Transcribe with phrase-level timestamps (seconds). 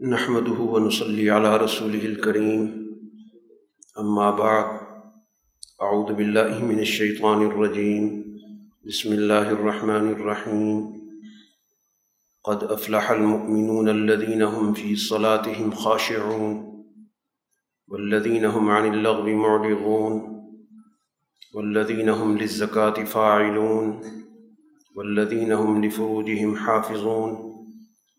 [0.00, 2.86] نحمده ونصلي على رسوله الكريم.
[3.98, 4.80] أما بعد،
[5.82, 8.24] أعوذ بالله من الشيطان الرجيم.
[8.86, 10.92] بسم الله الرحمن الرحيم.
[12.44, 16.84] قد أفلح المؤمنون الذين هم في صلاتهم خاشعون،
[17.88, 20.42] والذين هم عن اللغو معرضون،
[21.54, 24.00] والذين هم للزكاة فاعلون،
[24.96, 27.55] والذين هم لفروجهم حافظون.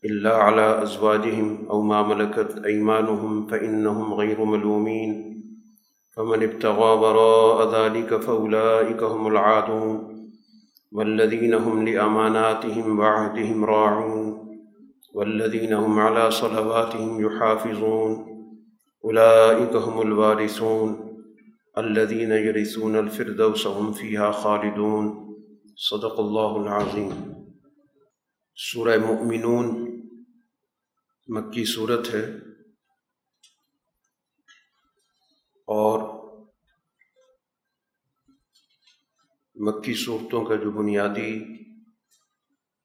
[0.07, 5.37] إلا على أزواجهم أو ما ملكت أيمانهم فإنهم غير ملومين.
[6.11, 10.27] فمن ابتغى براء ذلك فأولئك هم العادون.
[10.91, 14.47] والذين هم لأماناتهم وعهدهم راعون.
[15.13, 18.25] والذين هم على صلواتهم يحافظون.
[19.05, 20.99] أولئك هم الوارثون.
[21.77, 25.35] الذين يرثون الفردوس هم فيها خالدون.
[25.75, 27.37] صدق الله العظيم.
[28.55, 29.86] سورة مؤمنون
[31.29, 32.25] مکی صورت ہے
[35.67, 36.17] اور
[39.55, 41.39] مکی صورتوں کا جو بنیادی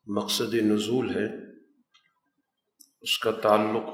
[0.07, 1.27] مقصد نزول ہے،
[3.01, 3.89] اس کا تعلق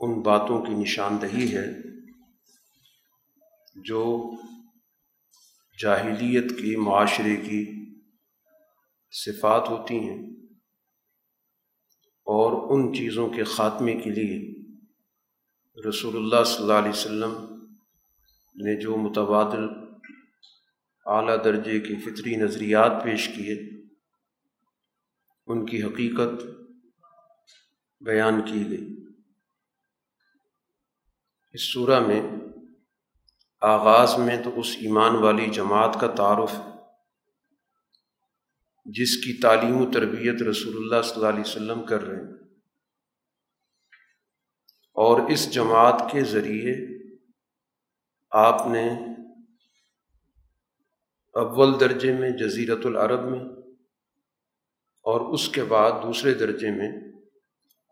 [0.00, 1.66] ان باتوں کی نشاندہی ہے
[3.76, 4.30] جو
[5.82, 7.90] جاہلیت کی، معاشرے کی
[9.10, 10.35] صفات ہوتی ہیں۔
[12.26, 14.54] اور ان چیزوں کے خاتمے کے لیے
[15.88, 17.32] رسول اللہ صلی اللہ علیہ وسلم
[18.56, 19.68] نے جو متبادل
[21.06, 23.54] اعلیٰ درجے کے فطری نظریات پیش کیے،
[25.46, 26.42] ان کی حقیقت
[28.00, 28.96] بیان کی گئی۔
[31.52, 32.22] اس صورہ میں
[33.60, 36.75] آغاز میں تو اس ایمان والی جماعت کا تعارف ہے
[38.90, 42.32] جس کی تعلیم و تربیت رسول اللہ صلی اللہ علیہ وسلم کر رہے ہیں۔
[44.94, 46.74] اور اس جماعت کے ذریعے
[48.30, 48.90] آپ نے
[51.34, 53.40] اول درجے میں جزیرت العرب میں
[55.02, 57.12] اور اس کے بعد دوسرے درجے میں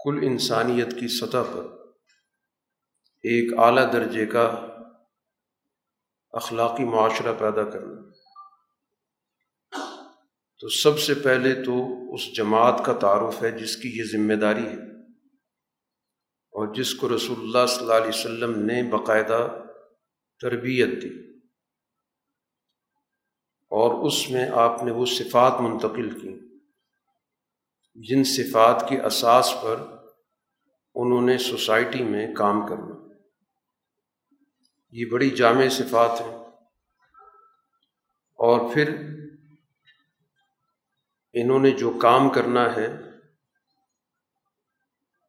[0.04, 1.64] کل انسانیت کی سطح پر
[3.22, 4.44] ایک اعلیٰ درجے کا
[6.32, 8.13] اخلاقی معاشرہ پیدا کرنا۔
[10.64, 14.66] تو سب سے پہلے تو اس جماعت کا تعارف ہے جس کی یہ ذمہ داری
[14.66, 15.10] ہے۔
[16.52, 19.62] اور جس کو رسول اللہ صلی اللہ علیہ وسلم نے باقاعدہ
[20.40, 21.08] تربیت دی۔
[23.70, 26.58] اور اس میں آپ نے وہ صفات منتقل کی۔
[27.94, 29.76] جن صفات کے اساس پر
[30.94, 32.94] انہوں نے سوسائٹی میں کام کرنا۔
[34.90, 36.34] یہ بڑی جامع صفات ہیں۔
[38.34, 39.14] اور پھر
[41.34, 42.86] انہوں نے جو کام کرنا ہے،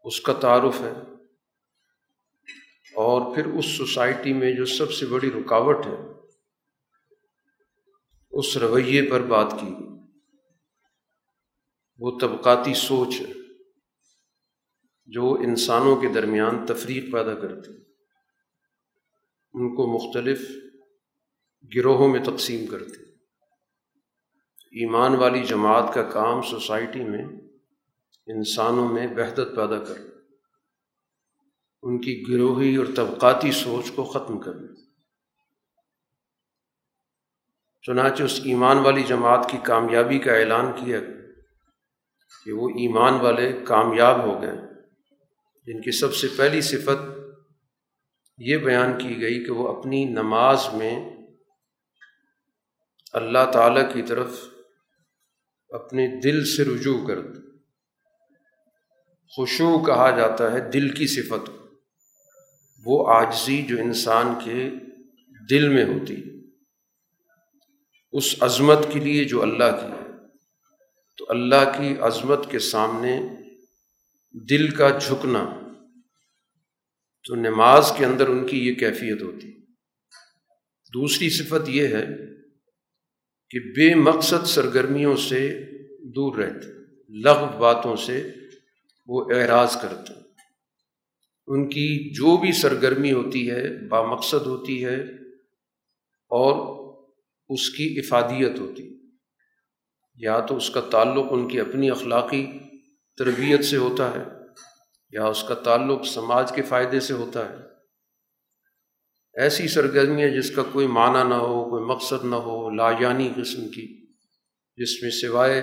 [0.04, 0.94] اس کا تعارف ہے۔
[2.96, 5.98] اور پھر اس سوسائٹی میں جو سب سے بڑی رکاوٹ ہے،
[8.32, 9.76] اس رویے پر بات کی
[12.00, 13.34] وہ طبقاتی سوچ ہے،
[15.08, 17.72] جو انسانوں کے درمیان تفریق پیدا کرتی
[19.54, 20.42] ان کو مختلف
[21.76, 23.05] گروہوں میں تقسیم کرتے
[24.76, 27.26] ایمان والی جماعت کا کام سوسائٹی میں،
[28.28, 30.16] انسانوں میں وحدت پیدا کرنا
[31.84, 34.74] ان کی گروہی اور طبقاتی سوچ کو ختم کرنا
[37.82, 41.00] چنانچہ اس ایمان والی جماعت کی کامیابی کا اعلان کیا
[42.46, 44.58] کہ وہ ایمان والے کامیاب ہو گئے۔
[45.66, 47.18] جن کی سب سے پہلی صفت
[48.38, 51.10] یہ بیان کی گئی کہ وہ اپنی نماز میں
[53.14, 54.55] اللہ تعالیٰ کی طرف
[55.76, 57.42] اپنے دل سے رجوع کر دو۔
[59.36, 61.50] خوشو کہا جاتا ہے دل کی صفت
[62.86, 64.70] وہ آجزی جو انسان کے
[65.50, 66.16] دل میں ہوتی
[68.12, 70.28] اس عظمت کے لیے جو اللہ کی ہے۔
[71.18, 73.22] تو اللہ کی عظمت کے سامنے
[74.50, 75.60] دل کا جھکنا۔
[77.28, 79.52] تو نماز کے اندر ان کی یہ کیفیت ہوتی۔
[80.94, 82.35] دوسری صفت یہ ہے
[83.50, 85.62] کہ بے مقصد سرگرمیوں سے
[86.04, 86.68] دور رہتے
[87.10, 88.32] لغ باتوں سے
[89.08, 90.14] وہ اعراض کرتے۔
[91.48, 95.02] ان کی جو بھی سرگرمی ہوتی ہے، با مقصد ہوتی ہے
[96.30, 96.76] اور
[97.50, 98.96] اس کی افادیت ہوتی۔
[100.16, 102.48] یا تو اس کا تعلق ان کی اپنی اخلاقی
[103.18, 104.24] تربیت سے ہوتا ہے،
[105.12, 107.75] یا اس کا تعلق سماج کے فائدے سے ہوتا ہے۔
[109.36, 114.06] ایسی سرگرمیاں جس کا کوئی معنی نہ ہو، کوئی مقصد نہ ہو، لاجانی قسم کی،
[114.78, 115.62] جس میں سوائے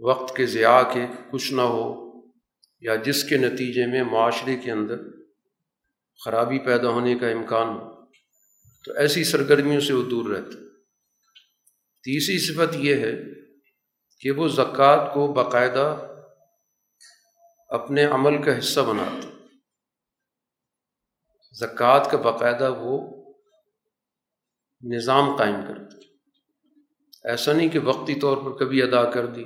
[0.00, 2.12] وقت کے ضیاع کے کچھ نہ ہو
[2.80, 4.96] یا جس کے نتیجے میں معاشرے کے اندر
[6.24, 7.96] خرابی پیدا ہونے کا امکان ہو۔
[8.84, 10.58] تو ایسی سرگرمیوں سے وہ دور رہتا
[12.04, 13.12] تیسری صفت یہ ہے
[14.20, 16.06] کہ وہ زکوٰۃ کو باقاعدہ
[17.68, 19.25] اپنے عمل کا حصہ بناتا
[21.56, 23.24] زکوٰۃ کا باقاعدہ وہ
[24.82, 25.96] نظام قائم کرتے
[27.24, 29.44] ایسا نہیں کہ وقتی طور پر کبھی ادا کر دی،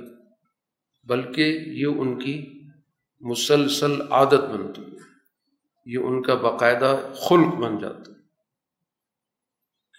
[1.03, 2.63] بلکہ یہ ان کی
[3.19, 4.97] مسلسل عادت بنتی ہے۔
[5.85, 8.21] یہ ان کا باقاعدہ خلق بن جاتا ہے۔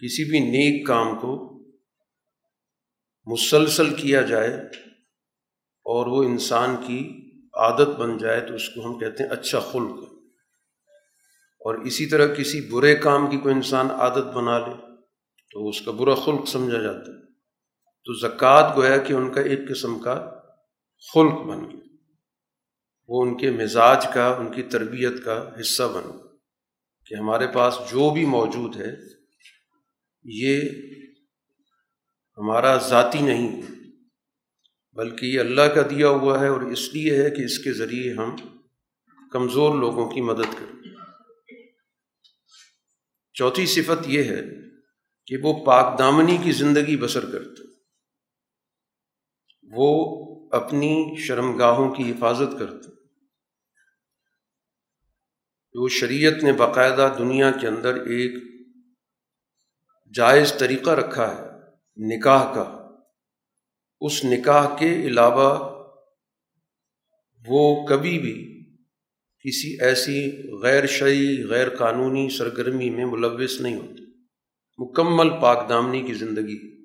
[0.01, 1.63] کسی بھی نیک کام کو
[3.25, 4.53] مسلسل کیا جائے
[5.83, 10.12] اور وہ انسان کی عادت بن جائے تو اس کو ہم کہتے ہیں اچھا خلق۔
[11.63, 14.73] اور اسی طرح کسی برے کام کی کوئی انسان عادت بنا لے،
[15.51, 17.33] تو اس کا برا خلق سمجھا جاتا ہے۔
[18.05, 20.39] تو زکوٰۃ گویا کہ ان کا ایک قسم کا
[21.13, 21.79] خلق بن گیا۔
[23.07, 26.17] وہ ان کے مزاج کا، ان کی تربیت کا حصہ بن
[27.05, 28.91] کہ ہمارے پاس جو بھی موجود ہے،
[30.23, 30.61] یہ
[32.37, 33.61] ہمارا ذاتی نہیں
[34.93, 38.13] بلکہ یہ اللہ کا دیا ہوا ہے اور اس لیے ہے کہ اس کے ذریعے
[38.13, 38.35] ہم
[39.31, 40.72] کمزور لوگوں کی مدد کریں۔
[43.33, 44.41] چوتھی صفت یہ ہے
[45.25, 47.61] کہ وہ پاک دامنی کی زندگی بسر کرتے
[49.63, 49.89] وہ
[50.51, 52.91] اپنی شرم گاہوں کی حفاظت کرتے
[55.75, 58.43] وہ شریعت نے باقاعدہ دنیا کے اندر ایک
[60.15, 61.47] جائز طریقہ رکھا ہے،
[61.97, 62.87] نکاح کا،
[64.01, 65.73] اس نکاح کے علاوہ
[67.45, 68.62] وہ کبھی بھی
[69.47, 74.03] کسی ایسی غیر شعی غیر قانونی سرگرمی میں ملوث نہیں ہوتی۔
[74.77, 76.83] مکمل پاک دامنی کی زندگی۔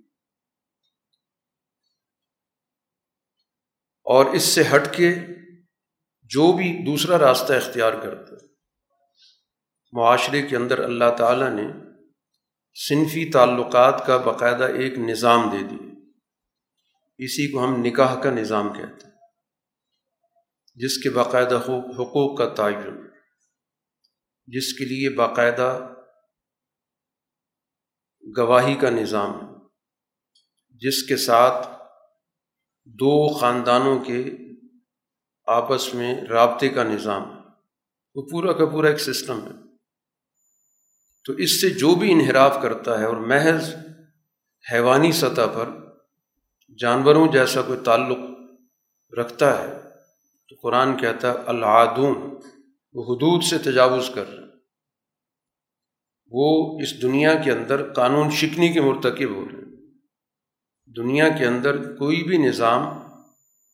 [4.04, 5.14] اور اس سے ہٹ کے
[6.22, 8.48] جو بھی دوسرا راستہ اختیار کرتا ہے۔
[9.92, 11.68] معاشرے کے اندر اللہ تعالیٰ نے
[12.88, 15.88] صنفی تعلقات کا باقاعدہ ایک نظام دے دی
[17.18, 19.07] اسی کو ہم نکاح کا نظام کہتے ہیں۔
[20.78, 23.08] جس کے باقاعدہ حقوق کا تعین،
[24.46, 25.94] جس کے لیے باقاعدہ
[28.36, 29.54] گواہی کا نظام ہے،
[30.68, 31.68] جس کے ساتھ
[32.84, 34.24] دو خاندانوں کے
[35.46, 37.40] آپس میں رابطے کا نظام ہے۔
[38.14, 39.52] وہ پورا کا پورا ایک سسٹم ہے۔
[41.24, 43.74] تو اس سے جو بھی انحراف کرتا ہے اور محض
[44.72, 45.68] حیوانی سطح پر
[46.78, 48.18] جانوروں جیسا کوئی تعلق
[49.18, 49.87] رکھتا ہے
[50.48, 52.16] تو قرآن کہتا ہے، العادون،
[52.92, 54.48] وہ حدود سے تجاوز کر۔ رہے
[56.30, 59.58] وہ اس دنیا کے اندر قانون شکنی کے مرتکب ہو رہے
[60.96, 62.82] دنیا کے اندر کوئی بھی نظام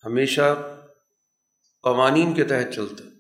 [0.05, 0.55] ہمیشہ
[1.83, 3.11] قوانین کے تحت چلتا ہے۔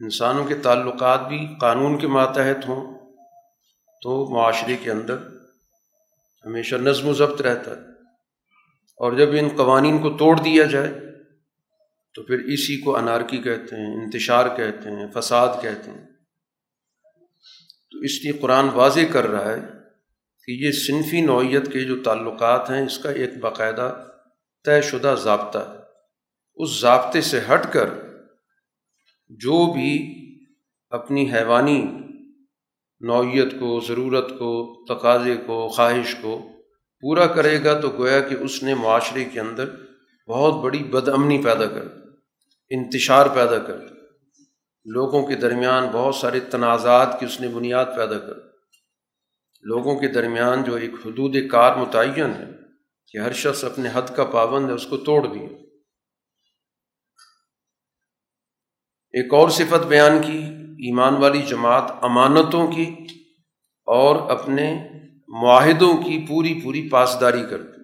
[0.00, 3.14] انسانوں کے تعلقات بھی قانون کے ماتحت ہوں
[4.02, 5.16] تو معاشرے کے اندر
[6.46, 7.90] ہمیشہ نظم و ضبط رہتا ہے۔
[8.96, 11.09] اور جب ان قوانین کو توڑ دیا جائے
[12.14, 16.06] تو پھر اسی کو انارکی کہتے ہیں، انتشار کہتے ہیں، فساد کہتے ہیں۔
[17.90, 19.60] تو اس لیے قرآن واضح کر رہا ہے
[20.44, 24.06] کہ یہ صنفی نوعیت کے جو تعلقات ہیں، اس کا ایک باقاعدہ
[24.64, 25.80] طے شدہ ضابطہ ہے۔
[26.56, 27.90] اس ضابطے سے ہٹ کر
[29.28, 30.16] جو بھی
[30.90, 31.84] اپنی حیوانی
[33.00, 36.48] نوعیت کو، ضرورت کو، تقاضے کو، خواہش کو
[37.00, 39.70] پورا کرے گا تو گویا کہ اس نے معاشرے کے اندر
[40.28, 41.99] بہت بڑی بد امنی پیدا کر
[42.70, 43.76] انتشار پیدا کر
[44.84, 48.50] لوگوں کے درمیان بہت سارے تنازعات کی اس نے بنیاد پیدا کر
[49.62, 52.50] لوگوں کے درمیان جو ایک حدود کار متعین ہے
[53.12, 55.48] کہ ہر شخص اپنے حد کا پابند ہے، اس کو توڑ دیا۔
[59.12, 60.38] ایک اور صفت بیان کی،
[60.70, 62.96] ایمان والی جماعت امانتوں کی
[63.84, 64.88] اور اپنے
[65.28, 67.80] معاہدوں کی پوری پوری پاسداری کرتی۔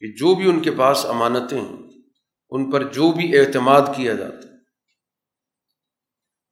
[0.00, 1.89] کہ جو بھی ان کے پاس امانتیں ہیں
[2.52, 4.48] ان پر جو بھی اعتماد کیا جاتا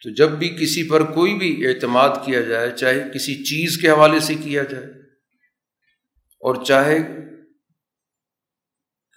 [0.02, 4.20] تو جب بھی کسی پر کوئی بھی اعتماد کیا جائے، چاہے کسی چیز کے حوالے
[4.20, 4.86] سے کیا جائے،
[6.42, 6.98] اور چاہے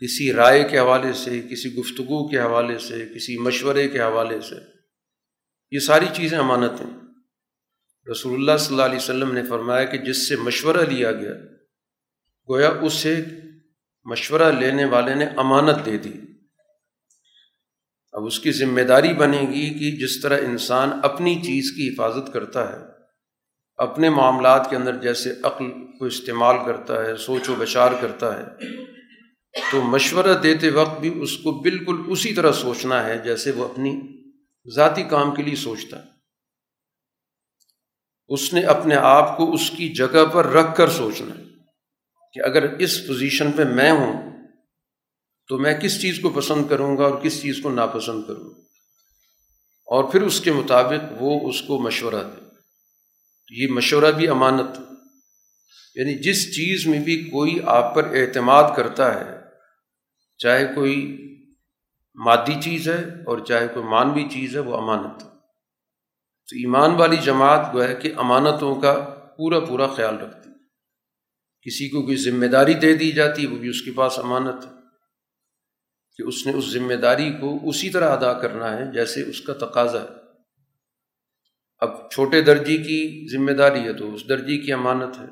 [0.01, 4.55] کسی رائے کے حوالے سے، کسی گفتگو کے حوالے سے، کسی مشورے کے حوالے سے،
[5.71, 6.91] یہ ساری چیزیں امانت ہیں۔
[8.07, 11.33] رسول اللہ صلی اللہ علیہ وسلم نے فرمایا کہ جس سے مشورہ لیا گیا،
[12.49, 13.15] گویا اس سے
[14.05, 16.13] مشورہ لینے والے نے امانت دے دی۔
[18.13, 22.33] اب اس کی ذمہ داری بنے گی کہ جس طرح انسان اپنی چیز کی حفاظت
[22.33, 22.79] کرتا ہے،
[23.77, 28.43] اپنے معاملات کے اندر جیسے عقل کو استعمال کرتا ہے، سوچ و بچار کرتا ہے،
[29.71, 33.99] تو مشورہ دیتے وقت بھی اس کو بالکل اسی طرح سوچنا ہے جیسے وہ اپنی
[34.75, 36.09] ذاتی کام کے لیے سوچتا ہے۔
[38.27, 41.43] اس نے اپنے آپ کو اس کی جگہ پر رکھ کر سوچنا ہے
[42.33, 44.30] کہ اگر اس پوزیشن پہ میں ہوں
[45.47, 48.59] تو میں کس چیز کو پسند کروں گا اور کس چیز کو ناپسند کروں گا؟
[49.85, 52.41] اور پھر اس کے مطابق وہ اس کو مشورہ دے۔
[53.51, 54.79] یہ مشورہ بھی امانت
[55.95, 59.37] یعنی جس چیز میں بھی کوئی آپ پر اعتماد کرتا ہے،
[60.37, 61.17] چاہے کوئی
[62.15, 65.19] مادی چیز ہے اور چاہے کوئی مانوی چیز ہے، وہ امانت
[66.49, 68.93] تو ایمان والی جماعت جو ہے کہ امانتوں کا
[69.37, 70.49] پورا پورا خیال رکھتی۔
[71.61, 74.80] کسی کو کوئی ذمہ داری دے دی جاتی، وہ بھی اس کے پاس امانت ہے۔
[76.21, 79.53] کہ اس نے اس ذمہ داری کو اسی طرح ادا کرنا ہے جیسے اس کا
[79.53, 80.07] تقاضا ہے۔
[81.79, 85.25] اب چھوٹے درجے کی ذمہ داری ہے تو اس درجے کی امانت ہے۔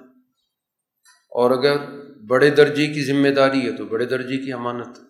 [1.29, 5.03] اور اگر بڑے درجے کی ذمہ داری ہے تو بڑے درجے کی امانت ہے۔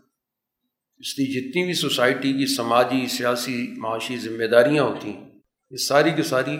[0.97, 5.29] اس لیے جتنی بھی سوسائٹی کی، سماجی، سیاسی، معاشی ذمہ داریاں ہوتی ہیں،
[5.69, 6.57] یہ ساری کی ساری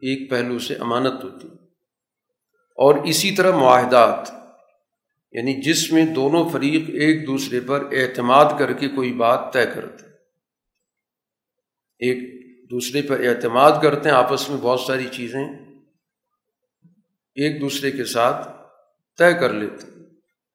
[0.00, 1.58] ایک پہلو سے امانت ہوتی ہیں۔
[2.76, 4.37] اور اسی طرح معاہدات۔
[5.32, 10.06] یعنی جس میں دونوں فریق ایک دوسرے پر اعتماد کر کے کوئی بات طے کرتے
[11.98, 12.38] ایک
[12.70, 15.44] دوسرے پر اعتماد کرتے ہیں، آپس میں بہت ساری چیزیں
[17.34, 18.48] ایک دوسرے کے ساتھ
[19.18, 19.86] طے کر لیتے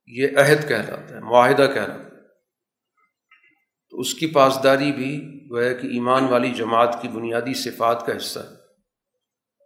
[0.07, 2.21] یہ عہد کہلاتا ہے، معاہدہ کہلاتا ہے۔
[3.89, 8.17] تو اس کی پاسداری بھی وہ ہے کہ ایمان والی جماعت کی بنیادی صفات کا
[8.17, 8.53] حصہ ہے۔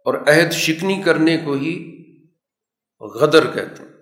[0.04, 1.98] اور عہد شکنی کرنے کو ہی
[3.00, 3.97] غدر کہتے ہیں۔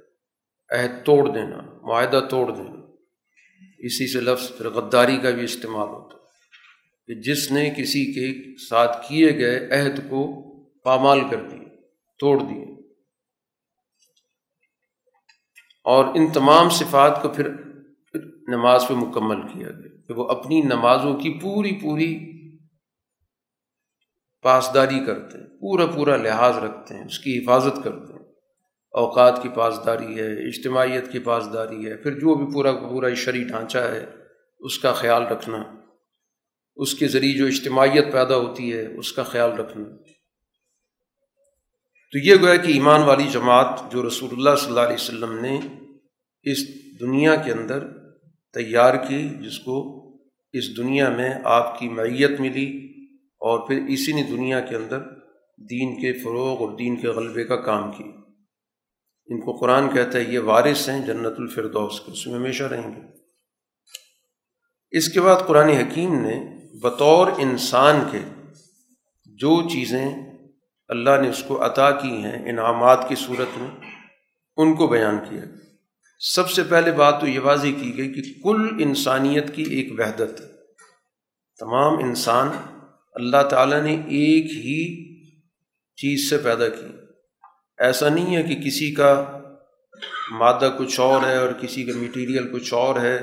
[0.71, 2.77] عہد توڑ دینا، معاہدہ توڑ دینا۔
[3.79, 6.23] اسی سے لفظ پھر غداری کا بھی استعمال ہوتا ہے
[7.07, 11.77] کہ جس نے کسی کے ساتھ کیے گئے عہد کو پامال کر دیے
[12.19, 12.65] توڑ دیے
[15.85, 17.49] اور ان تمام صفات کو پھر
[18.49, 22.33] نماز پہ مکمل کیا گیا کہ وہ اپنی نمازوں کی پوری پوری
[24.43, 28.16] پاسداری کرتے ہیں پورا پورا لحاظ رکھتے ہیں اس کی حفاظت کرتے۔ ہیں
[28.97, 33.79] اوقات کی پاسداری ہے، اجتماعیت کی پاسداری ہے، پھر جو بھی پورا پورا شرعی ڈھانچہ
[33.79, 34.07] ہے،
[34.61, 35.63] اس کا خیال رکھنا۔
[36.77, 39.85] اس کے ذریعے جو اجتماعیت پیدا ہوتی ہے، اس کا خیال رکھنا۔
[42.13, 45.61] تو یہ گویا کہ ایمان والی جماعت جو رسول اللہ صلی اللہ علیہ وسلم نے
[46.43, 46.59] اس
[47.01, 47.87] دنیا کے اندر
[48.55, 49.97] تیار کی، جس کو
[50.53, 52.69] اس دنیا میں آپ کی معیت ملی
[53.41, 54.99] اور پھر اسی نے دنیا کے اندر
[55.71, 58.05] دین کے فروغ اور دین کے غلبے کا کام کی
[59.29, 62.97] ان کو قرآن کہتا ہے، یہ وارث ہیں جنت الفردوس کے، اس میں ہمیشہ رہیں
[62.97, 63.01] گے۔
[64.91, 68.19] اس کے بعد قرآن حکیم نے بطور انسان کے
[69.27, 70.09] جو چیزیں
[70.89, 73.91] اللہ نے اس کو عطا کی ہیں، انعامات کی صورت میں،
[74.57, 75.43] ان کو بیان کیا۔
[76.19, 80.39] سب سے پہلے بات تو یہ واضح کی گئی کہ کل انسانیت کی ایک وحدت
[81.59, 82.49] تمام انسان
[83.15, 85.07] اللہ تعالیٰ نے ایک ہی
[85.97, 87.06] چیز سے پیدا کی۔
[87.79, 89.39] ایسا نہیں ہے کہ کسی کا
[90.31, 93.19] مادہ کچھ اور ہے اور کسی کا میٹیریل کچھ اور ہے،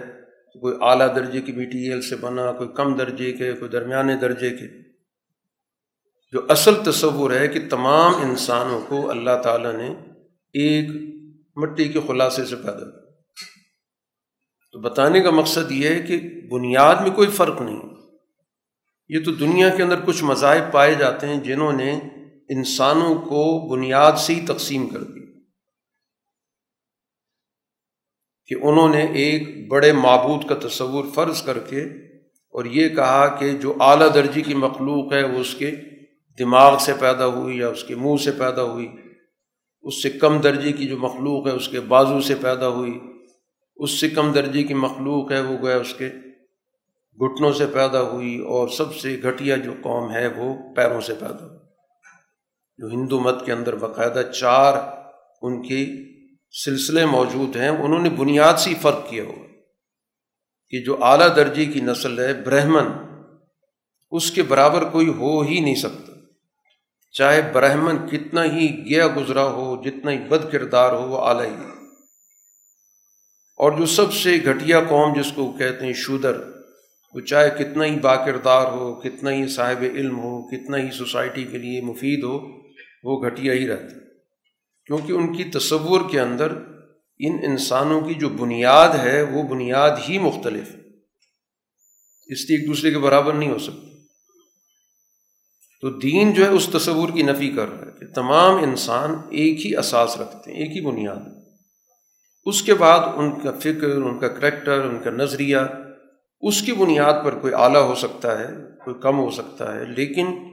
[0.61, 4.83] کوئی اعلیٰ درجے کی میٹیریل سے بنا، کوئی کم درجے کے، کوئی درمیانے درجے کے۔
[6.31, 9.95] جو اصل تصور ہے کہ تمام انسانوں کو اللہ تعالیٰ نے
[10.53, 10.89] ایک
[11.55, 13.11] مٹی کے خلاصے سے پیدا کیا۔
[14.71, 17.81] تو بتانے کا مقصد یہ ہے کہ بنیاد میں کوئی فرق نہیں۔
[19.09, 21.99] یہ تو دنیا کے اندر کچھ مذاہب پائے جاتے ہیں جنہوں نے
[22.49, 25.23] انسانوں کو بنیاد سے ہی تقسیم کر دی۔
[28.47, 31.81] کہ انہوں نے ایک بڑے معبود کا تصور فرض کر کے
[32.49, 35.71] اور یہ کہا کہ جو اعلیٰ درجے کی مخلوق ہے وہ اس کے
[36.39, 38.91] دماغ سے پیدا ہوئی یا اس کے منہ سے پیدا ہوئی،
[39.81, 42.99] اس سے کم درجے کی جو مخلوق ہے اس کے بازو سے پیدا ہوئی،
[43.75, 46.09] اس سے کم درجے کی مخلوق ہے وہ گویا اس کے
[47.19, 51.45] گھٹنوں سے پیدا ہوئی اور سب سے گھٹیا جو قوم ہے وہ پیروں سے پیدا
[51.45, 51.62] ہوئی۔
[52.77, 54.73] جو ہندو مت کے اندر باقاعدہ چار
[55.41, 55.85] ان کے
[56.65, 59.43] سلسلے موجود ہیں، انہوں نے بنیاد سے فرق کیا ہوا۔
[60.69, 62.87] کہ جو اعلیٰ درجے کی نسل ہے، برہمن،
[64.11, 66.11] اس کے برابر کوئی ہو ہی نہیں سکتا۔
[67.11, 71.55] چاہے برہمن کتنا ہی گیا گزرا ہو، جتنا ہی بد کردار ہو، وہ اعلیٰ ہی
[73.57, 76.37] اور جو سب سے گھٹیا قوم جس کو کہتے ہیں شودر،
[77.13, 81.43] وہ چاہے کتنا ہی با کردار ہو، کتنا ہی صاحب علم ہو، کتنا ہی سوسائٹی
[81.43, 82.62] کے لیے مفید ہو
[83.03, 83.99] وہ گھٹیا ہی رہتے
[84.85, 86.51] کیونکہ ان کی تصور کے اندر
[87.19, 90.79] ان انسانوں کی جو بنیاد ہے، وہ بنیاد ہی مختلف ہے۔
[92.25, 93.93] اس لیے ایک دوسرے کے برابر نہیں ہو سکتی۔
[95.81, 99.65] تو دین جو ہے، اس تصور کی نفی کر رہا ہے کہ تمام انسان ایک
[99.65, 101.43] ہی اساس رکھتے ہیں، ایک ہی بنیاد۔
[102.45, 105.57] اس کے بعد ان کا فکر، ان کا کریکٹر، ان کا نظریہ،
[106.41, 108.47] اس کی بنیاد پر کوئی اعلیٰ ہو سکتا ہے،
[108.85, 110.52] کوئی کم ہو سکتا ہے، لیکن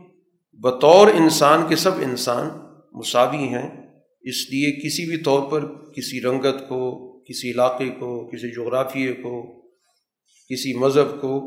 [0.60, 2.48] بطور انسان کے سب انسان
[2.92, 3.68] مساوی ہیں،
[4.24, 6.80] اس لیے کسی بھی طور پر کسی رنگت کو،
[7.22, 9.62] کسی علاقے کو، کسی جغرافیے کو،
[10.50, 11.38] کسی مذہب کو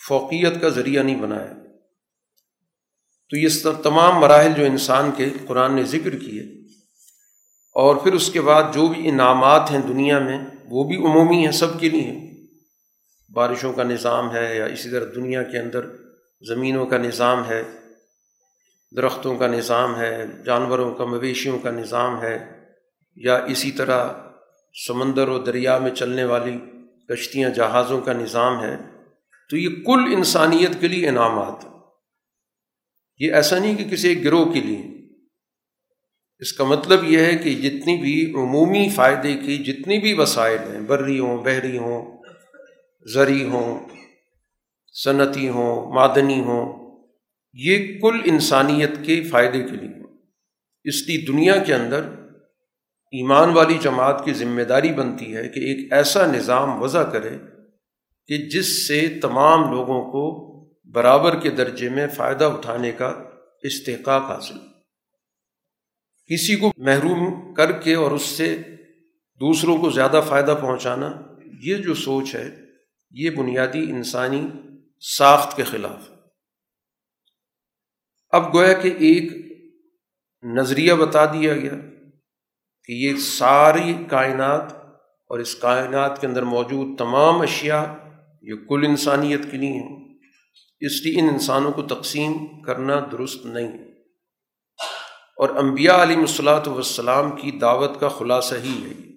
[0.00, 1.52] فوقیت کا ذریعہ نہیں بنایا۔
[3.30, 3.48] تو یہ
[3.82, 6.42] تمام مراحل جو انسان کے قرآن نے ذکر کیے،
[7.76, 11.52] اور پھر اس کے بعد جو بھی انعامات ہیں دنیا میں، وہ بھی عمومی ہیں،
[11.52, 12.12] سب کے لیے
[13.30, 15.86] بارشوں کا نظام ہے یا اسی طرح دنیا کے اندر
[16.42, 17.62] زمینوں کا نظام ہے
[18.96, 22.46] درختوں کا نظام ہے، جانوروں کا، مویشیوں کا نظام ہے،
[23.16, 24.12] یا اسی طرح
[24.86, 26.58] سمندر و دریا میں چلنے والی
[27.08, 28.76] کشتیاں، جہازوں کا نظام ہے،
[29.50, 31.64] تو یہ کل انسانیت کے لیے انعامات
[33.18, 34.82] یہ ایسا نہیں کہ کسی ایک گروہ کے لیے۔
[36.38, 40.80] اس کا مطلب یہ ہے کہ جتنی بھی عمومی فائدے کی جتنی بھی وسائل ہیں،
[40.80, 42.22] بری ہوں، بحری ہوں
[43.14, 43.88] زرعی ہوں،
[45.04, 46.81] صنعتی ہوں، معدنی ہوں
[47.52, 50.02] یہ کل انسانیت کے فائدے کے لیے۔
[50.84, 52.04] اس لیے دنیا کے اندر
[53.12, 57.38] ایمان والی جماعت کی ذمہ داری بنتی ہے کہ ایک ایسا نظام وضع کرے
[58.26, 60.42] کہ جس سے تمام لوگوں کو
[60.84, 63.22] برابر کے درجے میں فائدہ اٹھانے کا
[63.62, 64.58] استحقاق حاصل
[66.26, 68.56] کسی کو محروم کر کے اور اس سے
[69.40, 71.12] دوسروں کو زیادہ فائدہ پہنچانا،
[71.62, 72.50] یہ جو سوچ ہے،
[73.10, 74.46] یہ بنیادی انسانی
[75.00, 76.11] ساخت کے خلاف
[78.32, 79.32] اب گویا کہ ایک
[80.42, 81.74] نظریہ بتا دیا گیا
[82.84, 84.72] کہ یہ ساری کائنات
[85.28, 87.84] اور اس کائنات کے اندر موجود تمام اشیاء
[88.42, 90.18] یہ کل انسانیت کے لیے ہیں۔
[90.80, 93.68] اس لیے ان انسانوں کو تقسیم کرنا درست نہیں۔
[95.36, 99.10] اور انبیاء علیہ الصلاۃ والسلام کی دعوت کا خلاصہ ہی ہے۔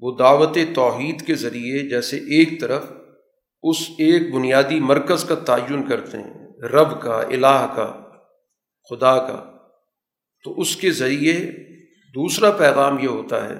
[0.00, 2.84] وہ دعوت توحید کے ذریعے جیسے ایک طرف
[3.62, 8.02] اس ایک بنیادی مرکز کا تعین کرتے ہیں۔ رب کا، الہ کا،
[8.90, 9.56] خدا کا۔
[10.44, 11.50] تو اس کے ذریعے
[12.14, 13.54] دوسرا پیغام یہ ہوتا ہے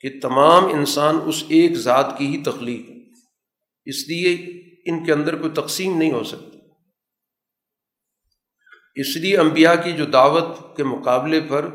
[0.00, 2.90] کہ تمام انسان اس ایک ذات کی ہی تخلیق
[3.86, 4.34] اس لیے
[4.86, 6.58] ان کے اندر کوئی تقسیم نہیں ہو سکتی۔
[8.94, 11.68] اس لیے انبیاء کی جو دعوت کے مقابلے پر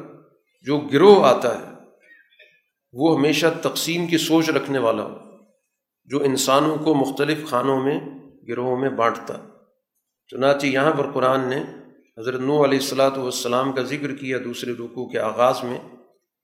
[0.61, 1.73] جو گروہ آتا ہے،
[2.93, 5.17] وہ ہمیشہ تقسیم کی سوچ رکھنے والا ہو،
[6.05, 7.99] جو انسانوں کو مختلف خانوں میں،
[8.47, 9.52] گروہوں میں بانٹتا ہے۔
[10.27, 11.63] چنانچہ یہاں پر قرآن نے
[12.17, 15.77] حضرت نو علیہ السلاۃ والسلام کا ذکر کیا دوسرے رکوع کے آغاز میں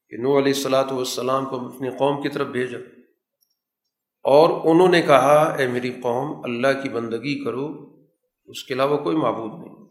[0.10, 2.78] کہ نو علیہ السلاۃ والسلام کو اپنی قوم کی طرف بھیجا۔
[4.24, 7.96] اور انہوں نے کہا، اے میری قوم، اللہ کی بندگی کرو،
[8.46, 9.86] اس کے علاوہ کوئی معبود نہیں۔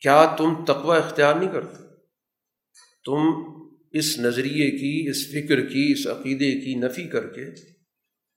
[0.00, 1.84] کیا تم تقوی اختیار نہیں کرتے؟
[3.04, 3.20] تم
[3.92, 7.50] اس نظریے کی، اس فکر کی، اس عقیدے کی نفی کر کے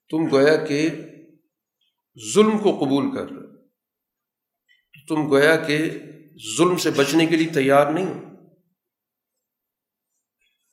[0.09, 0.89] تم گویا کہ
[2.33, 3.46] ظلم کو قبول کر رہے
[5.07, 5.89] تم گویا کہ
[6.57, 8.13] ظلم سے بچنے کے لیے تیار نہیں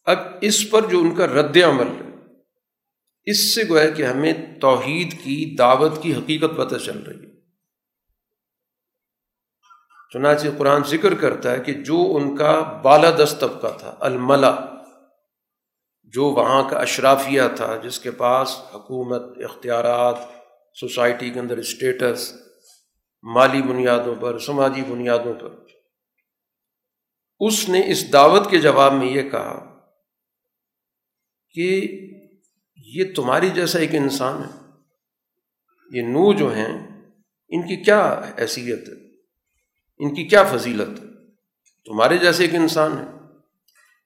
[0.05, 2.11] اب اس پر جو ان کا رد عمل ہے،
[3.25, 7.35] اس سے گویا کہ ہمیں توحید کی، دعوت کی حقیقت پتہ چل رہی ہے۔
[10.13, 14.57] چنانچہ قرآن ذکر کرتا ہے کہ جو ان کا بالادست طبقہ تھا، الملا،
[16.05, 20.17] جو وہاں کا اشرافیہ تھا، جس کے پاس حکومت، اختیارات،
[20.81, 22.33] سوسائٹی کے اندر اسٹیٹس
[23.25, 25.65] مالی بنیادوں پر، سماجی بنیادوں پر۔
[27.41, 29.79] اس نے اس دعوت کے جواب میں یہ کہا
[31.55, 32.01] کہ
[32.77, 34.65] یہ تمہاری جیسا ایک انسان ہے۔
[35.91, 37.03] یہ نو جو ہیں،
[37.49, 39.17] ان کی کیا حیثیت ہے؟
[39.99, 41.27] ان کی کیا فضیلت ہے؟
[41.85, 43.05] تمہارے جیسے ایک انسان ہے۔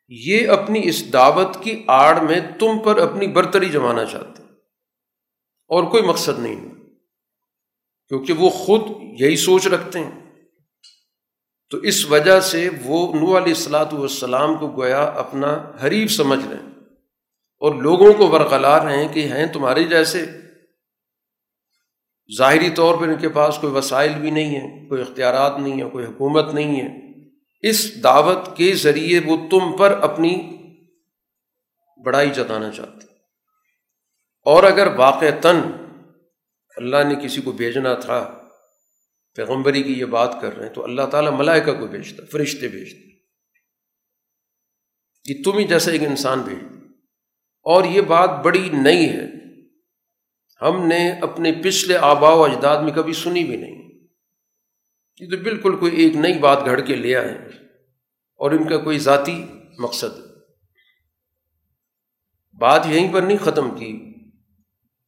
[0.08, 4.42] یہ اپنی اس دعوت کی آڑ میں تم پر اپنی برتری جمانا چاہتے
[5.66, 6.77] اور کوئی مقصد نہیں ہے۔
[8.08, 8.82] کیونکہ وہ خود
[9.20, 10.20] یہی سوچ رکھتے ہیں۔
[11.70, 16.56] تو اس وجہ سے وہ نو علیہ السلاۃ والسلام کو گویا اپنا حریف سمجھ رہے
[16.56, 16.72] ہیں
[17.60, 20.26] اور لوگوں کو برقرار رہے ہیں کہ ہیں تمہارے جیسے۔
[22.38, 25.90] ظاہری طور پر ان کے پاس کوئی وسائل بھی نہیں ہے کوئی اختیارات نہیں ہے
[25.90, 27.08] کوئی حکومت نہیں ہے۔
[27.68, 30.58] اس دعوت کے ذریعے وہ تم پر اپنی
[32.04, 33.06] بڑائی جتانا چاہتے
[34.44, 35.60] اور اگر واقع تن
[36.78, 38.48] اللہ نے کسی کو بھیجنا تھا،
[39.34, 43.08] پیغمبری کی یہ بات کر رہے ہیں، تو اللہ تعالیٰ ملائکہ کو بھیجتا، فرشتے بھیجتے۔
[45.24, 46.64] کہ تم ہی جیسا ایک انسان بھیج
[47.62, 49.26] اور یہ بات بڑی نئی ہے۔
[50.62, 53.82] ہم نے اپنے پچھلے آبا و اجداد میں کبھی سنی بھی نہیں۔
[55.20, 57.34] یہ تو بالکل کوئی ایک نئی بات گھڑ کے لے آئے
[58.36, 59.44] اور ان کا کوئی ذاتی
[59.78, 60.20] مقصد۔
[62.54, 64.14] بات یہیں پر نہیں ختم کی۔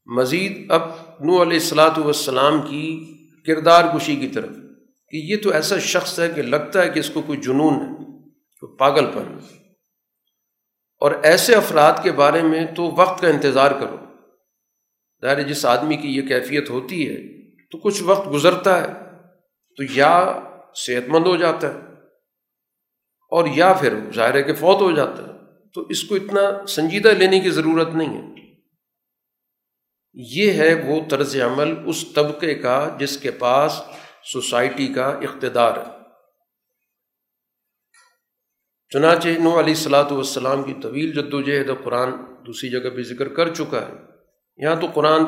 [0.07, 0.83] مزید اب
[1.21, 3.15] نو علیہ السلاۃ والسلام کی
[3.47, 4.51] کردار کشی کی طرف،
[5.11, 8.05] کہ یہ تو ایسا شخص ہے کہ لگتا ہے کہ اس کو کوئی جنون ہے،
[8.61, 9.39] کوئی پاگل پن۔
[11.01, 13.97] اور ایسے افراد کے بارے میں تو وقت کا انتظار کرو۔
[15.23, 17.17] ظاہر جس آدمی کی یہ کیفیت ہوتی ہے،
[17.71, 18.93] تو کچھ وقت گزرتا ہے،
[19.77, 20.41] تو یا
[20.75, 21.79] صحت مند ہو جاتا ہے،
[23.33, 25.33] اور یا پھر ظاہر ہے کہ فوت ہو جاتا ہے۔
[25.75, 28.30] تو اس کو اتنا سنجیدہ لینے کی ضرورت نہیں ہے۔
[30.15, 33.83] یہ ہے وہ طرز عمل اس طبقے کا جس کے پاس
[34.33, 36.01] سوسائٹی کا اقتدار ہے۔
[38.89, 42.13] چنانچہ نو علیہ السلاۃ والسلام کی طویل جد و جہد قرآن
[42.47, 43.95] دوسری جگہ بھی ذکر کر چکا ہے۔
[44.57, 45.25] یہاں تو قرآن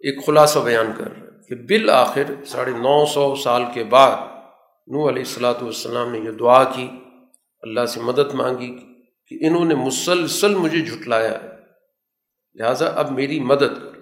[0.00, 4.16] ایک خلاصہ بیان کر رہا ہے کہ بالآخر ساڑھے نو سو سال کے بعد
[4.88, 6.88] نو علیہ السلاۃ والسلام نے یہ دعا کی،
[7.62, 8.76] اللہ سے مدد مانگی
[9.26, 11.48] کہ انہوں نے مسلسل مجھے جھٹلایا ہے۔
[12.54, 13.95] لہٰذا اب میری مدد کر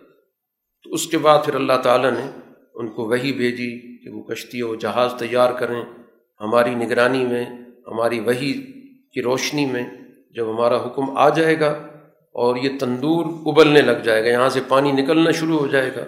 [0.85, 2.27] تو اس کے بعد پھر اللہ تعالیٰ نے
[2.75, 3.70] ان کو وہی بھیجی
[4.05, 5.83] کہ وہ کشتی و جہاز تیار کریں
[6.40, 7.44] ہماری نگرانی میں،
[7.87, 8.53] ہماری وہی
[9.14, 9.85] کی روشنی میں
[10.37, 11.70] جب ہمارا حکم آ جائے گا
[12.35, 16.05] اور یہ تندور ابلنے لگ جائے گا، یہاں سے پانی نکلنا شروع ہو جائے گا،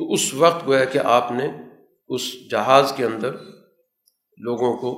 [0.00, 1.48] تو اس وقت گویا کہ آپ نے
[2.10, 3.32] اس جہاز کے اندر
[4.38, 4.92] لوگوں کو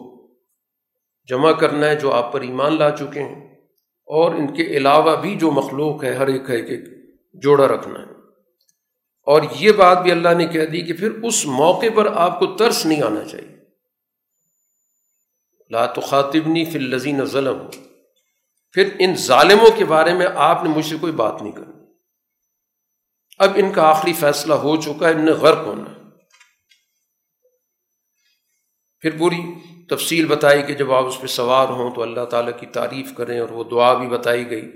[1.28, 3.40] جمع کرنا ہے جو آپ پر ایمان لا چکے ہیں
[4.08, 6.84] اور ان کے علاوہ بھی جو مخلوق ہے، ہر ایک ہے ایک
[7.42, 8.17] جوڑا رکھنا ہے۔
[9.28, 12.46] اور یہ بات بھی اللہ نے کہہ دی کہ پھر اس موقع پر آپ کو
[12.46, 13.56] ترس نہیں آنا چاہیے۔
[15.70, 17.58] لا تو خاطبنی فی الزین ظلم
[18.72, 21.72] پھر ان ظالموں کے بارے میں آپ نے مجھ سے کوئی بات نہیں کرنی۔
[23.38, 26.10] اب ان کا آخری فیصلہ ہو چکا ہے، ان نے غرق ہونا۔
[29.00, 29.40] پھر پوری
[29.90, 33.40] تفصیل بتائی کہ جب آپ اس پہ سوار ہوں تو اللہ تعالیٰ کی تعریف کریں
[33.40, 34.72] اور وہ دعا بھی بتائی گئی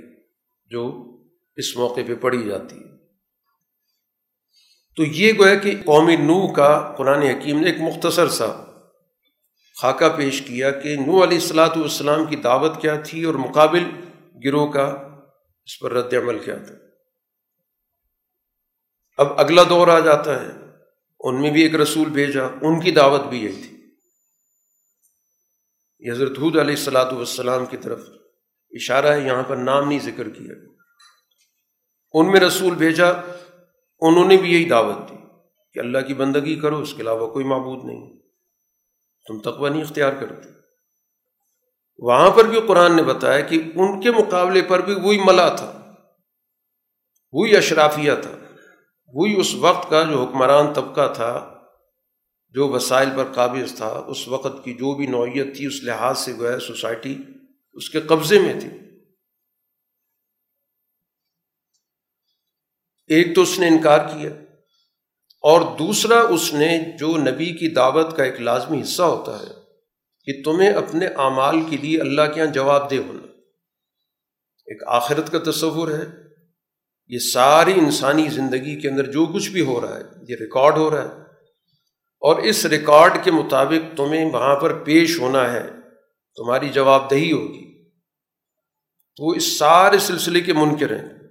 [0.66, 1.10] جو
[1.56, 2.91] اس موقع پہ پڑھی جاتی ہے۔
[4.96, 8.46] تو یہ گویا کہ قومی نو کا قرآن حکیم نے ایک مختصر سا
[9.82, 13.84] خاکہ پیش کیا کہ نو علیہ السلاۃ والسلام کی دعوت کیا تھی اور مقابل
[14.44, 14.84] گروہ کا
[15.64, 16.74] اس پر رد عمل کیا تھا۔
[19.16, 20.48] اب اگلا دور آ جاتا ہے۔
[21.20, 23.76] ان میں بھی ایک رسول بھیجا، ان کی دعوت بھی یہی تھی۔
[25.98, 28.00] یہ حضرت حود علیہ السلاۃ والسلام کی طرف
[28.70, 30.54] اشارہ ہے، یہاں پر نام نہیں ذکر کیا۔
[32.12, 33.06] ان میں رسول بھیجا
[34.08, 35.16] انہوں نے بھی یہی دعوت دی
[35.74, 38.18] کہ اللہ کی بندگی کرو، اس کے علاوہ کوئی معبود نہیں۔
[39.28, 40.48] تم تقوی نہیں اختیار کرتے۔
[41.98, 45.94] وہاں پر بھی قرآن نے بتایا کہ ان کے مقابلے پر بھی وہی ملا تھا،
[47.32, 48.38] وہی اشرافیہ تھا،
[49.08, 51.58] وہی اس وقت کا جو حکمران طبقہ تھا،
[52.48, 56.32] جو وسائل پر قابض تھا، اس وقت کی جو بھی نوعیت تھی، اس لحاظ سے
[56.38, 57.16] گویا سوسائٹی
[57.72, 58.68] اس کے قبضے میں تھی۔
[63.06, 64.30] ایک تو اس نے انکار کیا
[65.42, 69.62] اور دوسرا اس نے جو نبی کی دعوت کا ایک لازمی حصہ ہوتا ہے
[70.24, 73.26] کہ تمہیں اپنے اعمال کے لیے اللہ کے یہاں جواب دہ ہونا۔
[74.66, 76.04] ایک آخرت کا تصور ہے۔
[77.08, 80.90] یہ ساری انسانی زندگی کے اندر جو کچھ بھی ہو رہا ہے، یہ ریکارڈ ہو
[80.90, 81.22] رہا ہے۔
[82.20, 85.62] اور اس ریکارڈ کے مطابق تمہیں وہاں پر پیش ہونا ہے،
[86.36, 87.88] تمہاری جواب دہی ہوگی۔
[89.16, 91.21] تو وہ اس سارے سلسلے کے منکر ہیں۔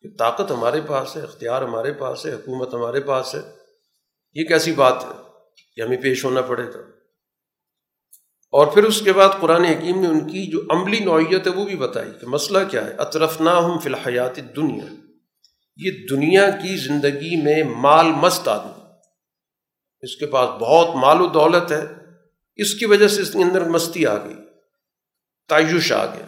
[0.00, 3.40] کہ طاقت ہمارے پاس ہے، اختیار ہمارے پاس ہے، حکومت ہمارے پاس ہے۔
[4.34, 5.22] یہ کیسی بات ہے؟
[5.76, 6.78] کہ ہمیں پیش ہونا پڑے گا۔
[8.52, 11.64] اور پھر اس کے بعد قرآن حکیم نے ان کی جو عملی نوعیت ہے وہ
[11.64, 14.84] بھی بتائی کہ مسئلہ کیا ہے؟ اطرف نہ ہم فی الحیات دنیا
[15.76, 18.84] یہ دنیا کی زندگی میں مال مست آدمی۔
[20.00, 21.86] اس کے پاس بہت مال و دولت ہے۔
[22.56, 24.34] اس کی وجہ سے اس کے اندر مستی آ گئی۔
[25.48, 26.26] تعیش آ گیا۔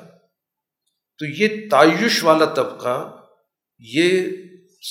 [1.19, 3.22] تو یہ تعیش والا طبقہ
[3.85, 4.27] یہ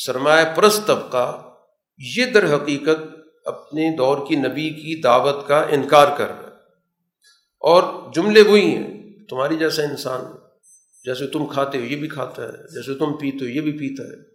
[0.05, 1.49] سرمایہ پرست طبقہ
[1.97, 3.01] یہ در حقیقت
[3.45, 6.51] اپنے دور کی نبی کی دعوت کا انکار کر رہا ہے۔
[7.59, 10.21] اور جملے وہی ہیں، تمہاری جیسا انسان،
[11.05, 14.03] جیسے تم کھاتے ہو یہ بھی کھاتا ہے، جیسے تم پیتے ہو یہ بھی پیتا
[14.03, 14.31] ہے۔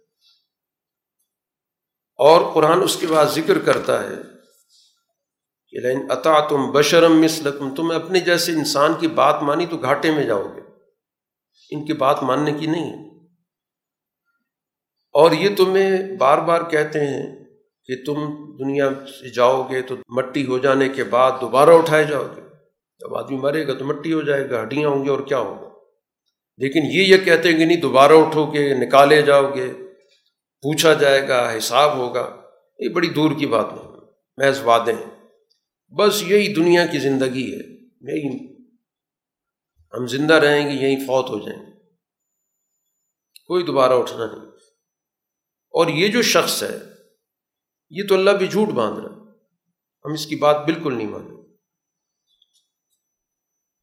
[2.17, 4.15] اور قرآن اس کے بعد ذکر کرتا ہے
[5.69, 5.77] کہ
[6.11, 10.43] عطا تم بشرم مسلکم تم اپنے جیسے انسان کی بات مانی تو گھاٹے میں جاؤ
[10.55, 10.61] گے۔
[11.71, 13.06] ان کی بات ماننے کی نہیں ہے۔
[15.11, 17.45] اور یہ تمہیں بار بار کہتے ہیں
[17.85, 18.15] کہ تم
[18.57, 22.41] دنیا سے جاؤ گے تو مٹی ہو جانے کے بعد دوبارہ اٹھائے جاؤ گے۔
[22.99, 25.67] جب آدمی مرے گا تو مٹی ہو جائے گا، ہڈیاں ہوں گی اور کیا ہوگا؟
[26.57, 29.73] لیکن یہ یہ کہتے ہیں کہ نہیں، دوبارہ اٹھو گے، نکالے جاؤ گے،
[30.61, 32.41] پوچھا جائے گا، حساب ہوگا۔
[32.79, 33.87] یہ بڑی دور کی بات نہیں،
[34.37, 35.17] محض وعدے ہیں۔
[35.95, 38.53] بس یہی دنیا کی زندگی ہے۔ یہی
[39.97, 41.71] ہم زندہ رہیں گے یہیں فوت ہو جائیں گے۔
[43.47, 44.56] کوئی دوبارہ اٹھنا نہیں۔
[45.77, 46.77] اور یہ جو شخص ہے،
[47.89, 49.17] یہ تو اللہ بھی جھوٹ باندھ رہا ہے۔
[50.05, 51.37] ہم اس کی بات بالکل نہیں مانیں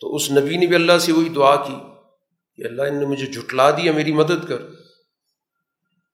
[0.00, 1.76] تو اس نبی نے بھی اللہ سے وہی دعا کی
[2.54, 4.58] کہ اللہ ان نے مجھے جھٹلا دیا، میری مدد کر۔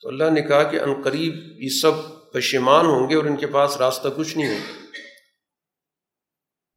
[0.00, 1.92] تو اللہ نے کہا کہ ان قریب یہ سب
[2.32, 4.80] پشیمان ہوں گے اور ان کے پاس راستہ کچھ نہیں ہوگا۔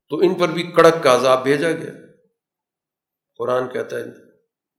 [0.10, 1.94] تو ان پر بھی کڑک کا عذاب بھیجا گیا۔
[3.38, 4.04] قرآن کہتا ہے،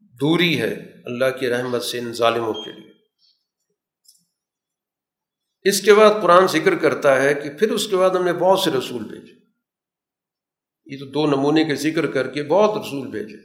[0.01, 2.94] دوری ہے اللہ کی رحمت سے ان ظالموں کے لیے۔
[5.65, 8.59] اس کے بعد قرآن ذکر کرتا ہے کہ پھر اس کے بعد ہم نے بہت
[8.59, 9.33] سے رسول بھیجے۔
[10.87, 13.37] یہ تو دو نمونے کے ذکر کر کے بہت رسول بھیجے۔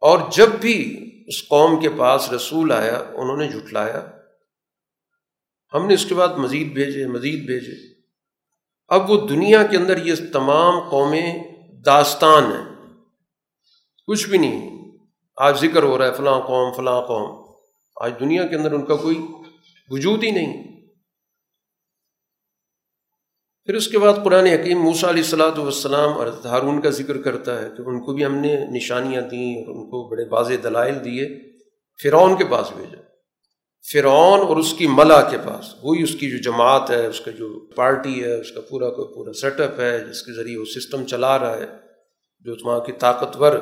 [0.00, 4.10] اور جب بھی اس قوم کے پاس رسول آیا، انہوں نے جھٹلایا۔
[5.74, 8.00] ہم نے اس کے بعد مزید بھیجے مزید بھیجے۔
[8.88, 11.44] اب وہ دنیا کے اندر یہ تمام قومیں
[11.86, 12.76] داستان ہیں۔
[14.06, 14.88] کچھ بھی نہیں۔
[15.36, 17.52] آج ذکر ہو رہا ہے، فلاں قوم فلاں قوم۔
[17.96, 19.18] آج دنیا کے اندر ان کا کوئی
[19.88, 20.75] وجود ہی نہیں۔
[23.66, 27.62] پھر اس کے بعد قرآن حکیم موسا علیہ السلاۃ والسلام اور ہارون کا ذکر کرتا
[27.62, 30.94] ہے کہ ان کو بھی ہم نے نشانیاں دیں اور ان کو بڑے واضح دلائل
[31.04, 31.28] دیے،
[32.02, 33.02] فرعون کے پاس بھیجا۔
[33.92, 37.30] فرعون اور اس کی ملا کے پاس، وہی اس کی جو جماعت ہے، اس کا
[37.30, 40.64] جو پارٹی ہے، اس کا پورا کا پورا سیٹ اپ ہے، جس کے ذریعے وہ
[40.64, 41.66] سسٹم چلا رہا ہے۔
[42.40, 43.52] جو وہاں کی طاقتور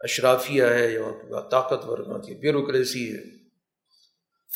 [0.00, 3.46] اشرافیہ ہے یا وہاں کی طاقتور وہاں کی بیوروکریسی ہے۔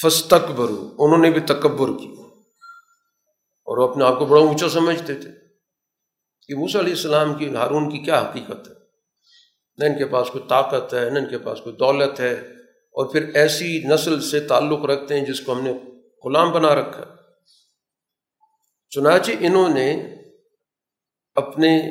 [0.03, 2.20] فس انہوں نے بھی تکبر کی
[3.71, 5.31] اور وہ اپنے آپ کو بڑا اونچا سمجھتے تھے
[6.49, 8.73] کہ موسیٰ علیہ السلام کی ہارون کی کیا حقیقت ہے؟
[9.79, 12.33] نہ ان کے پاس کوئی طاقت ہے، نہ ان کے پاس کوئی دولت ہے،
[12.91, 15.73] اور پھر ایسی نسل سے تعلق رکھتے ہیں جس کو ہم نے
[16.25, 17.05] غلام بنا رکھا۔
[18.91, 20.15] چنانچہ انہوں نے
[21.35, 21.83] اپنے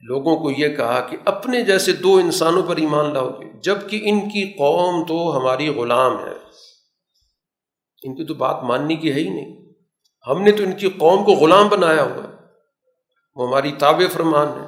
[0.00, 4.20] لوگوں کو یہ کہا کہ اپنے جیسے دو انسانوں پر ایمان لاؤ گے جبکہ ان
[4.20, 6.34] کی قوم تو ہماری غلام ہے۔
[8.02, 9.57] ان کی تو بات ماننے کی ہے ہی نہیں۔
[10.28, 12.44] ہم نے تو ان کی قوم کو غلام بنایا ہوا
[13.34, 14.66] وہ ہماری تاب فرمان ہے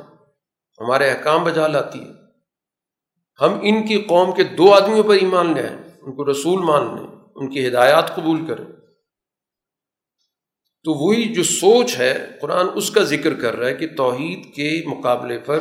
[0.81, 2.21] ہمارے احکام بجا لاتی ہے
[3.41, 7.07] ہم ان کی قوم کے دو آدمیوں پر ایمان لیں ان کو رسول مان لیں،
[7.35, 8.65] ان کی ہدایات قبول کریں۔
[10.85, 14.83] تو وہی جو سوچ ہے، قرآن اس کا ذکر کر رہا ہے کہ توحید کے
[14.87, 15.61] مقابلے پر،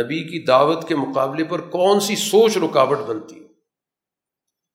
[0.00, 3.46] نبی کی دعوت کے مقابلے پر کون سی سوچ رکاوٹ بنتی ہے۔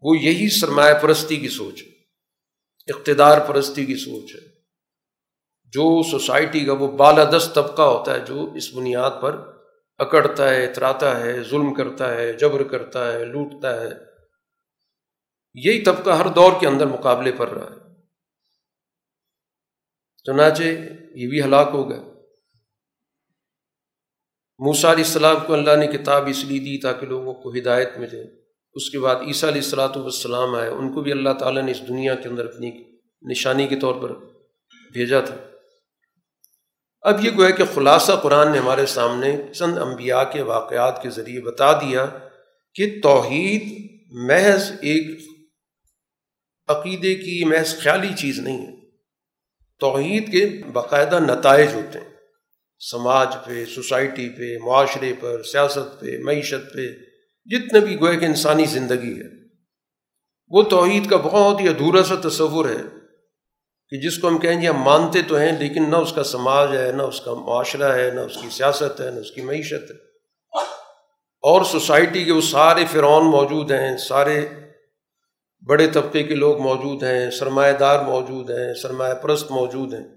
[0.01, 1.98] وہ یہی سرمایہ پرستی کی سوچ ہے۔
[2.95, 4.49] اقتدار پرستی کی سوچ ہے۔
[5.65, 9.59] جو سوسائٹی کا وہ بالادست طبقہ ہوتا ہے جو اس بنیاد پر
[9.97, 13.89] اکڑتا ہے، اتراتا ہے، ظلم کرتا ہے، جبر کرتا ہے، لوٹتا ہے۔
[15.53, 17.79] یہی طبقہ ہر دور کے اندر مقابلے پر رہا ہے۔
[20.23, 21.99] چنانچہ یہ بھی ہلاک ہو گئے
[24.59, 28.38] موسا علیہ السلام کو اللہ نے کتاب اس لیے دی تاکہ لوگوں کو ہدایت ملے۔
[28.73, 31.81] اس کے بعد عیسیٰ علیہ السلاۃ والسلام آئے۔ ان کو بھی اللہ تعالیٰ نے اس
[31.89, 32.83] دنیا کے اندر اپنی
[33.21, 34.15] نشانی کے طور پر
[34.93, 35.35] بھیجا تھا۔
[37.01, 41.41] اب یہ گویا کہ خلاصہ قرآن نے ہمارے سامنے چند انبیاء کے واقعات کے ذریعے
[41.41, 42.05] بتا دیا
[42.73, 45.19] کہ توحید محض ایک
[46.67, 48.71] عقیدے کی محض خیالی چیز نہیں ہے۔
[49.79, 52.09] توحید کے باقاعدہ نتائج ہوتے ہیں۔
[52.91, 57.08] سماج پہ، سوسائٹی پہ، معاشرے پر، سیاست پہ، معیشت پہ۔
[57.49, 59.39] جتنے بھی گویا کہ انسانی زندگی ہے،
[60.47, 62.81] وہ توحید کا بہت ہی ادھورا سا تصور ہے
[63.89, 66.75] کہ جس کو ہم کہیں گے ہم مانتے تو ہیں، لیکن نہ اس کا سماج
[66.75, 69.91] ہے، نہ اس کا معاشرہ ہے، نہ اس کی سیاست ہے، نہ اس کی معیشت
[69.91, 70.09] ہے۔
[71.41, 74.49] اور سوسائٹی کے وہ سارے فرعون موجود ہیں، سارے
[75.67, 80.07] بڑے طبقے کے لوگ موجود ہیں، سرمایہ دار موجود ہیں، سرمایہ پرست موجود ہیں۔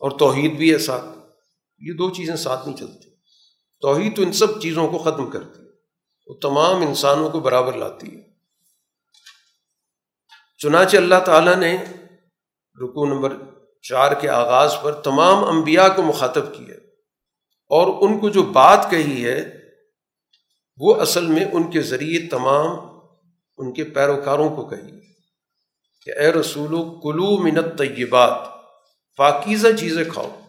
[0.00, 1.04] اور توحید بھی ہے ساتھ
[1.78, 3.10] یہ دو چیزیں ساتھ نہیں چلتی۔
[3.80, 5.65] توحید تو ان سب چیزوں کو ختم کرتی۔ ہے
[6.26, 8.22] وہ تمام انسانوں کو برابر لاتی ہے۔
[10.58, 11.76] چنانچہ اللہ تعالیٰ نے
[12.82, 13.36] رکو نمبر
[13.82, 16.74] چار کے آغاز پر تمام انبیاء کو مخاطب کیا
[17.68, 19.50] اور ان کو جو بات کہی ہے،
[20.76, 22.96] وہ اصل میں ان کے ذریعے تمام
[23.56, 25.00] ان کے پیروکاروں کو کہی
[26.04, 28.40] کہ اے رسول و کلو منت طیبات
[29.16, 30.40] پاکیزہ چیزیں کھاؤ۔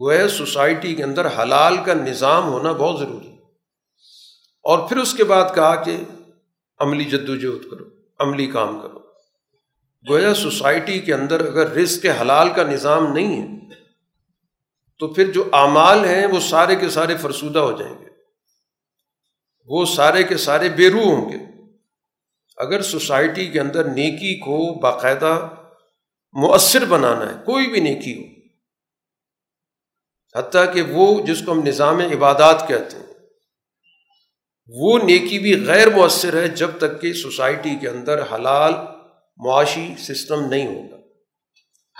[0.00, 3.31] گویا سوسائٹی کے اندر حلال کا نظام ہونا بہت ضروری ہے۔
[4.62, 5.96] اور پھر اس کے بعد کہا کہ
[6.78, 7.84] عملی جد و جہد کرو،
[8.18, 8.98] عملی کام کرو۔
[10.08, 13.74] گویا سوسائٹی کے اندر اگر رزق کے حلال کا نظام نہیں ہے،
[14.98, 18.04] تو پھر جو اعمال ہیں وہ سارے کے سارے فرسودہ ہو جائیں گے۔
[19.66, 21.38] وہ سارے کے سارے بے روح ہوں گے۔
[22.56, 25.48] اگر سوسائٹی کے اندر نیکی کو باقاعدہ
[26.32, 28.32] مؤثر بنانا ہے، کوئی بھی نیکی ہو،
[30.38, 33.11] حتیٰ کہ وہ جس کو ہم نظام عبادات کہتے ہیں
[34.66, 38.74] وہ نیکی بھی غیر مؤثر ہے جب تک کہ سوسائٹی کے اندر حلال
[39.36, 40.96] معاشی سسٹم نہیں ہوگا۔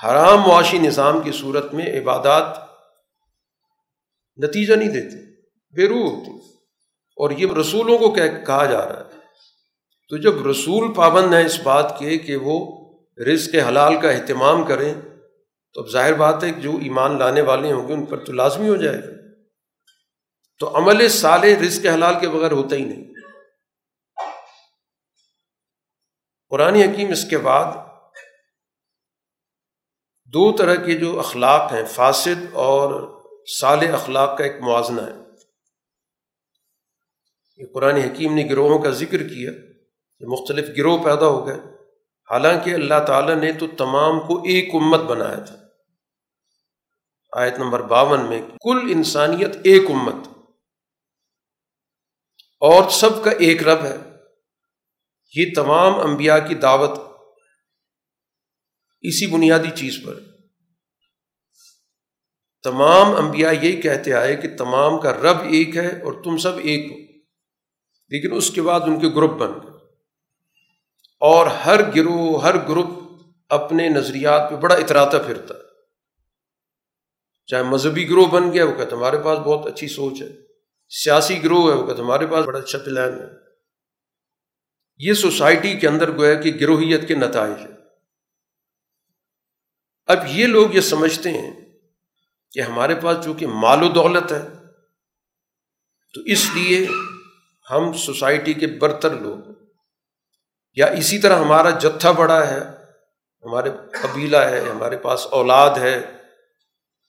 [0.04, 2.58] حرام معاشی نظام کی صورت میں عبادات
[4.36, 5.40] نتیجہ نہیں دیتے،
[5.76, 6.30] بے روح ہوتی
[7.16, 8.10] اور یہ رسولوں کو
[8.46, 9.18] کہا جا رہا ہے۔
[10.08, 12.84] تو جب رسول پابند ہیں اس بات کے کہ وہ
[13.26, 14.94] رزق حلال کا اہتمام کریں،
[15.72, 18.32] تو اب ظاہر بات ہے کہ جو ایمان لانے والے ہوں گے ان پر تو
[18.32, 19.21] لازمی ہو جائے گا۔
[20.62, 23.04] تو عمل سال رزق حلال کے بغیر ہوتا ہی نہیں۔
[26.48, 27.72] قرآن حکیم اس کے بعد
[30.24, 33.08] دو طرح کے جو اخلاق ہیں، فاسد اور
[33.60, 35.12] صالح اخلاق کا ایک موازنہ ہے۔
[37.56, 39.50] یہ قرآن حکیم نے گروہوں کا ذکر کیا
[40.18, 41.58] کہ مختلف گروہ پیدا ہو گئے۔
[42.30, 45.56] حالانکہ اللہ تعالیٰ نے تو تمام کو ایک امت بنایا تھا۔
[47.32, 50.41] آیت نمبر باون میں، کل انسانیت ایک امت۔
[52.62, 53.96] اور سب کا ایک رب ہے۔
[55.34, 56.98] یہ تمام انبیاء کی دعوت
[59.00, 60.20] اسی بنیادی چیز پر۔
[62.62, 66.92] تمام انبیاء یہی کہتے آئے کہ تمام کا رب ایک ہے اور تم سب ایک
[66.92, 66.96] ہو۔
[68.08, 69.70] لیکن اس کے بعد ان کے گروپ بن گئے۔
[71.20, 72.88] اور ہر گروہ، ہر گروپ
[73.48, 75.60] اپنے نظریات پہ بڑا اتراتا پھرتا ہے۔
[77.46, 80.41] چاہے مذہبی گروہ بن گیا، وہ کہتے ہمارے پاس بہت اچھی سوچ ہے۔
[80.92, 83.26] سیاسی گروہ ہے وہ کہتے ہمارے پاس بڑا اچھا پلان ہے۔
[85.00, 87.70] یہ سوسائٹی کے اندر گویا کہ گروہیت کے نتائج ہے
[90.08, 91.50] اب یہ لوگ یہ سمجھتے ہیں
[92.52, 94.42] کہ ہمارے پاس چونکہ مال و دولت ہے،
[96.14, 96.86] تو اس لیے
[97.70, 99.38] ہم سوسائٹی کے برتر لوگ،
[100.76, 102.60] یا اسی طرح ہمارا جتھا بڑا ہے،
[103.44, 105.96] ہمارے قبیلہ ہے، ہمارے پاس اولاد ہے،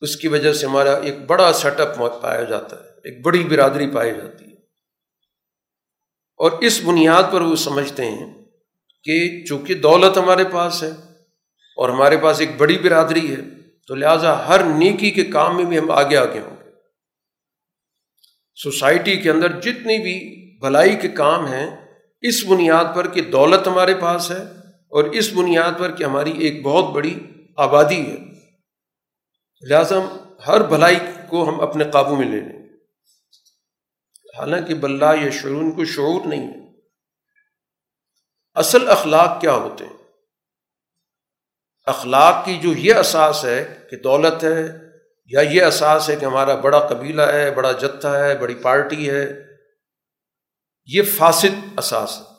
[0.01, 3.87] اس کی وجہ سے ہمارا ایک بڑا سیٹ اپ پایا جاتا ہے۔ ایک بڑی برادری
[3.87, 4.53] پائی جاتی ہے۔
[6.37, 8.33] اور اس بنیاد پر وہ سمجھتے ہیں
[9.03, 10.89] کہ چونکہ دولت ہمارے پاس ہے
[11.75, 13.41] اور ہمارے پاس ایک بڑی برادری ہے،
[13.87, 16.69] تو لہٰذا ہر نیکی کے کام میں بھی ہم آگے آگے ہوں گے۔
[18.55, 21.75] سوسائٹی کے اندر جتنی بھی بھلائی کے کام ہیں،
[22.21, 26.63] اس بنیاد پر کہ دولت ہمارے پاس ہے اور اس بنیاد پر کہ ہماری ایک
[26.63, 27.19] بہت بڑی
[27.57, 28.17] آبادی ہے۔
[29.61, 30.95] لہٰذا ہم ہر بھلائی
[31.29, 32.62] کو ہم اپنے قابو میں لے لیں۔
[34.37, 36.63] حالانکہ بلّہ یا شعور کو شعور نہیں ہے۔
[38.53, 39.93] اصل اخلاق کیا ہوتے ہیں؟
[41.85, 44.67] اخلاق کی جو یہ اساس ہے کہ دولت ہے،
[45.25, 49.33] یا یہ اساس ہے کہ ہمارا بڑا قبیلہ ہے، بڑا جتھا ہے، بڑی پارٹی ہے،
[50.85, 52.33] یہ فاسد اساس ہے۔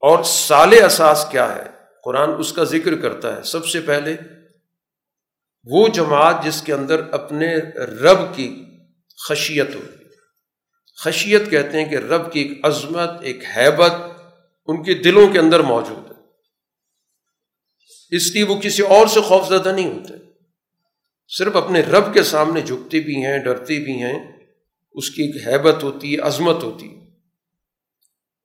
[0.00, 1.62] اور سال اساس کیا ہے؟
[2.04, 4.16] قرآن اس کا ذکر کرتا ہے۔ سب سے پہلے
[5.64, 8.64] وہ جماعت جس کے اندر اپنے رب کی
[9.28, 10.01] خشیت ہو۔
[10.96, 13.92] خشیت کہتے ہیں کہ رب کی ایک عظمت، ایک حیبت
[14.66, 16.22] ان کے دلوں کے اندر موجود ہے۔
[18.16, 20.14] اس لیے وہ کسی اور سے خوف زدہ نہیں ہوتے۔
[21.28, 24.32] صرف اپنے رب کے سامنے جھکتے بھی ہیں، ڈرتے بھی ہیں۔
[24.92, 27.02] اس کی ایک حیبت ہوتی ہے، عظمت ہوتی ہے۔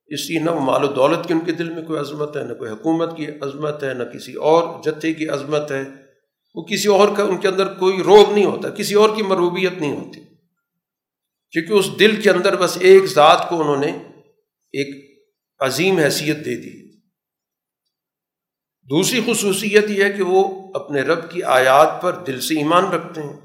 [0.06, 2.54] اس لیے نہ مال و دولت کی ان کے دل میں کوئی عظمت ہے، نہ
[2.54, 5.82] کوئی حکومت کی عظمت ہے، نہ کسی اور جتھے کی عظمت ہے۔
[6.54, 9.72] وہ کسی اور کا، ان کے اندر کوئی روب نہیں ہوتا، کسی اور کی مروبیت
[9.72, 10.20] نہیں ہوتی۔
[11.50, 13.98] کیونکہ اس دل کے اندر بس ایک ذات کو انہوں نے
[14.72, 15.18] ایک
[15.58, 16.88] عظیم حیثیت دے دی۔
[18.90, 23.20] دوسری خصوصیت یہ ہے کہ وہ اپنے رب کی آیات پر دل سے ایمان رکھتے
[23.22, 23.40] ہیں،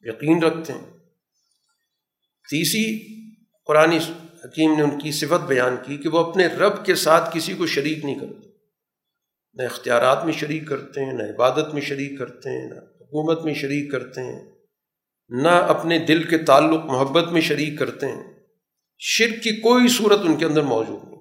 [0.00, 0.90] یقین رکھتے ہیں۔
[2.50, 3.08] تیسری،
[3.66, 3.90] قرآن
[4.44, 7.66] حکیم نے ان کی صفت بیان کی کہ وہ اپنے رب کے ساتھ کسی کو
[7.66, 8.48] شریک نہیں کرتے۔
[9.54, 13.54] نہ اختیارات میں شریک کرتے ہیں، نہ عبادت میں شریک کرتے ہیں، نہ حکومت میں
[13.54, 14.55] شریک کرتے ہیں۔
[15.28, 18.24] نہ اپنے دل کے تعلق محبت میں شریک کرتے ہیں۔
[18.98, 21.20] شرک کی کوئی صورت ان کے اندر موجود نہیں۔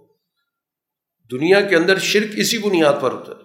[1.32, 3.44] دنیا کے اندر شرک اسی بنیاد پر ہوتا ہے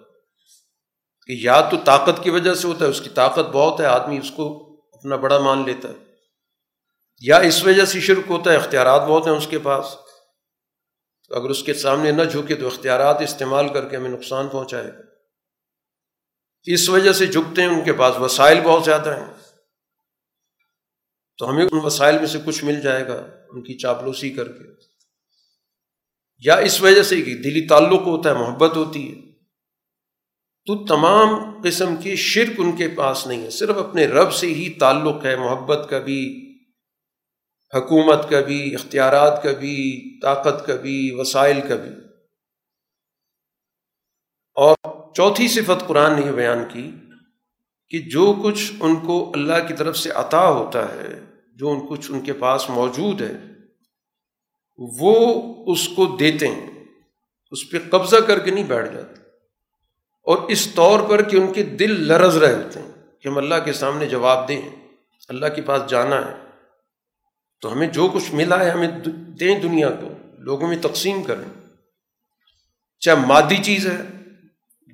[1.27, 4.17] کہ یا تو طاقت کی وجہ سے ہوتا ہے، اس کی طاقت بہت ہے، آدمی
[4.17, 5.93] اس کو اپنا بڑا مان لیتا ہے۔
[7.21, 9.85] یا اس وجہ سے شرک ہوتا ہے، اختیارات بہت ہیں اس کے پاس۔
[11.29, 14.87] تو اگر اس کے سامنے نہ جھکے تو اختیارات استعمال کر کے ہمیں نقصان پہنچائے
[14.87, 15.01] گا۔
[16.63, 19.40] اس وجہ سے جھکتے ہیں، ان کے پاس وسائل بہت زیادہ ہیں۔
[21.41, 24.63] تو ہمیں ان وسائل میں سے کچھ مل جائے گا، ان کی چاپلوسی کر کے۔
[26.39, 29.21] یا اس وجہ سے کہ دلی تعلق ہوتا ہے، محبت ہوتی ہے۔
[30.65, 34.69] تو تمام قسم کی شرک ان کے پاس نہیں ہے، صرف اپنے رب سے ہی
[34.69, 36.47] تعلق ہے، محبت کا بھی
[37.75, 41.91] حکومت کا بھی اختیارات کا بھی طاقت کا بھی وسائل کا بھی
[44.55, 44.75] اور
[45.13, 46.91] چوتھی صفت قرآن نے یہ بیان کی
[47.89, 52.11] کہ جو کچھ ان کو اللہ کی طرف سے عطا ہوتا ہے جو ان کچھ
[52.11, 53.33] ان کے پاس موجود ہے،
[54.77, 56.83] وہ اس کو دیتے ہیں،
[57.51, 59.21] اس پہ قبضہ کر کے نہیں بیٹھ جاتے۔
[60.23, 63.55] اور اس طور پر کہ ان کے دل لرز رہے ہوتے ہیں کہ ہم اللہ
[63.65, 64.61] کے سامنے جواب دیں،
[65.29, 66.35] اللہ کے پاس جانا ہے۔
[67.61, 68.87] تو ہمیں جو کچھ ملا ہے، ہمیں
[69.39, 71.69] دیں دنیا کو، لوگوں میں تقسیم کریں۔
[72.99, 73.97] چاہے مادی چیز ہے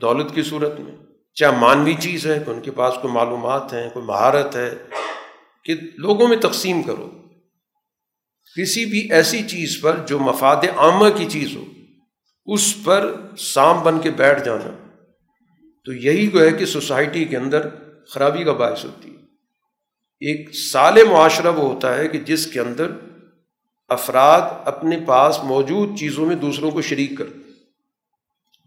[0.01, 0.95] دولت کی صورت میں،
[1.33, 4.75] چاہے مانوی چیز ہے، کہ ان کے پاس کوئی معلومات ہیں، کوئی مہارت ہے
[5.67, 7.11] کہ لوگوں میں تقسیم کرو۔
[8.57, 11.65] کسی بھی ایسی چیز پر جو مفاد عامہ کی چیز ہو،
[12.45, 14.87] اس پر سام بن کے بیٹھ جانا۔
[15.85, 17.67] تو یہی کو ہے کہ سوسائٹی کے اندر
[18.09, 19.15] خرابی کا باعث ہوتی ہے۔
[20.19, 22.91] ایک سال معاشرہ وہ ہوتا ہے کہ جس کے اندر
[23.89, 27.25] افراد اپنے پاس موجود چیزوں میں دوسروں کو شریک کر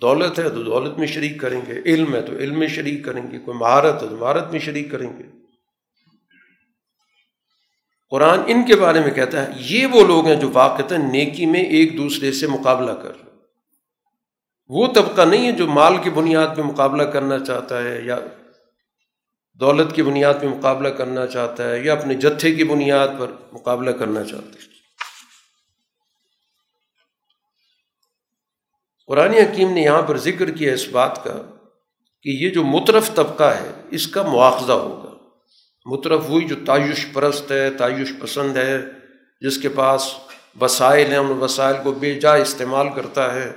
[0.01, 3.31] دولت ہے تو دولت میں شریک کریں گے، علم ہے تو علم میں شریک کریں
[3.31, 5.40] گے، کوئی مہارت ہے تو مہارت میں شریک کریں گے۔
[8.11, 10.83] قرآن ان کے بارے میں کہتا ہے، یہ وہ لوگ ہیں جو واقع
[11.13, 13.13] نیکی میں ایک دوسرے سے مقابلہ کر
[14.69, 18.19] وہ طبقہ نہیں ہے جو مال کی بنیاد پہ مقابلہ کرنا چاہتا ہے یا
[19.61, 23.91] دولت کی بنیاد پہ مقابلہ کرنا چاہتا ہے یا اپنے جتھے کی بنیاد پر مقابلہ
[23.91, 24.69] کرنا چاہتا ہے۔
[29.07, 31.39] قرآن حکیم نے یہاں پر ذکر کیا اس بات کا
[32.23, 35.10] کہ یہ جو مترف طبقہ ہے، اس کا مواخذہ ہوگا۔
[35.85, 38.83] مترف ہوئی جو تعیش پرست ہے، تعیش پسند ہے،
[39.41, 40.15] جس کے پاس
[40.61, 43.53] وسائل ہیں، ان وسائل کو بے جا استعمال کرتا ہے۔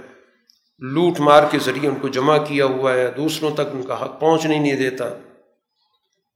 [0.79, 4.19] لوٹ مار کے ذریعے ان کو جمع کیا ہوا ہے، دوسروں تک ان کا حق
[4.19, 5.09] پہنچنے نہیں دیتا۔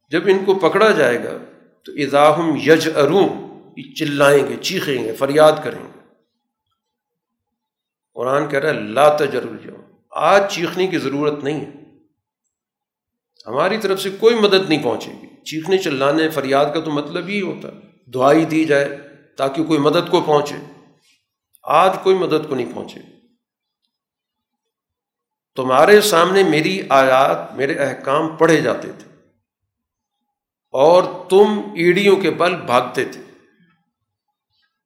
[0.10, 1.38] جب ان کو پکڑا جائے گا،
[1.86, 3.48] تو اضاحم یج اروں
[3.96, 6.00] چلائیں گے، چیخیں گے، فریاد کریں گے۔
[8.14, 9.82] قرآن کہہ رہا ہے، لا تجرب جاؤ
[10.12, 11.72] آج چیخنے کی ضرورت نہیں ہے۔
[13.48, 17.42] ہماری طرف سے کوئی مدد نہیں پہنچے گی۔ چیخنے چلانے فریاد کا تو مطلب ہی
[17.42, 18.98] ہوتا ہے۔ دعائی دی جائے
[19.38, 20.56] تاکہ کوئی مدد کو پہنچے۔
[21.64, 23.00] آج کوئی مدد کو نہیں پہنچے۔
[25.56, 29.16] تمہارے سامنے میری آیات، میرے احکام پڑھے جاتے تھے۔
[30.72, 31.46] اور تم
[31.76, 33.22] ایڑیوں کے بل بھاگتے تھے۔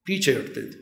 [0.06, 0.80] پیچھے ہٹتے تھے۔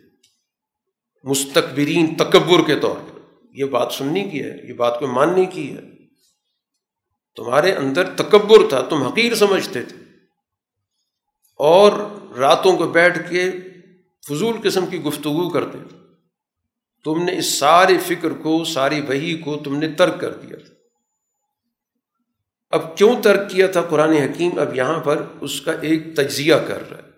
[1.23, 3.19] مستقبرین تکبر کے طور پر۔
[3.51, 5.98] یہ بات سننے کی ہے، یہ بات کو ماننے کی ہے۔
[7.39, 9.97] تمہارے اندر تکبر تھا، تم حقیر سمجھتے تھے۔
[11.55, 11.91] اور
[12.37, 13.51] راتوں کو بیٹھ کے
[14.27, 15.97] فضول قسم کی گفتگو کرتے تھے۔
[17.03, 20.73] تم نے اس سارے فکر کو، ساری وہی کو تم نے ترک کر دیا تھا۔
[22.69, 26.89] اب کیوں ترک کیا تھا قرآن حکیم؟ اب یہاں پر اس کا ایک تجزیہ کر
[26.89, 27.11] رہا ہے۔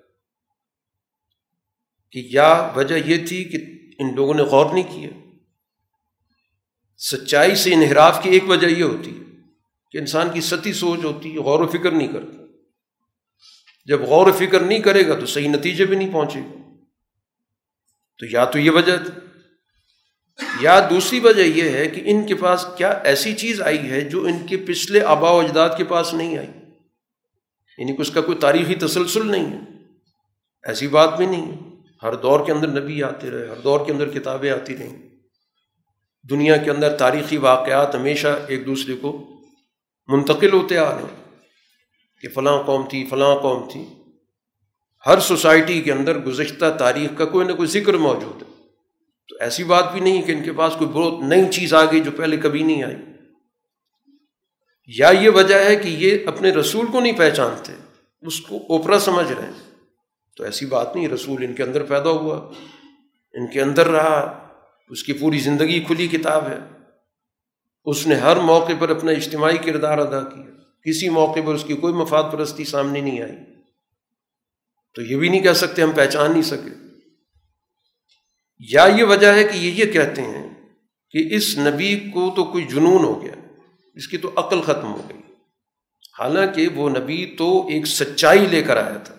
[2.11, 3.57] کہ یا وجہ یہ تھی کہ
[3.99, 5.09] ان لوگوں نے غور نہیں کیا۔
[6.97, 9.30] سچائی سے انحراف کی ایک وجہ یہ ہوتی ہے۔
[9.91, 12.41] کہ انسان کی ستی سوچ ہوتی ہے، غور و فکر نہیں کرتا۔
[13.85, 16.61] جب غور و فکر نہیں کرے گا تو صحیح نتیجے بھی نہیں پہنچے گا۔
[18.17, 19.21] تو یا تو یہ وجہ تھی۔
[20.61, 24.23] یا دوسری وجہ یہ ہے کہ ان کے پاس کیا ایسی چیز آئی ہے جو
[24.23, 26.47] ان کے پچھلے آبا و اجداد کے پاس نہیں آئی۔
[27.77, 29.59] یعنی کہ اس کا کوئی تاریخی تسلسل نہیں ہے۔
[30.63, 31.57] ایسی بات بھی نہیں ہے۔
[32.03, 35.09] ہر دور کے اندر نبی آتے رہے، ہر دور کے اندر کتابیں آتی رہیں۔
[36.29, 39.40] دنیا کے اندر تاریخی واقعات ہمیشہ ایک دوسرے کو
[40.07, 41.39] منتقل ہوتے آ رہے ہیں
[42.21, 43.85] کہ فلاں قوم تھی، فلاں قوم تھی۔
[45.05, 48.47] ہر سوسائٹی کے اندر گزشتہ تاریخ کا کوئی نہ کوئی ذکر موجود ہے۔
[49.27, 51.99] تو ایسی بات بھی نہیں کہ ان کے پاس کوئی بہت نئی چیز آ گئی
[51.99, 52.95] جو پہلے کبھی نہیں آئی۔
[54.87, 57.73] یا یہ وجہ ہے کہ یہ اپنے رسول کو نہیں پہچانتے،
[58.21, 59.75] اس کو اوپرا سمجھ رہے ہیں۔
[60.37, 62.53] تو ایسی بات نہیں، رسول ان کے اندر پیدا ہوا،
[63.33, 64.47] ان کے اندر رہا،
[64.89, 66.80] اس کی پوری زندگی کھلی کتاب ہے۔
[67.83, 70.43] اس نے ہر موقع پر اپنا اجتماعی کردار ادا کیا۔
[70.85, 73.37] کسی موقع پر اس کی کوئی مفاد پرستی سامنے نہیں آئی۔
[74.95, 76.69] تو یہ بھی نہیں کہہ سکتے ہم پہچان نہیں سکے۔
[78.59, 80.49] یا یہ وجہ ہے کہ یہ یہ کہتے ہیں
[81.11, 83.33] کہ اس نبی کو تو کوئی جنون ہو گیا،
[83.93, 85.33] اس کی تو عقل ختم ہو گئی۔
[86.19, 89.15] حالانکہ وہ نبی تو ایک سچائی لے کر آیا تھا۔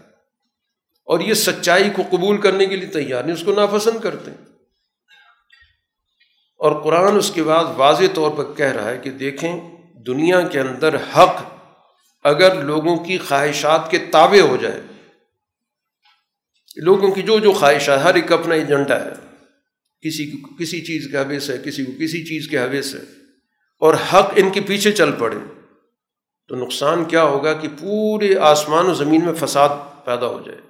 [1.05, 4.52] اور یہ سچائی کو قبول کرنے کے لیے تیار نہیں، اس کو ناپسند کرتے ہیں۔
[6.63, 9.53] اور قرآن اس کے بعد واضح طور پر کہہ رہا ہے کہ دیکھیں
[10.07, 11.43] دنیا کے اندر حق
[12.25, 14.81] اگر لوگوں کی خواہشات کے تابع ہو جائے،
[16.77, 19.15] لوگوں کی جو جو خواہش ہے ہر ایک اپنا ایجنڈا ہے،
[20.03, 23.01] کسی کو کسی چیز کے حوث ہے، کسی کو کسی چیز کے حوث ہے،
[23.83, 25.39] اور حق ان کے پیچھے چل پڑے،
[26.51, 29.69] تو نقصان کیا ہوگا کہ پورے آسمان و زمین میں فساد
[30.05, 30.61] پیدا ہو جائے۔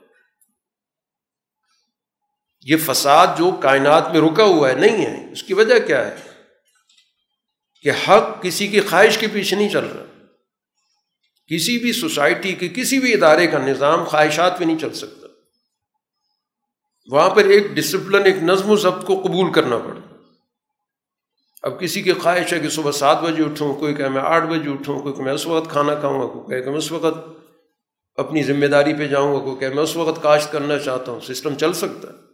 [2.63, 6.17] یہ فساد جو کائنات میں رکا ہوا ہے، نہیں ہے۔ اس کی وجہ کیا ہے؟
[7.83, 10.05] کہ حق کسی کی خواہش کے پیچھے نہیں چل رہا۔
[11.47, 15.27] کسی بھی سوسائٹی کے، کسی بھی ادارے کا نظام خواہشات پہ نہیں چل سکتا۔
[17.11, 20.15] وہاں پر ایک ڈسپلن ایک نظم و ضبط کو قبول کرنا پڑتا
[21.63, 24.71] اب کسی کی خواہش ہے کہ صبح سات بجے اٹھوں، کوئی کہ میں آٹھ بجے
[24.71, 27.19] اٹھوں، کوئی کہ میں اس وقت کھانا کھاؤں گا، کوئی کہ میں اس وقت
[28.17, 31.21] اپنی ذمہ داری پہ جاؤں گا، کوئی کہ میں اس وقت کاشت کرنا چاہتا ہوں۔
[31.21, 32.32] سسٹم چل سکتا ہے۔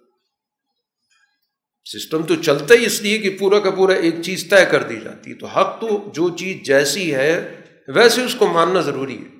[1.93, 5.01] سسٹم تو چلتا ہی اس لیے کہ پورا کا پورا ایک چیز طے کر دی
[5.05, 9.39] جاتی ہے۔ تو حق تو جو چیز جیسی ہے، ویسے اس کو ماننا ضروری ہے۔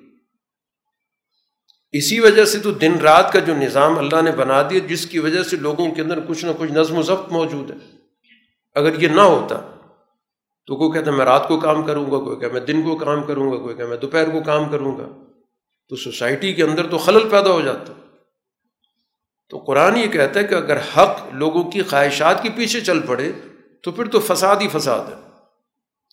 [1.91, 5.19] اسی وجہ سے تو دن رات کا جو نظام اللہ نے بنا دیا، جس کی
[5.19, 7.75] وجہ سے لوگوں کے اندر کچھ نہ کچھ نظم و ضبط موجود ہے۔
[8.75, 9.55] اگر یہ نہ ہوتا،
[10.65, 12.95] تو کوئی کہتا ہے میں رات کو کام کروں گا، کوئی کہ میں دن کو
[12.95, 15.07] کام کروں گا، کوئی کہ میں دوپہر کو کام کروں گا۔
[15.89, 17.93] تو سوسائٹی کے اندر تو خلل پیدا ہو جاتا۔
[19.49, 23.31] تو قرآن یہ کہتا ہے کہ اگر حق لوگوں کی خواہشات کے پیچھے چل پڑے،
[23.83, 25.29] تو پھر تو فساد ہی فساد ہے۔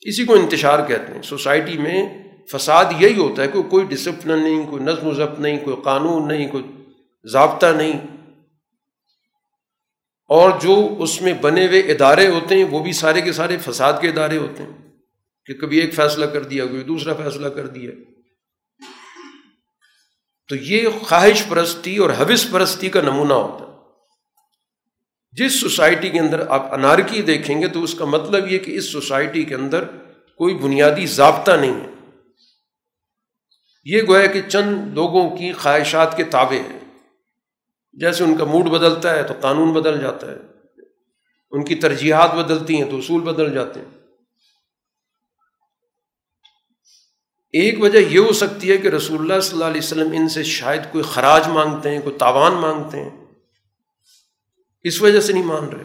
[0.03, 4.71] اسی کو انتشار کہتے ہیں۔ سوسائٹی میں فساد یہی ہوتا ہے کہ کوئی ڈسپلن نہیں،
[4.71, 6.65] کوئی نظم و ضبط نہیں، کوئی قانون نہیں، کوئی
[7.33, 8.01] ضابطہ نہیں۔
[10.29, 13.93] اور جو اس میں بنے ہوئے ادارے ہوتے ہیں، وہ بھی سارے کے سارے فساد
[14.01, 14.89] کے ادارے ہوتے ہیں۔
[15.47, 17.91] کہ کبھی ایک فیصلہ کر دیا، کوئی دوسرا فیصلہ کر دیا۔
[20.49, 23.77] تو یہ خواہش پرستی اور حوث پرستی کا نمونہ ہوتا ہے۔
[25.33, 28.93] جس سوسائٹی کے اندر آپ انارکی دیکھیں گے تو اس کا مطلب یہ کہ اس
[28.93, 29.85] سوسائٹی کے اندر
[30.37, 31.87] کوئی بنیادی ضابطہ نہیں ہے۔
[33.85, 36.79] یہ گویا کہ چند لوگوں کی خواہشات کے تابع ہیں۔
[37.93, 40.37] جیسے ان کا موڈ بدلتا ہے تو قانون بدل جاتا ہے۔
[41.51, 43.96] ان کی ترجیحات بدلتی ہیں تو اصول بدل جاتے ہیں۔
[47.61, 50.43] ایک وجہ یہ ہو سکتی ہے کہ رسول اللہ صلی اللہ علیہ وسلم ان سے
[50.43, 53.11] شاید کوئی خراج مانگتے ہیں، کوئی تاوان مانگتے ہیں۔
[54.83, 55.85] اس وجہ سے نہیں مان رہے۔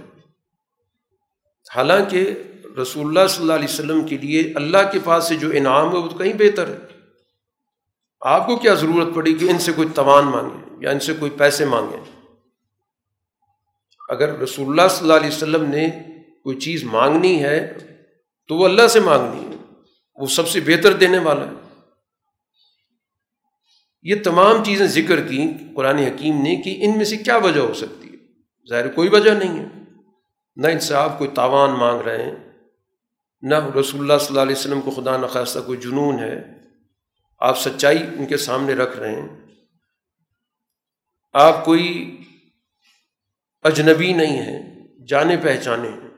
[1.76, 2.34] حالانکہ
[2.82, 5.98] رسول اللہ صلی اللہ علیہ وسلم کے لیے اللہ کے پاس سے جو انعام ہے،
[5.98, 6.78] وہ تو کہیں بہتر ہے۔
[8.22, 11.32] آپ کو کیا ضرورت پڑی کہ ان سے کوئی توان مانگے یا ان سے کوئی
[11.32, 11.98] پیسے مانگے؟
[14.10, 15.90] اگر رسول اللہ صلی اللہ علیہ وسلم نے
[16.44, 17.74] کوئی چیز مانگنی ہے،
[18.48, 19.74] تو وہ اللہ سے مانگنی ہے۔
[20.16, 21.61] وہ سب سے بہتر دینے والا ہے۔
[24.04, 27.74] یہ تمام چیزیں ذکر کی قرآن حکیم نے کہ ان میں سے کیا وجہ ہو
[27.74, 28.16] سکتی ہے؟
[28.70, 29.66] ظاہر کوئی وجہ نہیں ہے۔
[30.56, 32.36] نہ ان سے آپ کوئی تاوان مانگ رہے ہیں،
[33.42, 36.44] نہ رسول اللہ صلی اللہ علیہ وسلم کو خدا نخواستہ کوئی جنون ہے۔
[37.40, 39.30] آپ سچائی ان کے سامنے رکھ رہے ہیں۔
[41.34, 42.18] آپ کوئی
[43.62, 46.10] اجنبی نہیں ہیں، جانے پہچانے ہیں۔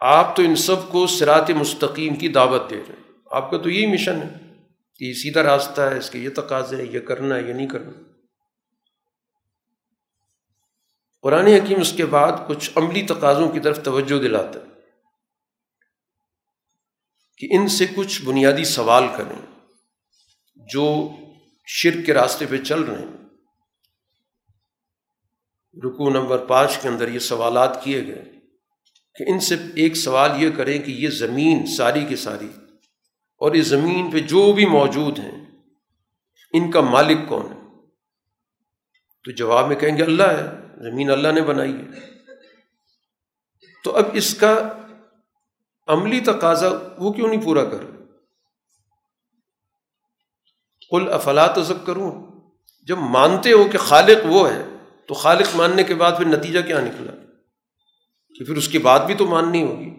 [0.00, 3.70] آپ تو ان سب کو سرات مستقیم کی دعوت دے رہے ہیں۔ آپ کا تو
[3.70, 4.47] یہی مشن ہے۔
[4.98, 7.66] کہ یہ سیدھا راستہ ہے، اس کے یہ تقاضے ہیں، یہ کرنا ہے، یہ نہیں
[7.66, 7.90] کرنا۔
[11.22, 14.64] قرآن حکیم اس کے بعد کچھ عملی تقاضوں کی طرف توجہ دلاتا ہے
[17.38, 19.64] کہ ان سے کچھ بنیادی سوال کریں۔
[20.56, 21.08] جو
[21.66, 23.16] شرک کے راستے پہ چل رہے ہیں۔
[25.84, 28.24] رکو نمبر پانچ کے اندر یہ سوالات کیے گئے
[29.14, 32.48] کہ ان سے ایک سوال یہ کریں کہ یہ زمین ساری کی ساری
[33.38, 35.46] اور اس زمین پہ جو بھی موجود ہیں،
[36.52, 37.86] ان کا مالک کون ہے؟
[39.24, 40.46] تو جواب میں کہیں گے اللہ ہے،
[40.90, 42.00] زمین اللہ نے بنائی ہے۔
[43.84, 44.72] تو اب اس کا
[45.86, 46.68] عملی تقاضا
[46.98, 47.84] وہ کیوں نہیں پورا کر؟
[50.90, 52.40] کل افلاط ذک کروں
[52.82, 54.64] جب مانتے ہو کہ خالق وہ ہے،
[55.06, 57.12] تو خالق ماننے کے بعد پھر نتیجہ کیا نکلا؟
[58.34, 59.90] کہ پھر اس کی بات بھی تو ماننی ہوگی۔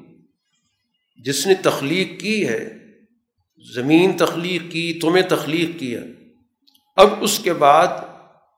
[1.17, 2.78] جس نے تخلیق کی ہے
[3.75, 6.01] زمین تخلیق کی، تمہیں تخلیق کیا۔
[6.95, 7.87] اب اس کے بعد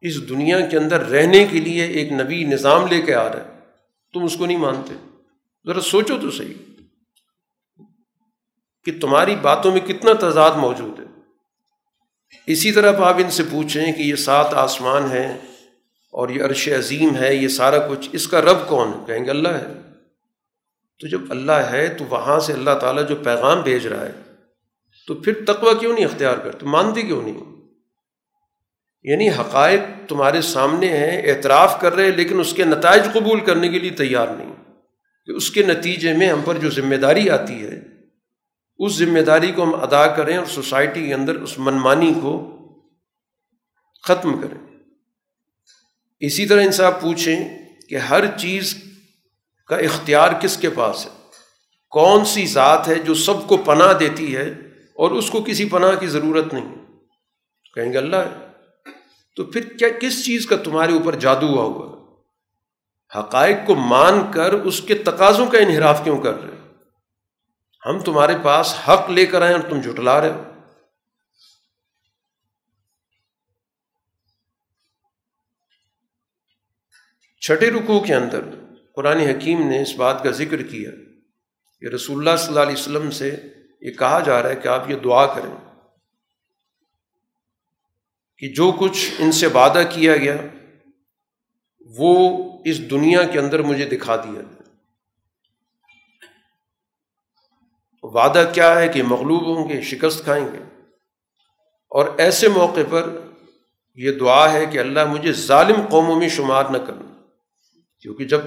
[0.02, 3.60] اس دنیا کے اندر رہنے کے لیے ایک نبی نظام لے کے آ رہا ہے۔
[4.14, 4.93] تم اس کو نہیں مانتے۔
[5.66, 6.54] ذرا سوچو تو صحیح
[8.84, 11.06] کہ تمہاری باتوں میں کتنا تضاد موجود ہے۔
[12.47, 15.38] اسی طرح آپ ان سے پوچھیں کہ یہ سات آسمان ہیں
[16.12, 19.30] اور یہ عرش عظیم ہے، یہ سارا کچھ، اس کا رب کون ہے؟ کہیں گے
[19.30, 19.68] اللہ ہے۔
[20.99, 24.31] تو جب اللہ ہے تو وہاں سے اللہ تعالیٰ جو پیغام بھیج رہا ہے
[25.08, 27.52] تو پھر تقوی کیوں نہیں اختیار کرتے مانتے کیوں نہیں؟
[29.04, 33.80] یعنی حقائق تمہارے سامنے ہیں، اعتراف کر رہے لیکن اس کے نتائج قبول کرنے کے
[33.80, 34.54] لیے تیار نہیں۔
[35.26, 37.82] کہ اس کے نتیجے میں ہم پر جو ذمہ داری آتی ہے،
[38.78, 42.58] اس ذمہ داری کو ہم ادا کریں اور سوسائٹی کے اندر اس منمانی کو
[44.04, 44.68] ختم کریں۔
[46.20, 48.84] اسی طرح ان سے آپ پوچھیں کہ ہر چیز
[49.68, 51.12] کا اختیار کس کے پاس ہے؟
[51.89, 54.54] کون سی ذات ہے جو سب کو پناہ دیتی ہے؟
[55.02, 56.76] اور اس کو کسی پناہ کی ضرورت نہیں
[57.74, 58.52] کہیں گے اللہ ہے
[59.36, 61.91] تو پھر کیا، کس چیز کا تمہارے اوپر جادو ہوا ہوا
[63.20, 66.58] حقائق کو مان کر اس کے تقاضوں کا انحراف کیوں کر رہے
[67.86, 70.43] ہم تمہارے پاس حق لے کر آئے اور تم جھٹلا رہے ہو۔
[77.41, 78.41] چھٹے رکوع کے اندر
[78.95, 80.91] قرآن حکیم نے اس بات کا ذکر کیا
[81.80, 83.32] کہ رسول اللہ صلی اللہ علیہ وسلم سے
[83.82, 85.56] یہ کہا جا رہا ہے کہ آپ یہ دعا کریں
[88.38, 90.38] کہ جو کچھ ان سے وعدہ کیا گیا،
[91.98, 94.42] وہ اس دنیا کے اندر مجھے دکھا دیا
[98.04, 100.60] وعدہ کیا ہے کہ مغلوب ہوں گے، شکست کھائیں گے۔
[101.90, 103.10] اور ایسے موقع پر
[103.96, 107.22] یہ دعا ہے کہ اللہ مجھے ظالم قوموں میں شمار نہ کرنا
[108.00, 108.42] کیونکہ جب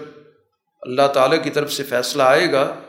[0.81, 2.81] اللہ تعالیٰ کی طرف سے فیصلہ آئے گا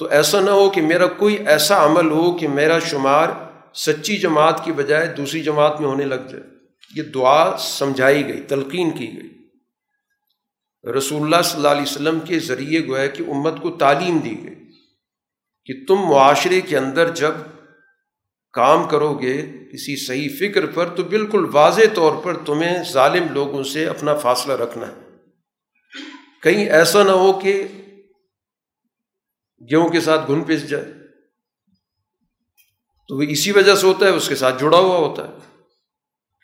[0.00, 3.28] تو ایسا نہ ہو کہ میرا کوئی ایسا عمل ہو کہ میرا شمار
[3.74, 6.42] سچی جماعت کی بجائے دوسری جماعت میں ہونے لگ جائے۔
[6.96, 9.30] یہ دعا سمجھائی گئی، تلقین کی گئی۔
[10.90, 14.54] رسول اللہ صلی اللہ علیہ وسلم کے ذریعے گویا کہ امت کو تعلیم دی گئی
[15.64, 17.32] کہ تم معاشرے کے اندر جب
[18.52, 19.42] کام کرو گے
[19.72, 24.52] کسی صحیح فکر پر تو بالکل واضح طور پر تمہیں ظالم لوگوں سے اپنا فاصلہ
[24.52, 25.10] رکھنا ہے۔
[26.42, 27.66] کہیں ایسا نہ ہو کہ
[29.60, 30.84] گیہوں کے ساتھ گھن پس جائے۔
[33.08, 35.32] تو وہ اسی وجہ سے ہوتا ہے، اس کے ساتھ جڑا ہوا ہوتا ہے۔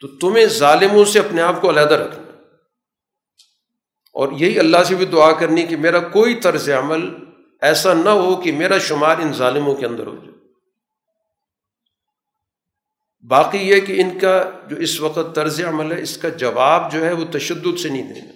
[0.01, 2.23] تو تمہیں ظالموں سے اپنے آپ کو علیحدہ رکھنا۔
[4.13, 7.15] اور یہی اللہ سے بھی دعا کرنی کہ میرا کوئی طرز عمل
[7.61, 10.37] ایسا نہ ہو کہ میرا شمار ان ظالموں کے اندر ہو جائے۔
[13.29, 17.05] باقی یہ کہ ان کا جو اس وقت طرز عمل ہے، اس کا جواب جو
[17.05, 18.33] ہے، وہ تشدد سے نہیں دینا۔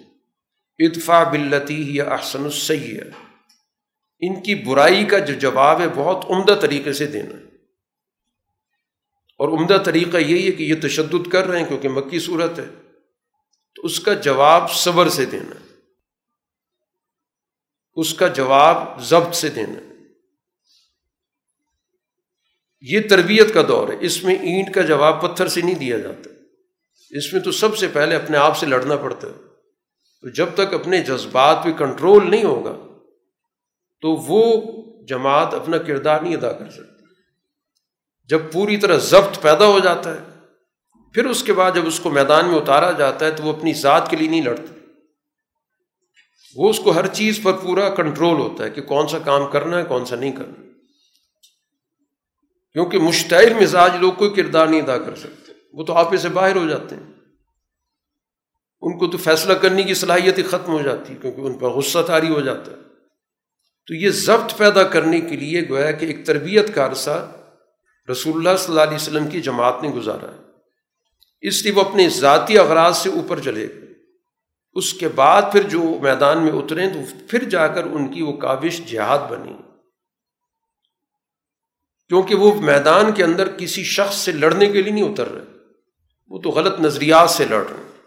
[0.79, 3.01] ادفا بلتی یا احسن السیح
[4.21, 7.45] ان کی برائی کا جو جواب ہے بہت عمدہ طریقے سے دینا ہے۔
[9.39, 12.67] اور عمدہ طریقہ یہی ہے کہ یہ تشدد کر رہے ہیں کیونکہ مکی صورت ہے۔
[13.75, 15.75] تو اس کا جواب صبر سے دینا ہے۔
[17.95, 19.79] اس کا جواب ضبط سے دینا
[22.81, 26.31] یہ تربیت کا دور ہے۔ اس میں اینٹ کا جواب پتھر سے نہیں دیا جاتا۔
[27.11, 29.33] اس میں تو سب سے پہلے اپنے آپ سے لڑنا پڑتا ہے۔
[30.21, 32.90] تو جب تک اپنے جذبات پہ کنٹرول نہیں ہوگا
[34.01, 34.63] تو وہ
[35.07, 37.05] جماعت اپنا کردار نہیں ادا کر سکتی۔
[38.29, 40.21] جب پوری طرح ضبط پیدا ہو جاتا ہے،
[41.15, 43.73] پھر اس کے بعد جب اس کو میدان میں اتارا جاتا ہے تو وہ اپنی
[43.73, 44.75] ذات کے لیے نہیں لڑتا۔
[46.57, 49.79] وہ اس کو ہر چیز پر پورا کنٹرول ہوتا ہے کہ کون سا کام کرنا
[49.79, 50.63] ہے، کون سا نہیں کرنا۔
[52.73, 56.57] کیونکہ مشتعل مزاج لوگ کوئی کردار نہیں ادا کر سکتے۔ وہ تو آپے سے باہر
[56.57, 57.13] ہو جاتے ہیں۔
[58.81, 61.69] ان کو تو فیصلہ کرنے کی صلاحیت ہی ختم ہو جاتی ہے، کیونکہ ان پر
[61.69, 62.90] غصہ تاری ہو جاتا ہے۔
[63.87, 67.33] تو یہ ضبط پیدا کرنے کے لیے گویا کہ ایک تربیت کا عرصہ
[68.11, 70.39] رسول اللہ صلی اللہ علیہ وسلم کی جماعت نے گزارا ہے۔
[71.41, 73.91] اس لیے وہ اپنے ذاتی اغراض سے اوپر چلے گئے۔
[74.73, 78.33] اس کے بعد پھر جو میدان میں اتریں تو پھر جا کر ان کی وہ
[78.33, 79.53] کاوش جہاد بنی۔
[82.09, 85.45] کیونکہ وہ میدان کے اندر کسی شخص سے لڑنے کے لیے نہیں اتر رہے۔
[86.29, 88.01] وہ تو غلط نظریات سے لڑ رہے۔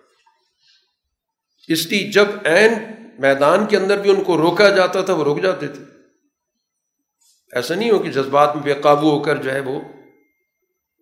[1.67, 2.73] اس لیے جب عین
[3.19, 5.83] میدان کے اندر بھی ان کو روکا جاتا تھا، وہ رک جاتے تھے۔
[7.51, 9.81] ایسا نہیں ہو کہ جذبات میں بے قابو ہو کر جو ہے وہ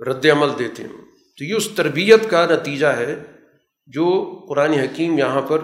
[0.04, 0.90] رد عمل دیتے ہیں
[1.38, 3.24] تو یہ اس تربیت کا نتیجہ ہے
[3.88, 5.60] جو قرآن حکیم یہاں پر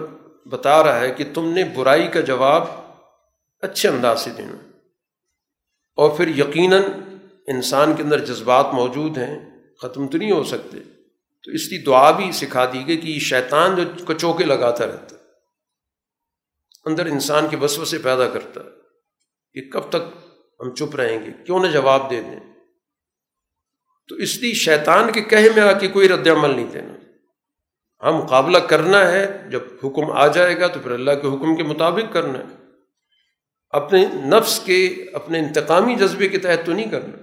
[0.46, 2.64] بتا رہا ہے کہ تم نے برائی کا جواب
[3.60, 4.68] اچھے انداز سے دینا۔
[5.96, 6.82] اور پھر یقیناً
[7.46, 9.50] انسان کے اندر جذبات موجود ہیں،
[9.82, 10.78] ختم تو نہیں ہو سکتے۔
[11.44, 15.16] تو اس کی دعا بھی سکھا دی گئی کہ یہ شیطان جو کچوکے لگاتا رہتا۔
[15.16, 15.17] ہے
[16.84, 18.70] اندر انسان کے وسو سے پیدا کرتا ہے
[19.52, 20.18] کہ کب تک
[20.60, 22.40] ہم چپ رہیں گے؟ کیوں نہ جواب دے دیں؟
[24.08, 26.94] تو اس لیے شیطان کے کہے میں آ کے کوئی رد عمل نہیں دینا۔
[28.02, 31.62] ہاں مقابلہ کرنا ہے، جب حکم آ جائے گا تو پھر اللہ کے حکم کے
[31.62, 32.58] مطابق کرنا ہے۔
[33.70, 37.16] اپنے نفس کے، اپنے انتقامی جذبے کے تحت تو نہیں کرنا۔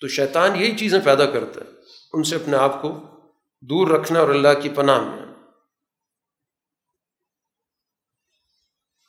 [0.00, 1.70] تو شیطان یہی چیزیں پیدا کرتا ہے،
[2.12, 3.00] ان سے اپنے آپ کو
[3.60, 5.31] دور رکھنا اور اللہ کی پناہ میں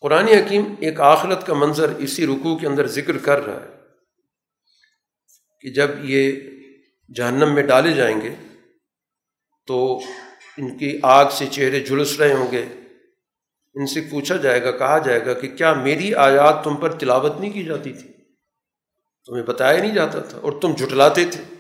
[0.04, 3.70] قرآن حکیم ایک آخرت کا منظر اسی رکوع کے اندر ذکر کر رہا ہے
[5.62, 6.32] کہ جب یہ
[7.16, 8.36] جہنم میں ڈالے جائیں گے
[9.68, 10.00] تو
[10.58, 12.66] ان کی آگ سے چہرے جھلس رہے ہوں گے۔
[13.74, 17.40] ان سے پوچھا جائے گا، کہا جائے گا کہ کیا میری آیات تم پر تلاوت
[17.40, 18.10] نہیں کی جاتی تھی؟
[19.26, 21.56] تمہیں بتایا نہیں جاتا تھا اور تم جھٹلاتے تھے۔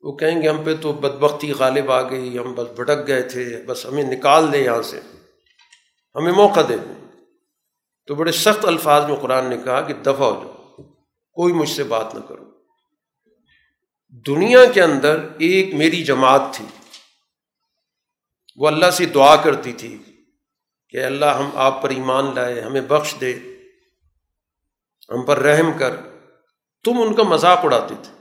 [0.00, 3.62] وہ کہیں گے، ہم پہ تو بدبختی غالب آ گئی، ہم بس بھٹک گئے تھے،
[3.66, 5.00] بس ہمیں نکال دیں یہاں سے۔
[6.14, 6.97] ہمیں موقع دے دیں
[8.08, 10.76] تو بڑے سخت الفاظ میں قرآن نے کہا کہ دفع ہو جاؤ،
[11.32, 12.44] کوئی مجھ سے بات نہ کرو۔
[14.08, 16.64] دنیا کے اندر ایک میری جماعت تھی،
[18.56, 20.02] وہ اللہ سے دعا کرتی تھی
[20.88, 23.38] کہ اللہ ہم آپ پر ایمان لائے، ہمیں بخش دے،
[25.08, 25.96] ہم پر رحم کر۔
[26.84, 28.12] تم ان کا مذاق اڑاتے تھے۔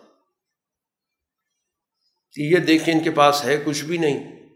[2.34, 4.48] کہ یہ دیکھیں ان کے پاس ہے کچھ بھی نہیں۔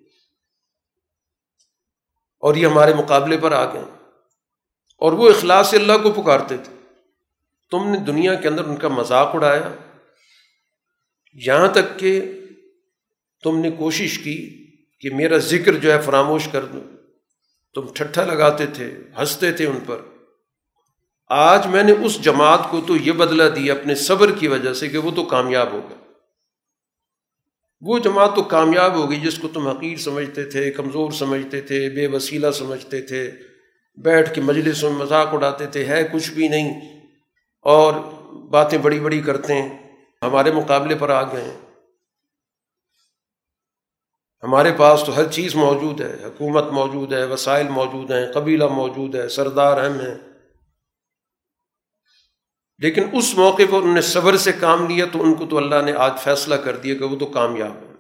[2.40, 4.01] اور یہ ہمارے مقابلے پر آ گئے۔
[5.02, 6.74] اور وہ اخلاص سے اللہ کو پکارتے تھے۔
[7.72, 9.76] تم نے دنیا کے اندر ان کا مذاق اڑایا۔
[11.34, 12.40] یہاں تک کہ
[13.44, 14.66] تم نے کوشش کی
[15.00, 16.82] کہ میرا ذکر جو ہے فراموش کر دوں
[17.76, 20.02] تم ٹھٹھا لگاتے تھے، ہنستے تھے ان پر۔
[21.30, 24.88] آج میں نے اس جماعت کو تو یہ بدلا دیا اپنے صبر کی وجہ سے
[24.88, 25.96] کہ وہ تو کامیاب ہوگا
[27.82, 32.08] وہ جماعت تو کامیاب ہوگی جس کو تم حقیر سمجھتے تھے، کمزور سمجھتے تھے، بے
[32.08, 33.32] وسیلہ سمجھتے تھے۔
[34.02, 37.02] بیٹھ کے مجلس میں مذاق اڑاتے تھے، ہے کچھ بھی نہیں۔
[37.62, 37.94] اور
[38.50, 41.58] باتیں بڑی بڑی کرتے ہیں۔ ہمارے مقابلے پر آ گئے ہیں۔
[44.44, 49.16] ہمارے پاس تو ہر چیز موجود ہے۔ حکومت موجود ہے، وسائل موجود ہیں، قبیلہ موجود
[49.16, 50.16] ہے، سردار اہم ہیں۔
[52.78, 55.82] لیکن اس موقع پر انہوں نے صبر سے کام لیا تو ان کو تو اللہ
[55.86, 57.94] نے آج فیصلہ کر دیا کہ وہ تو کامیاب ہے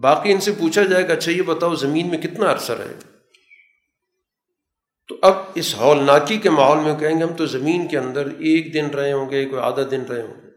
[0.00, 3.13] باقی ان سے پوچھا جائے گا اچھا یہ بتاؤ، زمین میں کتنا عرصہ رہے؟
[5.08, 8.74] تو اب اس ہولناکی کے ماحول میں کہیں گے ہم تو زمین کے اندر ایک
[8.74, 10.48] دن رہے ہوں گے، کوئی آدھا دن رہے ہوں گے۔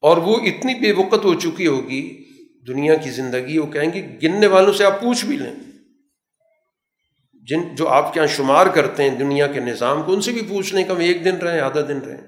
[0.00, 2.24] اور وہ اتنی بے وقت ہو چکی ہوگی
[2.66, 5.54] دنیا کی زندگی، وہ کہیں گے گننے والوں سے آپ پوچھ بھی لیں۔
[7.42, 10.42] جن جو آپ کے یہاں شمار کرتے ہیں دنیا کے نظام کو، ان سے بھی
[10.42, 12.20] پوچھ لیں کہ ہم ایک دن رہیں، آدھا دن رہیں۔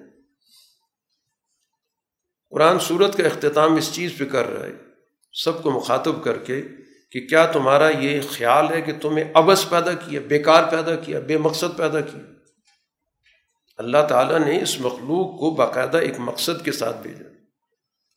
[2.51, 4.73] قرآن صورت کا اختتام اس چیز پہ کر رہا ہے،
[5.33, 6.63] سب کو مخاطب کر کے
[7.11, 11.39] کہ کیا تمہارا یہ خیال ہے کہ تمہیں ابس پیدا کیا، بیکار پیدا کیا، بے
[11.39, 12.23] مقصد پیدا کیا؟
[13.77, 17.25] اللہ تعالیٰ نے اس مخلوق کو باقاعدہ ایک مقصد کے ساتھ بھیجا۔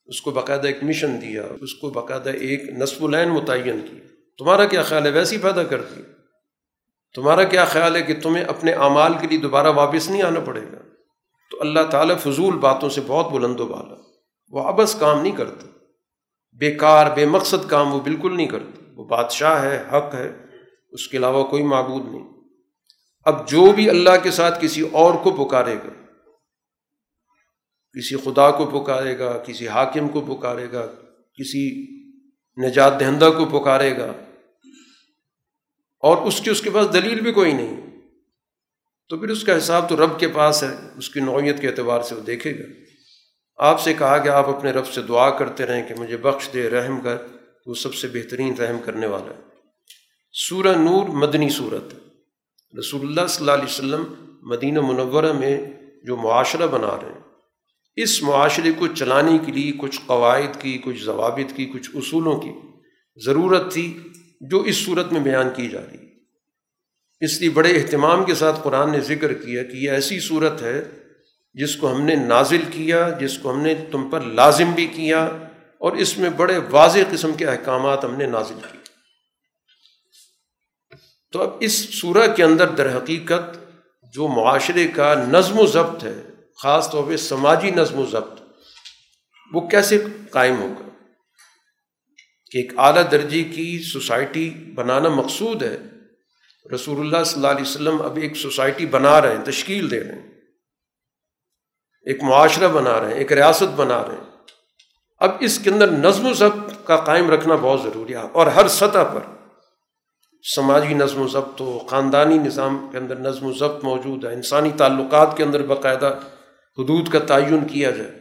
[0.06, 4.00] اس کو باقاعدہ ایک مشن دیا، اس کو باقاعدہ ایک نصب العین متعین کیا۔
[4.38, 6.02] تمہارا کیا خیال ہے؟ ویسی پیدا کر دی
[7.16, 10.62] تمہارا کیا خیال ہے کہ تمہیں اپنے اعمال کے لیے دوبارہ واپس نہیں آنا پڑے
[10.62, 10.78] گا؟
[11.52, 13.96] تو اللہ تعالیٰ فضول باتوں سے بہت بلند و بالا۔
[14.50, 15.68] وہ ابس کام نہیں کرتے
[16.58, 20.30] بیکار، بے مقصد کام وہ بالکل نہیں کرتے وہ بادشاہ ہے، حق ہے،
[20.92, 22.28] اس کے علاوہ کوئی معبود نہیں۔
[23.24, 25.90] اب جو بھی اللہ کے ساتھ کسی اور کو پکارے گا،
[27.96, 30.86] کسی خدا کو پکارے گا، کسی حاکم کو پکارے گا،
[31.34, 31.64] کسی
[32.58, 34.12] نجات دہندہ کو پکارے گا،
[36.04, 37.82] اور اس کی اس کے پاس دلیل بھی کوئی نہیں،
[39.10, 42.02] تو پھر اس کا حساب تو رب کے پاس ہے، اس کی نوعیت کے اعتبار
[42.02, 42.64] سے وہ دیکھے گا۔
[43.58, 46.70] آپ سے کہا کہ آپ اپنے رب سے دعا کرتے رہیں کہ مجھے بخش دے،
[46.70, 47.18] رحم کر۔
[47.70, 49.42] وہ سب سے بہترین رحم کرنے والا ہے۔
[50.34, 51.94] سورہ نور مدنی صورت
[52.74, 54.04] رسول اللہ صلی اللہ علیہ وسلم
[54.42, 55.58] مدینہ منورہ میں
[56.04, 57.24] جو معاشرہ بنا رہے ہیں،
[57.98, 62.52] اس معاشرے کو چلانے کے لیے کچھ قواعد کی، کچھ ضوابط کی، کچھ اصولوں کی
[63.26, 64.00] ضرورت تھی
[64.42, 65.98] جو اس صورت میں بیان کی جا رہی
[67.22, 70.82] اس لیے بڑے اہتمام کے ساتھ قرآن نے ذکر کیا کہ یہ ایسی صورت ہے
[71.56, 75.28] جس کو ہم نے نازل کیا، جس کو ہم نے تم پر لازم بھی کیا
[75.80, 78.82] اور اس میں بڑے واضح قسم کے احکامات ہم نے نازل کیے۔
[81.32, 83.58] تو اب اس صورح کے اندر در حقیقت
[84.14, 86.24] جو معاشرے کا نظم و ضبط ہے،
[86.64, 88.42] خاص طور پہ سماجی نظم و ضبط،
[89.54, 90.90] وہ کیسے قائم ہوگا؟
[92.52, 95.78] کہ ایک اعلیٰ درجے کی سوسائٹی بنانا مقصود ہے۔
[96.76, 100.12] رسول اللہ صلی اللہ علیہ وسلم اب ایک سوسائٹی بنا رہے ہیں، تشکیل دے رہے
[100.12, 100.32] ہیں۔
[102.02, 104.29] ایک معاشرہ بنا رہے ہیں، ایک ریاست بنا رہے ہیں۔
[105.20, 108.68] اب اس کے اندر نظم و ضبط کا قائم رکھنا بہت ضروری ہے اور ہر
[108.68, 109.20] سطح پر۔
[110.56, 114.70] سماجی نظم و ضبط ہو خاندانی نظام کے اندر نظم و ضبط موجود ہے۔ انسانی
[114.78, 116.20] تعلقات کے اندر باقاعدہ
[116.78, 118.12] حدود کا تعین کیا جائے۔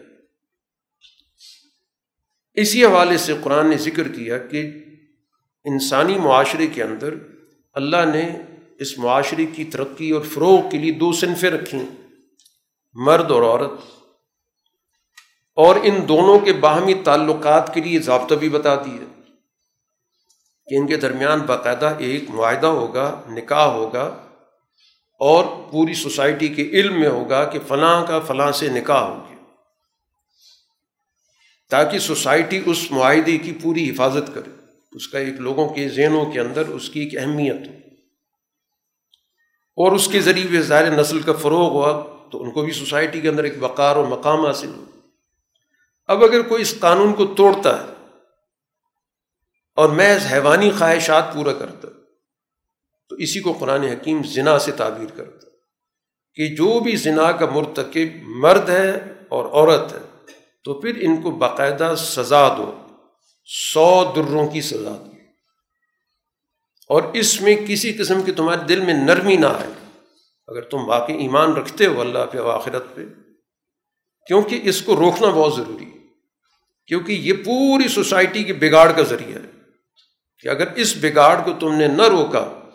[2.54, 4.70] اسی حوالے سے قرآن نے ذکر کیا کہ
[5.64, 7.14] انسانی معاشرے کے اندر
[7.74, 8.38] اللہ نے
[8.78, 11.80] اس معاشرے کی ترقی اور فروغ کے لیے دو صنفیں رکھیں
[12.94, 13.97] مرد اور عورت۔
[15.58, 19.22] اور ان دونوں کے باہمی تعلقات کے لیے ضابطہ بھی بتا دیے
[20.66, 24.04] کہ ان کے درمیان باقاعدہ ایک معاہدہ ہوگا، نکاح ہوگا
[25.20, 29.36] اور پوری سوسائٹی کے علم میں ہوگا کہ فلاں کا فلاں سے نکاح ہوگی
[31.70, 34.50] تاکہ سوسائٹی اس معاہدے کی پوری حفاظت کرے۔
[34.92, 37.72] اس کا ایک لوگوں کے ذہنوں کے اندر اس کی ایک اہمیت ہو۔
[39.76, 43.28] اور اس کے ذریعے ظاہر نسل کا فروغ ہوا تو ان کو بھی سوسائٹی کے
[43.28, 44.84] اندر ایک وقار و مقام حاصل ہو۔
[46.08, 47.92] اب اگر کوئی اس قانون کو توڑتا ہے
[49.76, 51.88] اور محض حیوانی خواہشات پورا کرتا
[53.08, 55.46] تو اسی کو قرآن حکیم زنا سے تعبیر کرتا
[56.34, 59.98] کہ جو بھی زنا کا مرتکب مرد ہے اور عورت ہے،
[60.64, 62.86] تو پھر ان کو باقاعدہ سزا دو،
[63.44, 65.12] سو دروں کی سزا دو۔
[66.88, 70.00] اور اس میں کسی قسم کی تمہارے دل میں نرمی نہ آئے۔
[70.46, 73.00] اگر تم واقعی ایمان رکھتے ہو اللہ پہ آخرت پہ،
[74.26, 75.97] کیونکہ اس کو روکنا بہت ضروری ہے۔
[76.88, 79.50] کیونکہ یہ پوری سوسائٹی کے بگاڑ کا ذریعہ ہے
[80.40, 82.70] کہ اگر اس بگاڑ کو تم نے نہ روکا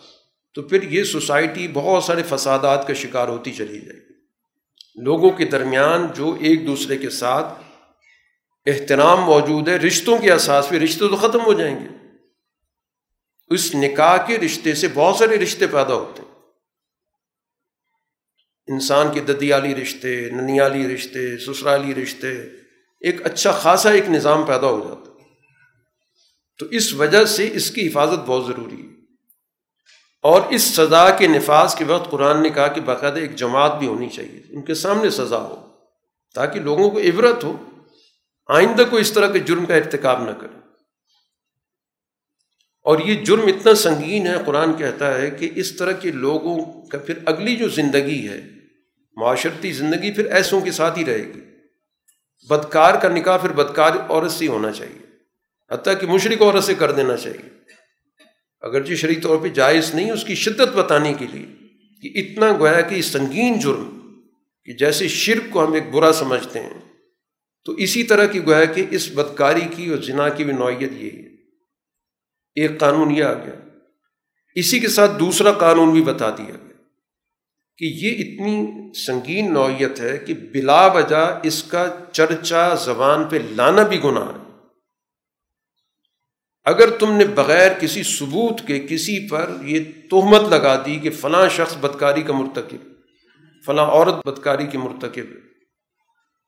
[0.54, 4.14] تو پھر یہ سوسائٹی بہت سارے فسادات کا شکار ہوتی چلی جائے گی۔
[5.02, 7.62] لوگوں کے درمیان جو ایک دوسرے کے ساتھ
[8.66, 11.88] احترام موجود ہے، رشتوں کے اساس پہ رشتے تو ختم ہو جائیں گے۔
[13.50, 16.34] اس نکاح کے رشتے سے بہت سارے رشتے پیدا ہوتے ہیں۔
[18.68, 22.63] انسان کے ددیالی رشتے، ننیالی رشتے، سسرالی رشتے
[23.04, 25.28] ایک اچھا خاصا ایک نظام پیدا ہو جاتا ہے۔
[26.58, 28.94] تو اس وجہ سے اس کی حفاظت بہت ضروری ہے۔
[30.22, 33.86] اور اس سزا کے نفاذ کے وقت قرآن نے کہا کہ باقاعدہ ایک جماعت بھی
[33.86, 35.68] ہونی چاہیے، ان کے سامنے سزا ہو،
[36.34, 37.64] تاکہ لوگوں کو عبرت ہو،
[38.48, 40.58] آئندہ کو اس طرح کے جرم کا ارتکاب نہ کرے۔
[42.82, 46.98] اور یہ جرم اتنا سنگین ہے، قرآن کہتا ہے کہ اس طرح کے لوگوں کا
[46.98, 48.42] پھر اگلی جو زندگی ہے،
[49.16, 51.53] معاشرتی زندگی پھر ایسوں کے ساتھ ہی رہے گی۔
[52.48, 55.06] بدکار کا نکاح پھر بدکار عورت سے ہونا چاہیے۔
[55.70, 57.48] حتیٰ کہ مشرق عورت سے کر دینا چاہیے۔
[58.60, 61.46] اگرچہ شرعی طور پہ جائز نہیں، اس کی شدت بتانے کے لیے
[62.02, 64.12] کہ اتنا گویا کہ سنگین جرم
[64.64, 66.80] کہ جیسے شرک کو ہم ایک برا سمجھتے ہیں۔
[67.64, 71.22] تو اسی طرح کی گویا کہ اس بدکاری کی اور جنا کی بھی نوعیت یہی
[71.22, 71.28] ہے۔
[72.54, 73.54] ایک قانون یہ آ گیا۔
[74.54, 76.63] اسی کے ساتھ دوسرا قانون بھی بتا دیا۔ گیا
[77.78, 83.82] کہ یہ اتنی سنگین نوعیت ہے کہ بلا وجہ اس کا چرچا زبان پہ لانا
[83.82, 84.42] بھی گناہ ہے۔
[86.64, 91.48] اگر تم نے بغیر کسی ثبوت کے کسی پر یہ تہمت لگا دی کہ فلاں
[91.48, 92.82] شخص بدکاری کا مرتکب،
[93.66, 95.34] فلاں عورت بدکاری کی مرتکب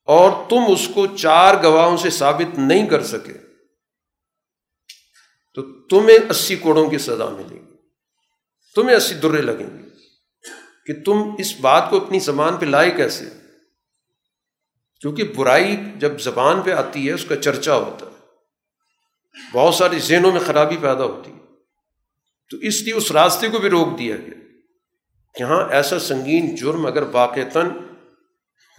[0.09, 3.33] اور تم اس کو چار گواہوں سے ثابت نہیں کر سکے،
[5.57, 7.77] تو تمہیں اسی کوڑوں کی سزا ملے گی،
[8.77, 9.86] تمہیں اسی درے لگیں گے۔
[10.87, 13.25] کہ تم اس بات کو اپنی زبان پہ لائے کیسے؟
[15.01, 18.17] کیونکہ برائی جب زبان پہ آتی ہے، اس کا چرچا ہوتا ہے۔
[19.53, 21.37] بہت ساری ذہنوں میں خرابی پیدا ہوتی ہے۔
[22.51, 24.39] تو اس لیے اس راستے کو بھی روک دیا گیا
[25.35, 27.71] کہ ہاں ایسا سنگین جرم اگر واقعتاً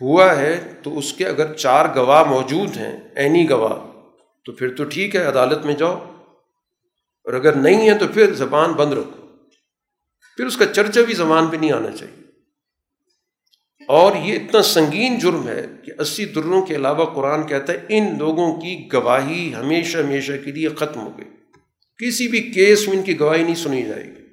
[0.01, 4.10] ہوا ہے، تو اس کے اگر چار گواہ موجود ہیں عینی گواہ،
[4.45, 5.95] تو پھر تو ٹھیک ہے، عدالت میں جاؤ۔
[7.24, 9.16] اور اگر نہیں ہے، تو پھر زبان بند رکھو۔
[10.38, 12.27] پھر اس کا چرچا بھی زبان پہ نہیں آنا چاہیے۔
[13.88, 18.17] اور یہ اتنا سنگین جرم ہے کہ اسی دروں کے علاوہ قرآن کہتا ہے، ان
[18.17, 21.25] لوگوں کی گواہی ہمیشہ ہمیشہ کے لیے ختم ہو گئی۔
[21.97, 24.23] کسی بھی کیس میں ان کی گواہی نہیں سنی جائے گی۔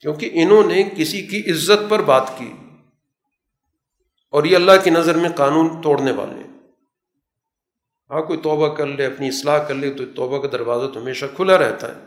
[0.00, 2.52] کیونکہ انہوں نے کسی کی عزت پر بات کی۔
[4.30, 6.42] اور یہ اللہ کی نظر میں قانون توڑنے والے۔
[8.10, 11.26] ہاں کوئی توبہ کر لے، اپنی اصلاح کر لے، تو توبہ کا دروازہ تو ہمیشہ
[11.36, 12.00] کھلا رہتا ہے۔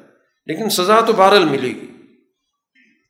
[0.45, 1.94] لیکن سزا تو بہرحال ملے گی۔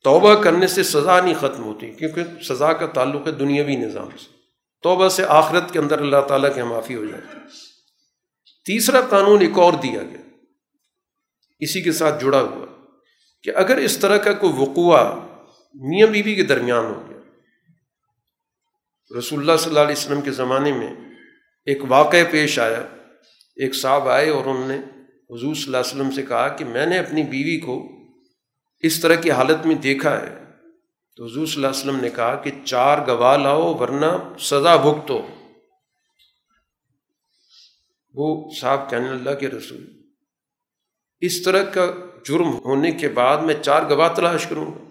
[0.05, 4.35] توبہ کرنے سے سزا نہیں ختم ہوتی، کیونکہ سزا کا تعلق ہے دنیاوی نظام سے۔
[4.83, 7.43] توبہ سے آخرت کے اندر اللہ تعالیٰ کے معافی ہو جاتی ہے۔
[8.65, 10.21] تیسرا قانون ایک اور دیا گیا۔
[11.59, 12.65] اسی کے ساتھ جڑا ہوا
[13.43, 14.97] کہ اگر اس طرح کا کوئی وقوع
[15.73, 17.17] میاں بیوی کے درمیان ہو گیا۔
[19.19, 20.95] رسول اللہ صلی اللہ علیہ وسلم کے زمانے میں
[21.65, 22.81] ایک واقع پیش آیا۔
[23.55, 24.77] ایک صاحب آئے اور انہوں نے
[25.29, 27.91] حضور صلی اللہ علیہ وسلم سے کہا کہ میں نے اپنی بیوی کو
[28.85, 30.35] اس طرح کی حالت میں دیکھا ہے۔
[31.15, 35.27] تو حضور صلی اللہ علیہ وسلم نے کہا کہ چار گواہ لاؤ ورنہ سزا بھگتو۔
[38.13, 40.01] وہ صاحب کہنے اللہ کے رسول،
[41.19, 41.85] اس طرح کا
[42.25, 44.85] جرم ہونے کے بعد میں چار گواہ تلاش کروں گا۔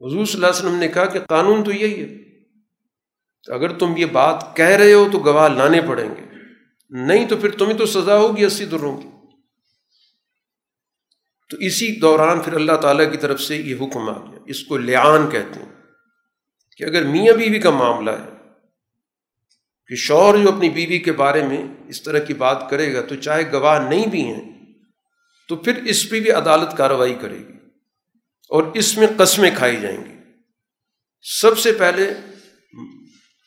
[0.00, 2.24] حضور صلی اللہ علیہ وسلم نے کہا کہ قانون تو یہی ہے۔
[3.52, 6.34] اگر تم یہ بات کہہ رہے ہو تو گواہ لانے پڑیں گے۔
[6.90, 9.08] نہیں تو پھر تمہیں تو سزا ہوگی اسی دروں کی۔
[11.50, 14.76] تو اسی دوران پھر اللہ تعالیٰ کی طرف سے یہ حکم آ گیا۔ اس کو
[14.76, 15.72] لیان کہتے ہیں
[16.76, 18.30] کہ اگر میاں بیوی کا معاملہ ہے
[19.86, 23.16] کہ شوہر جو اپنی بیوی کے بارے میں اس طرح کی بات کرے گا تو
[23.16, 24.74] چاہے گواہ نہیں بھی ہیں،
[25.48, 27.52] تو پھر اس پہ بھی عدالت کارروائی کرے گی
[28.50, 30.14] اور اس میں قسمیں کھائی جائیں گی۔
[31.22, 32.14] سب سے پہلے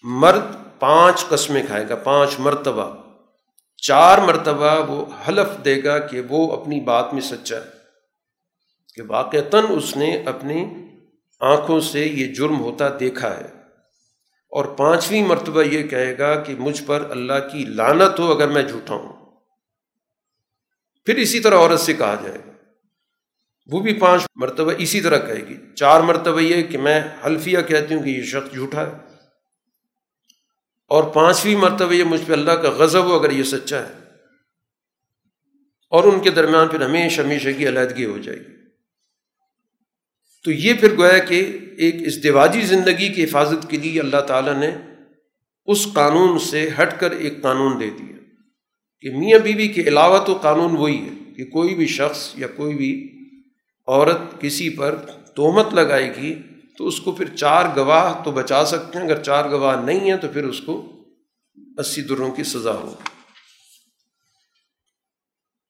[0.03, 0.41] مرد
[0.79, 2.95] پانچ قسمیں کھائے گا، پانچ مرتبہ۔
[3.77, 7.76] چار مرتبہ وہ حلف دے گا کہ وہ اپنی بات میں سچا ہے۔
[8.97, 10.65] کہ واقعتاً اس نے اپنی
[11.39, 13.45] آنکھوں سے یہ جرم ہوتا دیکھا ہے۔
[14.49, 18.63] اور پانچویں مرتبہ یہ کہے گا کہ مجھ پر اللہ کی لانت ہو اگر میں
[18.63, 19.13] جھوٹا ہوں۔
[21.05, 22.51] پھر اسی طرح عورت سے کہا جائے گا۔
[23.71, 27.95] وہ بھی پانچ مرتبہ اسی طرح کہے گی۔ چار مرتبہ یہ کہ میں حلفیہ کہتی
[27.95, 28.91] ہوں کہ یہ شخص جھوٹا ہے۔
[30.87, 33.93] اور پانچویں مرتبہ یہ مجھ پہ اللہ کا غضب ہو اگر یہ سچا ہے۔
[35.89, 38.56] اور ان کے درمیان پھر ہمیشہ ہمیشہ کی علیحدگی ہو جائے گی۔
[40.43, 44.71] تو یہ پھر گویا کہ ایک ازدواجی زندگی کی حفاظت کے لیے اللہ تعالیٰ نے
[45.65, 48.17] اس قانون سے ہٹ کر ایک قانون دے دیا
[49.01, 52.75] کہ میاں بیوی کے علاوہ تو قانون وہی ہے کہ کوئی بھی شخص یا کوئی
[52.75, 53.11] بھی
[53.87, 54.95] عورت کسی پر
[55.35, 56.35] تہمت لگائے گی
[56.77, 60.17] تو اس کو پھر چار گواہ تو بچا سکتے ہیں، اگر چار گواہ نہیں ہیں
[60.17, 60.91] تو پھر اس کو
[61.77, 62.93] اسی دروں کی سزا ہو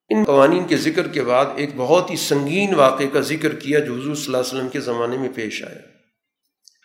[0.10, 3.94] ان قوانین کے ذکر کے بعد ایک بہت ہی سنگین واقعے کا ذکر کیا جو
[3.94, 5.80] حضور صلی اللہ علیہ وسلم کے زمانے میں پیش آیا۔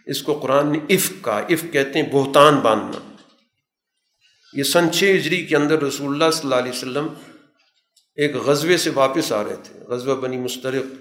[0.07, 3.17] اس کو قرآن نے عفق کا عفق کہتے ہیں بہتان باندھنا۔
[4.55, 7.07] یہ سن چھ ہجری کے اندر رسول اللہ صلی اللہ علیہ وسلم
[8.15, 10.95] ایک غزبے سے واپس آ رہے تھے، غزوہ بنی مسترق۔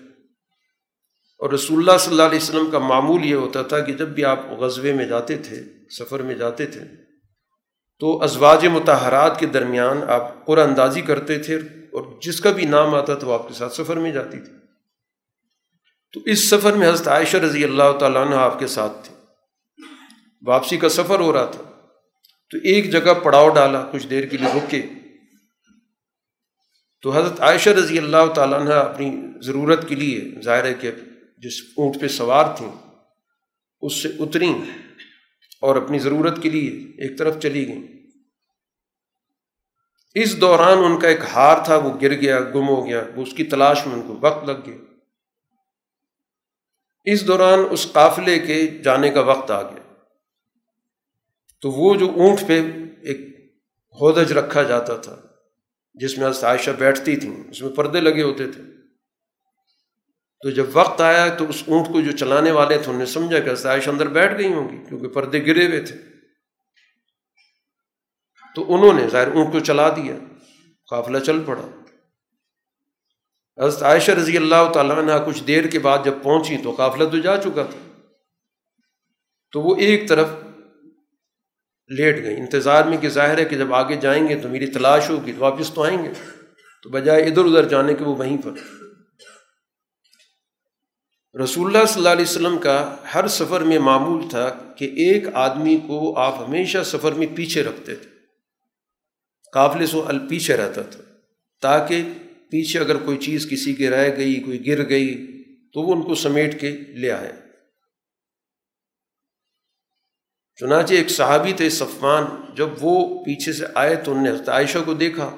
[1.40, 4.26] اور رسول اللہ صلی اللہ علیہ وسلم کا معمول یہ ہوتا تھا کہ جب بھی
[4.26, 6.82] آپ غزبے میں جاتے تھے، سفر میں جاتے تھے،
[8.00, 11.60] تو ازواج متحرات کے درمیان آپ قرآن اندازی کرتے تھے۔
[11.94, 14.54] اور جس کا بھی نام آتا تھا وہ آپ کے ساتھ سفر میں جاتی تھی۔
[16.14, 19.16] تو اس سفر میں حضرت عائشہ رضی اللہ تعالیٰ عنہ آپ کے ساتھ تھے۔
[20.46, 21.64] واپسی کا سفر ہو رہا تھا۔
[22.50, 24.82] تو ایک جگہ پڑاؤ ڈالا، کچھ دیر کے لیے رکے۔
[27.02, 30.92] تو حضرت عائشہ رضی اللہ تعالیٰ عنہ اپنی ضرورت کے لیے، ظاہر ہے کہ
[31.38, 32.72] جس اونٹ پہ سوار تھیں
[33.82, 34.54] اس سے اتریں
[35.62, 38.01] اور اپنی ضرورت کے لیے ایک طرف چلی گئیں۔
[40.16, 43.34] اس دوران ان کا ایک ہار تھا، وہ گر گیا، گم ہو گیا، وہ اس
[43.34, 44.78] کی تلاش میں ان کو وقت لگ گیا۔
[47.04, 49.94] اس دوران اس قافلے کے جانے کا وقت آ گیا۔
[51.62, 52.62] تو وہ جو اونٹ پہ
[53.02, 53.20] ایک
[54.02, 55.16] ہودج رکھا جاتا تھا،
[55.94, 58.62] جس میں عائشہ بیٹھتی تھیں، اس میں پردے لگے ہوتے تھے۔
[60.44, 63.40] تو جب وقت آیا تو اس اونٹ کو جو چلانے والے تھے، انہوں نے سمجھا
[63.40, 66.11] کہ عائشہ اندر بیٹھ گئی ہوں گی، کیونکہ پردے گرے ہوئے تھے۔
[68.56, 70.16] تو انہوں نے ظاہر اونٹ کو چلا دیا،
[70.90, 71.68] قافلہ چل پڑا۔
[73.64, 77.18] حضرت عائشہ رضی اللہ تعالیٰ نے کچھ دیر کے بعد جب پہنچی تو قافلہ تو
[77.18, 78.00] جا چکا تھا۔
[79.52, 80.28] تو وہ ایک طرف
[81.88, 85.10] لیٹ گئی انتظار میں کہ ظاہر ہے کہ جب آگے جائیں گے تو میری تلاش
[85.10, 86.10] ہوگی، تو واپس تو آئیں گے۔
[86.84, 88.52] تو بجائے ادھر ادھر جانے کے وہ وہیں پر۔
[91.40, 95.78] رسول اللہ صلی اللہ علیہ وسلم کا ہر سفر میں معمول تھا کہ ایک آدمی
[95.78, 98.11] کو آپ ہمیشہ سفر میں پیچھے رکھتے تھے۔
[99.52, 99.98] قافلے سے
[100.30, 101.02] پیچھے رہتا تھا۔
[101.62, 102.04] تاکہ
[102.52, 105.28] پیچھے اگر کوئی چیز کسی کے رہ گئی، کوئی گر گئی،
[105.74, 107.34] تو وہ ان کو سمیٹ کے لے آئے
[110.56, 112.26] چنانچہ ایک صحابی تھے صفان
[112.56, 115.36] جب وہ پیچھے سے آئے تو انہوں نے حضرت عائشہ کو دیکھا۔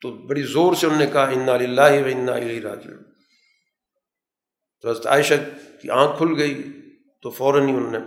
[0.00, 2.86] تو بڑی زور سے انہوں نے کہا، انا اللہ و انا راج
[4.80, 5.34] تو حضرت عائشہ
[5.82, 6.62] کی آنکھ کھل گئی۔
[7.22, 7.98] تو فوراً ہی انہوں نے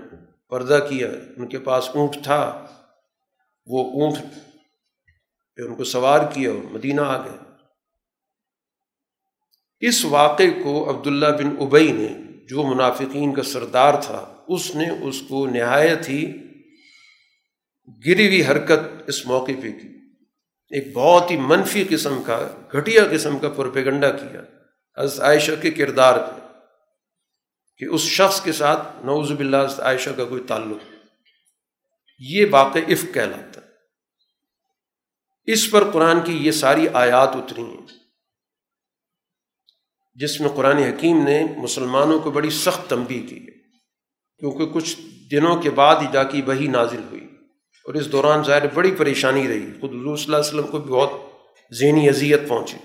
[0.50, 2.68] پردہ کیا۔ ان کے پاس اونٹ تھا۔
[3.66, 4.18] وہ اونٹ
[5.62, 7.38] پہ ان کو سوار کیا اور مدینہ آ گئے۔
[9.80, 12.07] اس واقعے کو عبداللہ بن ابئی نے،
[12.47, 16.34] جو منافقین کا سردار تھا، اس نے اس کو نہایت ہی
[18.07, 19.88] گری ہوئی حرکت اس موقع پہ کی۔
[20.70, 24.41] ایک بہت ہی منفی قسم کا، گھٹیا قسم کا پرپیگنڈا کیا۔
[25.01, 26.41] حضرت عائشہ کے کردار پہ
[27.78, 30.95] کہ اس شخص کے ساتھ نوز باللہ عائشہ کا کوئی تعلق۔
[32.20, 33.61] یہ واقع عفق کہلاتا۔ ہے
[35.44, 37.86] اس پر قرآن کی یہ ساری آیات اتری ہیں۔
[40.14, 43.52] جس میں قرآن حکیم نے مسلمانوں کو بڑی سخت تنبیہ کی ہے،
[44.39, 44.98] کیونکہ کچھ
[45.32, 47.28] دنوں کے بعد ہی جا کے وہی نازل ہوئی۔
[47.86, 50.92] اور اس دوران ظاہر بڑی پریشانی رہی۔ خود حضور صلی اللہ علیہ وسلم کو بھی
[50.92, 51.12] بہت
[51.74, 52.78] ذہنی اذیت پہنچی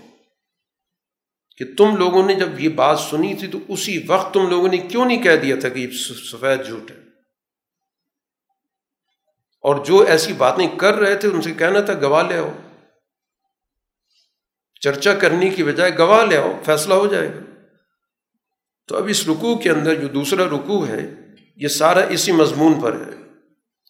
[1.56, 4.76] کہ تم لوگوں نے جب یہ بات سنی تھی تو اسی وقت تم لوگوں نے
[4.76, 5.90] کیوں نہیں کہہ دیا تھا کہ یہ
[6.32, 7.05] سفید جھوٹ ہے؟
[9.60, 12.52] اور جو ایسی باتیں کر رہے تھے، ان سے کہنا تھا، گواہ لے آؤ۔
[14.80, 17.40] چرچا کرنے کی بجائے گواہ لے آؤ، فیصلہ ہو جائے گا۔
[18.88, 21.14] تو اب اس رکوع کے اندر جو دوسرا رکوع ہے،
[21.56, 23.16] یہ سارا اسی مضمون پر ہے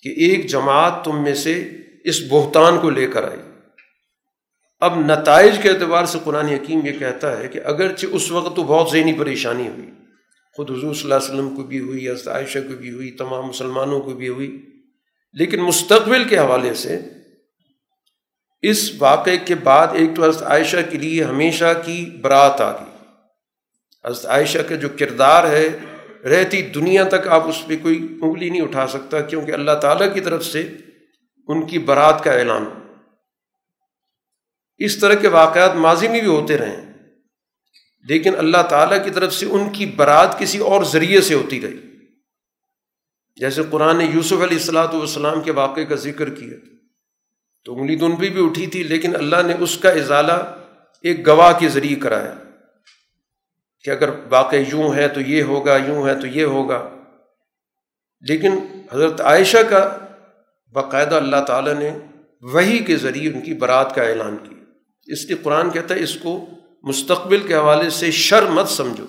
[0.03, 1.71] کہ ایک جماعت تم میں سے
[2.05, 3.41] اس بہتان کو لے کر آئی۔
[4.81, 8.63] اب نتائج کے اعتبار سے قرآن حکیم یہ کہتا ہے کہ اگرچہ اس وقت تو
[8.63, 9.91] بہت ذہنی پریشانی ہوئی،
[10.55, 13.47] خود حضور صلی اللہ علیہ وسلم کو بھی ہوئی، حضرت عائشہ کو بھی ہوئی، تمام
[13.47, 14.76] مسلمانوں کو بھی ہوئی
[15.33, 16.99] لیکن مستقبل کے حوالے سے
[18.63, 23.07] اس واقعے کے بعد ایک تو حضرت عائشہ کے لیے ہمیشہ کی برات آ گئی۔
[24.05, 25.69] حضرت عائشہ کا جو کردار ہے،
[26.29, 30.21] رہتی دنیا تک آپ اس پہ کوئی انگلی نہیں اٹھا سکتا کیونکہ اللہ تعالیٰ کی
[30.21, 30.71] طرف سے
[31.49, 32.65] ان کی برات کا اعلان۔
[34.79, 36.77] اس طرح کے واقعات ماضی میں بھی ہوتے رہے۔
[38.09, 41.96] لیکن اللہ تعالیٰ کی طرف سے ان کی برات کسی اور ذریعے سے ہوتی رہی۔
[43.41, 46.57] جیسے قرآن یوسف علیہ السلاۃ والسلام کے واقعے کا ذکر کیا
[47.65, 50.33] تو انگلی تو ان پہ بھی اٹھی تھی، لیکن اللہ نے اس کا ازالہ
[51.03, 52.35] ایک گواہ کے ذریعے کرایا
[53.85, 56.89] کہ اگر واقع یوں ہے تو یہ ہوگا، یوں ہے تو یہ ہوگا۔
[58.21, 58.59] لیکن
[58.93, 59.99] حضرت عائشہ کا
[60.73, 61.99] باقاعدہ اللہ تعالیٰ نے
[62.41, 64.65] وہی کے ذریعے ان کی برات کا اعلان کیا۔
[65.07, 66.47] اس لیے قرآن کہتا ہے، اس کو
[66.83, 69.07] مستقبل کے حوالے سے شر مت سمجھو۔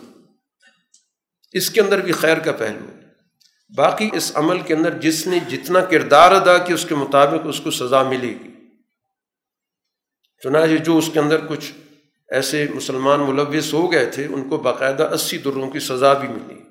[1.54, 3.07] اس کے اندر بھی خیر کا پہلو
[3.76, 7.62] باقی اس عمل کے اندر جس نے جتنا کردار ادا کیا اس کے مطابق اس
[7.64, 8.50] کو سزا ملے گی۔
[10.44, 11.72] چنانچہ جو اس کے اندر کچھ
[12.30, 16.62] ایسے مسلمان ملوث ہو گئے تھے، ان کو باقاعدہ اسی دروں کی سزا بھی ملی۔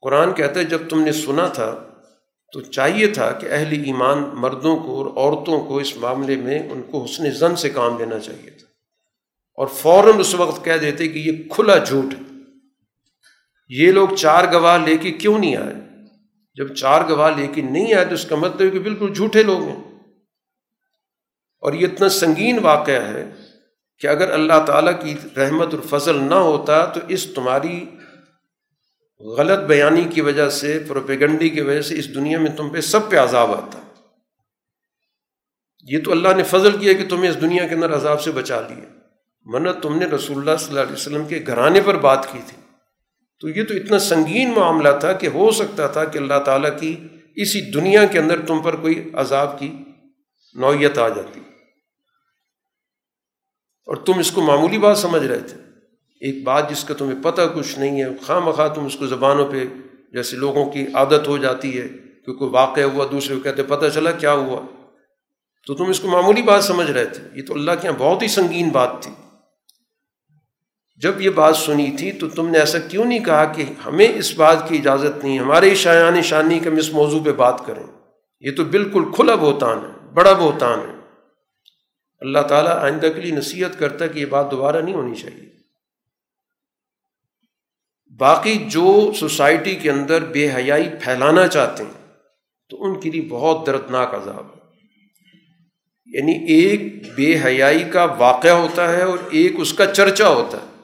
[0.00, 1.88] قرآن کہتا ہے، جب تم نے سنا تھا،
[2.52, 6.82] تو چاہیے تھا کہ اہل ایمان مردوں کو اور عورتوں کو اس معاملے میں ان
[6.82, 8.66] کو حسن زن سے کام لینا چاہیے تھا۔
[9.56, 12.35] اور فوراً اس وقت کہہ دیتے کہ یہ کھلا جھوٹ ہے۔
[13.68, 15.74] یہ لوگ چار گواہ لے کے کیوں نہیں آئے؟
[16.54, 19.62] جب چار گواہ لے کے نہیں آئے تو اس کا مطلب کہ بالکل جھوٹے لوگ
[19.62, 19.84] ہیں۔
[21.60, 23.30] اور یہ اتنا سنگین واقعہ ہے
[23.98, 27.84] کہ اگر اللہ تعالیٰ کی رحمت اور فضل نہ ہوتا تو اس تمہاری
[29.20, 33.10] غلط بیانی کی وجہ سے، پروپیگنڈی کی وجہ سے اس دنیا میں تم پہ سب
[33.10, 33.80] پہ عذاب آتا۔
[35.82, 38.60] یہ تو اللہ نے فضل کیا کہ تمہیں اس دنیا کے اندر عذاب سے بچا
[38.60, 38.84] لیا۔
[39.44, 42.65] ورنہ تم نے رسول اللہ صلی اللہ علیہ وسلم کے گھرانے پر بات کی تھی۔
[43.40, 46.96] تو یہ تو اتنا سنگین معاملہ تھا کہ ہو سکتا تھا کہ اللہ تعالیٰ کی
[47.36, 49.72] اسی دنیا کے اندر تم پر کوئی عذاب کی
[50.54, 51.40] نوعیت آ جاتی۔
[53.86, 55.56] اور تم اس کو معمولی بات سمجھ رہے تھے۔
[56.20, 59.52] ایک بات جس کا تمہیں پتہ کچھ نہیں ہے، خواہ مخواہ تم اس کو زبانوں
[59.52, 59.64] پہ
[60.12, 61.88] جیسے لوگوں کی عادت ہو جاتی ہے
[62.26, 64.60] کہ کوئی واقع ہوا، دوسرے کو کہتے پتہ چلا کیا ہوا؟
[65.66, 68.22] تو تم اس کو معمولی بات سمجھ رہے تھے۔ یہ تو اللہ کے یہاں بہت
[68.22, 69.12] ہی سنگین بات تھی۔
[70.96, 74.34] جب یہ بات سنی تھی تو تم نے ایسا کیوں نہیں کہا کہ ہمیں اس
[74.34, 77.82] بات کی اجازت نہیں ہمارے شایان شانی کے ہم اس موضوع پہ بات کریں۔
[78.40, 80.96] یہ تو بالکل کھلا بہتان ہے، بڑا بہتان ہے۔
[82.20, 85.50] اللہ تعالیٰ آئندہ کے لیے نصیحت کرتا ہے کہ یہ بات دوبارہ نہیں ہونی چاہیے۔
[88.18, 92.08] باقی جو سوسائٹی کے اندر بے حیائی پھیلانا چاہتے ہیں،
[92.68, 94.60] تو ان کے لیے بہت دردناک عذاب ہے۔
[96.06, 100.75] یعنی ایک بے حیائی کا واقعہ ہوتا ہے اور ایک اس کا چرچا ہوتا ہے۔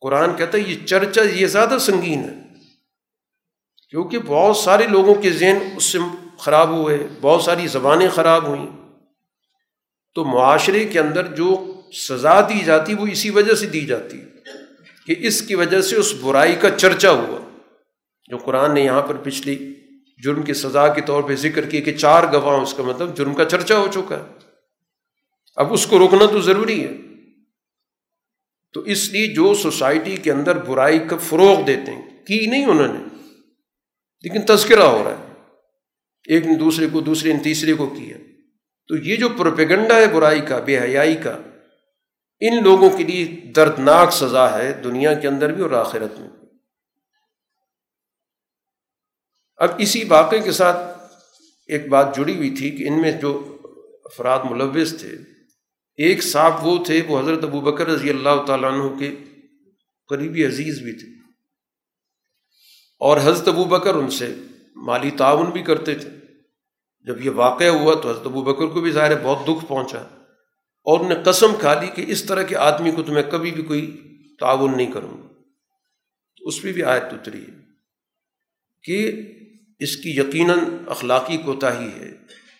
[0.00, 2.34] قرآن کہتا ہے یہ چرچا یہ زیادہ سنگین ہے۔
[3.90, 5.98] کیونکہ بہت سارے لوگوں کے ذہن اس سے
[6.38, 8.66] خراب ہوئے، بہت ساری زبانیں خراب ہوئیں۔
[10.14, 14.20] تو معاشرے کے اندر جو سزا دی جاتی وہ اسی وجہ سے دی جاتی
[15.06, 17.58] کہ اس کی وجہ سے اس برائی کا چرچا ہوا۔
[18.28, 19.74] جو قرآن نے یہاں پر پچھلی
[20.24, 23.34] جرم کی سزا کے طور پہ ذکر کیا کہ چار گواہ اس کا مطلب جرم
[23.34, 24.24] کا چرچا ہو چکا ہے۔
[25.56, 26.96] اب اس کو روکنا تو ضروری ہے۔
[28.76, 32.94] تو اس لیے جو سوسائٹی کے اندر برائی کا فروغ دیتے ہیں، کی نہیں انہوں
[32.94, 33.04] نے،
[34.20, 35.32] لیکن تذکرہ ہو رہا ہے۔
[36.28, 38.16] ایک نے دوسرے کو، دوسرے نے تیسرے کو کیا۔
[38.88, 41.38] تو یہ جو پروپیگنڈا ہے برائی کا، بے حیائی کا،
[42.40, 46.28] ان لوگوں کے لیے دردناک سزا ہے دنیا کے اندر بھی اور آخرت میں
[49.56, 51.02] اب اسی واقعے کے ساتھ
[51.68, 53.58] ایک بات جڑی ہوئی تھی کہ ان میں جو
[54.04, 55.35] افراد ملوث تھے
[55.96, 59.16] ایک صاحب وہ تھے، وہ حضرت ابو بکر رضی اللہ تعالیٰ عنہ کے
[60.08, 61.06] قریبی عزیز بھی تھے۔
[62.98, 64.34] اور حضرت ابو بکر ان سے
[64.76, 66.08] مالی تعاون بھی کرتے تھے۔
[67.00, 69.98] جب یہ واقعہ ہوا تو حضرت ابو بکر کو بھی ظاہر ہے بہت دکھ پہنچا۔
[70.84, 73.62] اور انہیں قسم کھا لی کہ اس طرح کے آدمی کو تو میں کبھی بھی
[73.62, 74.00] کوئی
[74.40, 75.28] تعاون نہیں کروں گا۔
[76.40, 77.56] اس پہ بھی آیت اتری ہے
[78.82, 79.12] کہ
[79.78, 82.12] اس کی یقیناً اخلاقی کوتاہی ہے۔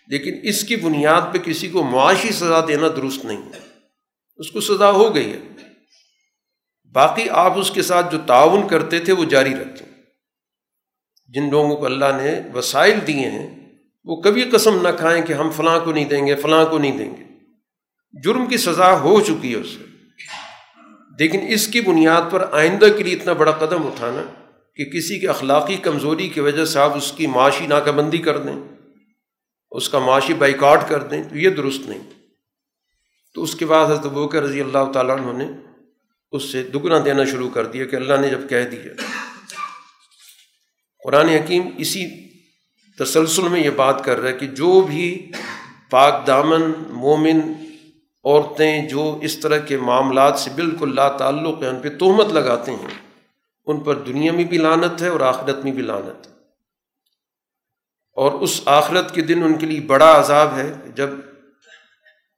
[0.06, 3.60] لیکن اس کی بنیاد پہ کسی کو معاشی سزا دینا درست نہیں ہے۔
[4.36, 5.38] اس کو سزا ہو گئی ہے۔
[6.92, 9.86] باقی آپ اس کے ساتھ جو تعاون کرتے تھے وہ جاری رکھیں
[11.28, 13.72] جن لوگوں کو اللہ نے وسائل دیے ہیں،
[14.04, 16.98] وہ کبھی قسم نہ کھائیں کہ ہم فلاں کو نہیں دیں گے، فلاں کو نہیں
[16.98, 17.24] دیں گے۔
[18.22, 19.84] جرم کی سزا ہو چکی ہے اس سے۔
[21.18, 24.22] لیکن اس کی بنیاد پر آئندہ کے لیے اتنا بڑا قدم اٹھانا
[24.74, 28.38] کہ کسی کی اخلاقی کمزوری کی وجہ سے آپ اس کی معاشی ناکہ بندی کر
[28.38, 28.75] دیں۔
[29.76, 31.98] اس کا معاشی بائیکاٹ کر دیں تو یہ درست نہیں۔
[33.34, 35.48] تو اس کے بعد حضرت بوکر رضی اللہ تعالیٰ عنہ نے
[36.32, 39.02] اس سے دگنا دینا شروع کر دیا کہ اللہ نے جب کہہ دیا۔
[41.04, 42.06] قرآن حکیم اسی
[42.98, 45.32] تسلسل میں یہ بات کر رہا ہے کہ جو بھی
[45.90, 47.40] پاک دامن، مومن
[48.24, 52.70] عورتیں جو اس طرح کے معاملات سے بالکل لا تعلق ہیں، ان پہ تہمت لگاتے
[52.70, 52.88] ہیں،
[53.66, 56.35] ان پر دنیا میں بھی لانت ہے اور آخرت میں بھی لانت ہے۔
[58.16, 61.09] اور اس آخرت کے دن ان کے لیے بڑا عذاب ہے جب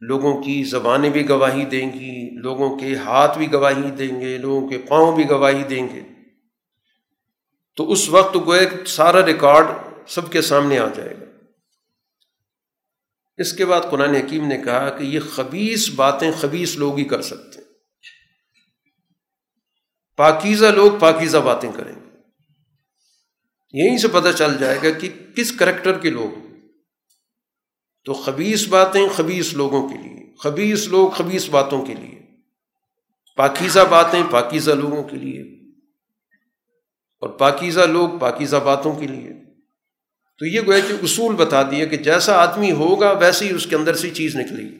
[0.01, 4.69] لوگوں کی زبانیں بھی گواہی دیں گی، لوگوں کے ہاتھ بھی گواہی دیں گے، لوگوں
[4.69, 6.03] کے پاؤں بھی گواہی دیں گے۔
[7.77, 9.67] تو اس وقت گوئے سارا ریکارڈ
[10.09, 11.25] سب کے سامنے آ جائے گا۔
[13.37, 17.23] اس کے بعد قرآن حکیم نے کہا کہ یہ خبیص باتیں خبیص لوگ ہی کر
[17.23, 17.69] سکتے ہیں۔
[20.17, 22.08] پاکیزہ لوگ پاکیزہ باتیں کریں گے۔
[23.73, 26.31] یہیں سے پتہ چل جائے گا کہ کس کریکٹر کے لوگ
[28.05, 32.21] تو خبیص باتیں خبیص لوگوں کے لیے خبیص لوگ خبیص باتوں کے لیے،
[33.37, 35.43] پاکیزہ باتیں پاکیزہ لوگوں کے لیے،
[37.23, 39.33] اور پاکیزہ لوگ پاکیزہ باتوں کے لیے۔
[40.39, 43.77] تو یہ گویا کہ اصول بتا دیا کہ جیسا آدمی ہوگا ویسے ہی اس کے
[43.77, 44.79] اندر سے چیز نکلے گی۔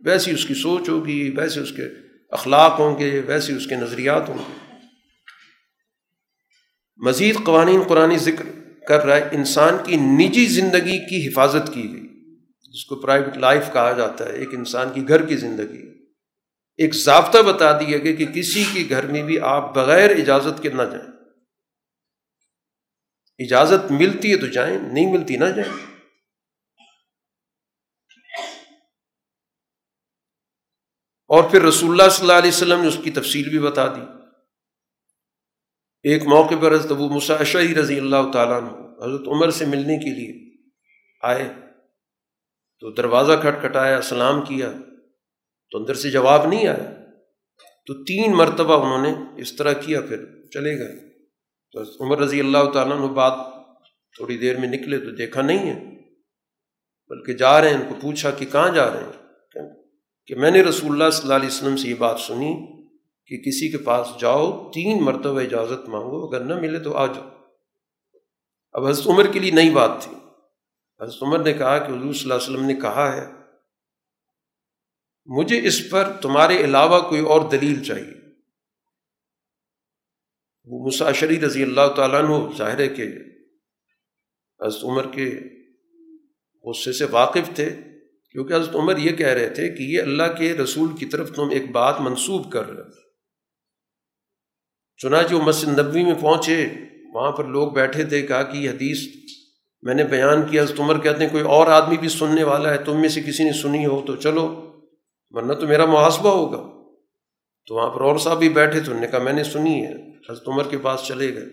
[0.00, 1.86] ویسی اس کی سوچ ہوگی ویسے اس کے
[2.30, 4.61] اخلاق ہوں گے ویسے اس کے نظریات ہوں گے۔
[7.02, 8.44] مزید قوانین قرآن ذکر
[8.88, 12.36] کر رہا ہے، انسان کی نجی زندگی کی حفاظت کی گئی۔
[12.72, 15.82] جس کو پرائیویٹ لائف کہا جاتا ہے، ایک انسان کی گھر کی زندگی۔
[16.76, 20.70] ایک ضابطہ بتا دیا گیا کہ کسی کے گھر میں بھی آپ بغیر اجازت کے
[20.70, 21.12] نہ جائیں۔
[23.38, 25.96] اجازت ملتی ہے تو جائیں، نہیں ملتی نہ جائیں۔
[31.28, 34.21] اور پھر رسول اللہ صلی اللہ علیہ وسلم نے اس کی تفصیل بھی بتا دی۔
[36.02, 38.68] ایک موقع پر حضرت ابو مساشی رضی اللہ تعالیٰ نے
[39.06, 40.56] حضرت عمر سے ملنے کے لیے
[41.22, 41.48] آئے،
[42.80, 44.72] تو دروازہ کھٹکھٹایا، سلام کیا،
[45.70, 46.94] تو اندر سے جواب نہیں آیا۔
[47.86, 51.18] تو تین مرتبہ انہوں نے اس طرح کیا، پھر چلے گئے۔
[51.72, 53.32] تو عمر رضی اللہ تعالیٰ نے بات
[54.16, 55.80] تھوڑی دیر میں نکلے، تو دیکھا نہیں ہے،
[57.08, 59.22] بلکہ جا رہے ہیں، ان کو پوچھا کہ کہاں جا رہے ہیں؟
[60.26, 62.81] کہ میں نے رسول اللہ صلی اللہ علیہ وسلم سے یہ بات سنی
[63.26, 67.28] کہ کسی کے پاس جاؤ، تین مرتبہ اجازت مانگو، اگر نہ ملے تو آ جاؤ۔
[68.72, 70.16] اب حضرت عمر کے لیے نئی بات تھی۔
[71.00, 73.26] حضرت عمر نے کہا کہ حضور صلی اللہ علیہ وسلم نے کہا ہے،
[75.26, 78.22] مجھے اس پر تمہارے علاوہ کوئی اور دلیل چاہیے۔
[80.64, 83.02] وہ مساشری رضی اللہ تعالیٰ عنہ، ظاہر ہے کہ
[84.64, 85.40] حضرت عمر کے
[86.64, 87.70] غصے سے واقف تھے،
[88.30, 91.48] کیونکہ حضرت عمر یہ کہہ رہے تھے کہ یہ اللہ کے رسول کی طرف تم
[91.50, 93.01] ایک بات منسوب کر رہے
[95.02, 96.68] چنانچہ وہ مسجد نبوی میں پہنچے،
[97.14, 98.98] وہاں پر لوگ بیٹھے تھے، کہا کہ یہ حدیث
[99.82, 102.78] میں نے بیان کیا حضرت عمر کہتے ہیں، کوئی اور آدمی بھی سننے والا ہے،
[102.78, 104.72] تم میں سے کسی نے سنی ہو تو چلو،
[105.30, 106.82] ورنہ تو میرا محاسبہ ہوگا۔
[107.66, 110.10] تو وہاں پر اور صاحب بھی بیٹھے تھے انہوں نے کہا، میں نے سنی ہے،
[110.30, 111.46] حضرت عمر کے پاس چلے گئے۔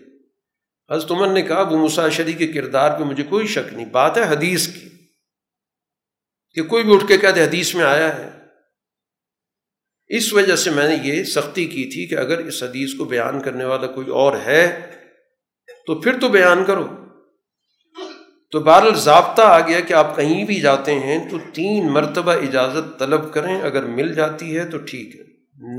[0.94, 4.22] حضرت عمر نے کہا وہ مساشری کے کردار پہ مجھے کوئی شک نہیں، بات ہے
[4.22, 4.88] حدیث کی،
[6.54, 8.39] کہ کوئی بھی اٹھ کے کہتے حدیث میں آیا ہے۔
[10.10, 13.42] اس وجہ سے میں نے یہ سختی کی تھی کہ اگر اس حدیث کو بیان
[13.42, 14.90] کرنے والا کوئی اور ہے،
[15.86, 16.88] تو پھر تو بیان کرو۔
[18.50, 22.98] تو بہرحال ضابطہ آ گیا کہ آپ کہیں بھی جاتے ہیں تو تین مرتبہ اجازت
[22.98, 25.22] طلب کریں، اگر مل جاتی ہے تو ٹھیک ہے۔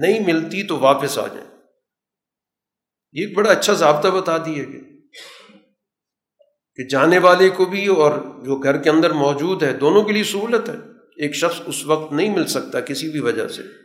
[0.01, 1.47] نہیں ملتی تو واپس آ جائیں۔
[3.13, 5.07] یہ ایک بڑا اچھا ضابطہ بتا دیے گا
[6.75, 8.11] کہ جانے والے کو بھی اور
[8.45, 10.75] جو گھر کے اندر موجود ہے، دونوں کے لیے سہولت ہے۔
[11.17, 13.80] ایک شخص اس وقت نہیں مل سکتا کسی بھی وجہ سے۔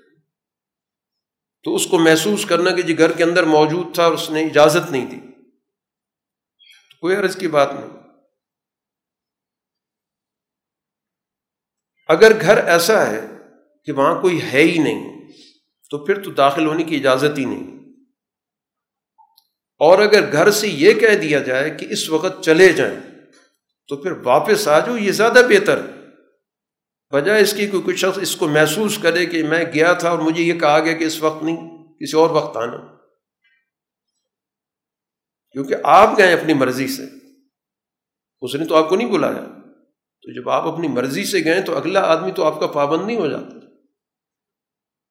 [1.63, 4.45] تو اس کو محسوس کرنا کہ جی گھر کے اندر موجود تھا اور اس نے
[4.45, 5.17] اجازت نہیں دی۔
[7.01, 8.03] کوئی عرض کی بات نہیں۔
[12.09, 13.21] اگر گھر ایسا ہے
[13.85, 15.33] کہ وہاں کوئی ہے ہی نہیں،
[15.91, 17.77] تو پھر تو داخل ہونے کی اجازت ہی نہیں۔
[19.79, 23.01] اور اگر گھر سے یہ کہہ دیا جائے کہ اس وقت چلے جائیں،
[23.89, 25.96] تو پھر واپس آ جاؤ، یہ زیادہ بہتر ہے۔
[27.11, 30.19] بجائے اس کی کوئی کچھ شخص اس کو محسوس کرے کہ میں گیا تھا اور
[30.19, 32.77] مجھے یہ کہا گیا کہ اس وقت نہیں، کسی اور وقت آنا۔
[35.53, 37.03] کیونکہ آپ گئے اپنی مرضی سے۔
[38.41, 39.45] اس نے تو آپ کو نہیں بلایا۔
[40.23, 43.17] تو جب آپ اپنی مرضی سے گئے تو اگلا آدمی تو آپ کا پابند نہیں
[43.17, 43.67] ہو جاتا۔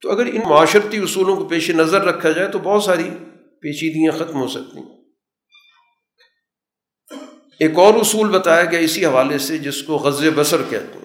[0.02, 3.10] تو اگر ان معاشرتی اصولوں کو پیش نظر رکھا جائے تو بہت ساری
[3.62, 4.96] پیچیدگیاں ختم ہو سکتی ہیں۔
[7.60, 11.05] ایک اور اصول بتایا گیا اسی حوالے سے جس کو غز بسر کہتے ہیں۔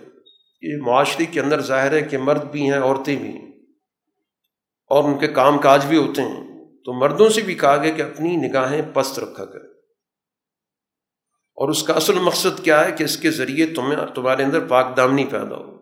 [0.60, 3.50] یہ معاشرے کے اندر ظاہر ہے کہ مرد بھی ہیں، عورتیں بھی ہیں۔
[4.86, 6.50] اور ان کے کام کاج بھی ہوتے ہیں۔
[6.84, 9.66] تو مردوں سے بھی کہا گیا کہ اپنی نگاہیں پست رکھا کرے
[11.54, 14.96] اور اس کا اصل مقصد کیا ہے کہ اس کے ذریعے تمہیں، تمہارے اندر پاک
[14.96, 15.80] دامنی پیدا ہو۔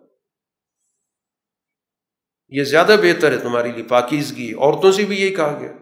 [2.49, 5.73] یہ زیادہ بہتر ہے تمہارے لیے پاکیزگی۔ عورتوں سے بھی یہی کہا گیا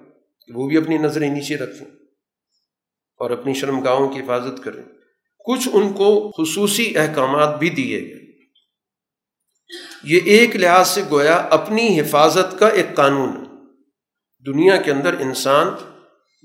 [0.47, 1.89] کہ وہ بھی اپنی نظریں نیچے رکھیں
[3.17, 4.83] اور اپنی شرم گاہوں کی حفاظت کریں۔
[5.47, 8.26] کچھ ان کو خصوصی احکامات بھی دیے گئے۔
[10.07, 13.43] یہ ایک لحاظ سے گویا اپنی حفاظت کا ایک قانون ہے۔
[14.47, 15.69] دنیا کے اندر انسان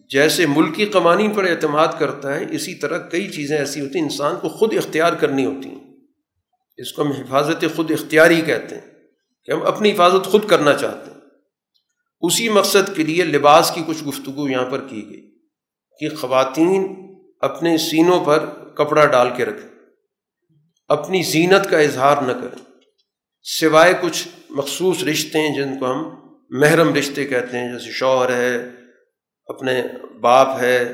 [0.09, 4.35] جیسے ملکی قوانین پر اعتماد کرتا ہے، اسی طرح کئی چیزیں ایسی ہوتی ہیں، انسان
[4.41, 5.93] کو خود اختیار کرنی ہوتی ہیں۔
[6.77, 8.91] اس کو ہم حفاظت خود اختیاری کہتے ہیں
[9.45, 11.21] کہ ہم اپنی حفاظت خود کرنا چاہتے ہیں۔
[12.21, 15.31] اسی مقصد کے لیے لباس کی کچھ گفتگو یہاں پر کی گئی
[15.99, 16.95] کہ خواتین
[17.39, 19.69] اپنے سینوں پر کپڑا ڈال کے رکھیں۔
[20.87, 22.70] اپنی زینت کا اظہار نہ کریں۔
[23.45, 26.09] سوائے کچھ مخصوص رشتے ہیں جن کو ہم
[26.49, 28.57] محرم رشتے کہتے ہیں، جیسے شوہر ہے،
[29.45, 29.83] اپنے
[30.21, 30.93] باپ ہے،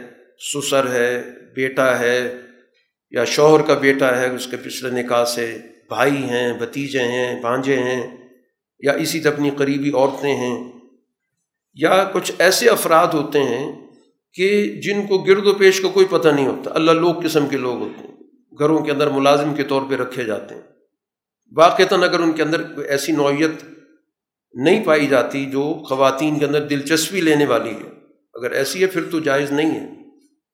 [0.53, 1.21] سسر ہے،
[1.55, 2.37] بیٹا ہے،
[3.11, 5.57] یا شوہر کا بیٹا ہے، اس کے پچھلے نکاح سے
[5.89, 8.07] بھائی ہیں، بھتیجے ہیں، بھانجے ہیں،
[8.79, 10.71] یا اسی طرح اپنی قریبی عورتیں ہیں،
[11.73, 13.71] یا کچھ ایسے افراد ہوتے ہیں
[14.35, 14.49] کہ
[14.81, 17.81] جن کو گرد و پیش کا کوئی پتہ نہیں ہوتا، اللہ لوگ قسم کے لوگ
[17.81, 18.15] ہوتے ہیں،
[18.59, 20.76] گھروں کے اندر ملازم کے طور پہ رکھے جاتے ہیں۔
[21.55, 23.51] واقعتاً اگر ان کے اندر کوئی ایسی نوعیت
[24.53, 27.89] نہیں پائی جاتی جو خواتین کے اندر دلچسپی لینے والی ہے،
[28.33, 29.85] اگر ایسی ہے پھر تو جائز نہیں ہے۔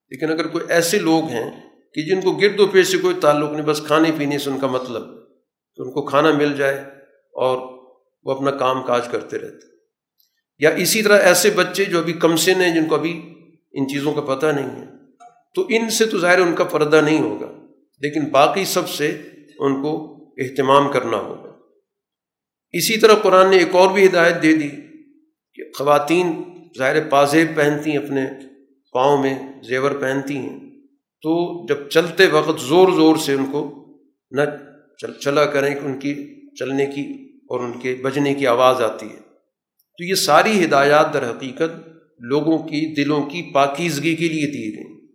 [0.09, 1.51] لیکن اگر کوئی ایسے لوگ ہیں
[1.93, 4.59] کہ جن کو گرد و پیش سے کوئی تعلق نہیں، بس کھانے پینے سے ان
[4.59, 5.03] کا مطلب
[5.75, 6.77] کہ ان کو کھانا مل جائے
[7.33, 7.57] اور
[8.23, 9.73] وہ اپنا کام کاج کرتے رہتے۔
[10.59, 13.33] یا اسی طرح ایسے بچے جو ابھی کم سن ہیں جن کو ابھی
[13.71, 14.85] ان چیزوں کا پتہ نہیں ہے،
[15.55, 17.51] تو ان سے تو ظاہر ان کا پردہ نہیں ہوگا،
[18.01, 19.21] لیکن باقی سب سے
[19.59, 21.49] ان کو اہتمام کرنا ہوگا
[22.71, 24.69] اسی طرح قرآن نے ایک اور بھی ہدایت دے دی
[25.53, 26.43] کہ خواتین
[26.77, 28.25] ظاہر پازیب پہنتی ہیں، اپنے
[28.93, 29.33] پاؤں میں
[29.67, 30.59] زیور پہنتی ہیں۔
[31.21, 33.85] تو جب چلتے وقت زور زور سے ان کو
[34.31, 34.41] نہ
[35.01, 36.13] چل، چلا کریں کہ ان کی
[36.55, 39.19] چلنے کی اور ان کے بجنے کی آواز آتی ہے۔
[39.97, 41.89] تو یہ ساری ہدایات در حقیقت
[42.19, 45.07] لوگوں کی دلوں کی پاکیزگی کے لیے دی گئیں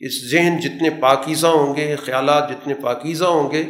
[0.00, 3.64] اس ذہن جتنے پاکیزہ ہوں گے، خیالات جتنے پاکیزہ ہوں گے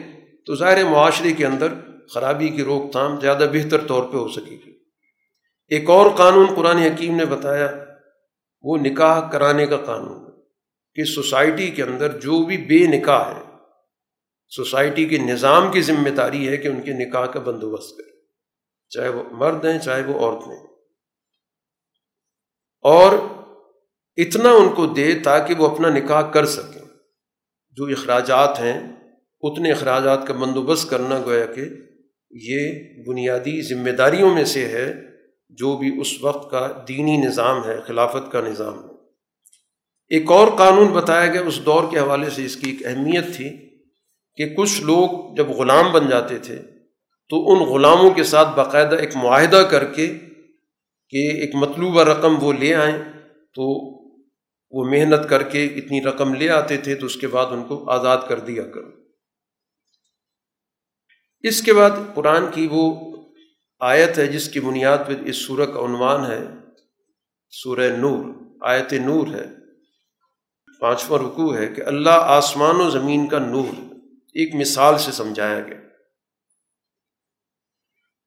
[0.46, 1.68] تو ظاہر معاشرے کے اندر
[2.14, 4.72] خرابی کی روک تھام زیادہ بہتر طور پہ ہو سکے گی
[5.70, 7.72] ایک اور قانون قرآن حکیم نے بتایا،
[8.62, 10.42] وہ نکاح کرانے کا قانون
[10.94, 13.42] کہ سوسائٹی کے اندر جو بھی بے نکاح ہے،
[14.48, 18.10] سوسائٹی کے نظام کی ذمہ داری ہے کہ ان کے نکاح کا بندوبست کرے،
[18.90, 20.66] چاہے وہ مرد ہیں، چاہے وہ عورتیں
[22.84, 23.12] اور
[24.16, 26.84] اتنا ان کو دے تاکہ وہ اپنا نکاح کر سکیں۔
[27.76, 29.03] جو اخراجات ہیں
[29.46, 31.62] اتنے اخراجات کا بندوبست کرنا گویا کہ
[32.30, 32.72] یہ
[33.06, 34.94] بنیادی ذمہ داریوں میں سے ہے
[35.48, 38.94] جو بھی اس وقت کا دینی نظام ہے، خلافت کا نظام ہے۔
[40.08, 43.50] ایک اور قانون بتایا گیا، اس دور کے حوالے سے اس کی ایک اہمیت تھی
[44.36, 46.56] کہ کچھ لوگ جب غلام بن جاتے تھے
[47.28, 50.06] تو ان غلاموں کے ساتھ باقاعدہ ایک معاہدہ کر کے
[51.08, 52.98] کہ ایک مطلوبہ رقم وہ لے آئیں۔
[53.56, 53.94] تو
[54.70, 57.90] وہ محنت کر کے اتنی رقم لے آتے تھے تو اس کے بعد ان کو
[57.90, 59.03] آزاد کر دیا کرو
[61.44, 63.12] اس کے بعد قرآن کی وہ
[63.80, 66.44] آیت ہے جس کی بنیاد پہ اس سورہ کا عنوان ہے،
[67.50, 68.24] سورہ نور،
[68.60, 69.44] آیت نور ہے۔
[70.80, 75.76] پانچواں رکوع ہے کہ اللہ آسمان و زمین کا نور ایک مثال سے سمجھایا گیا۔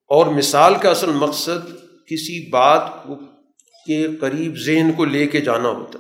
[0.08, 1.70] اور مثال کا اصل مقصد
[2.08, 3.08] کسی بات
[3.86, 6.00] کے قریب ذہن کو لے کے جانا ہوتا۔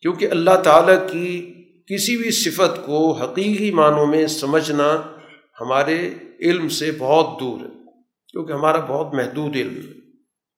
[0.00, 1.54] کیونکہ اللہ تعالیٰ کی
[1.86, 5.13] کسی بھی صفت کو حقیقی معنوں میں سمجھنا
[5.60, 10.10] ہمارے علم سے بہت دور ہے، کیونکہ ہمارا بہت محدود علم ہے،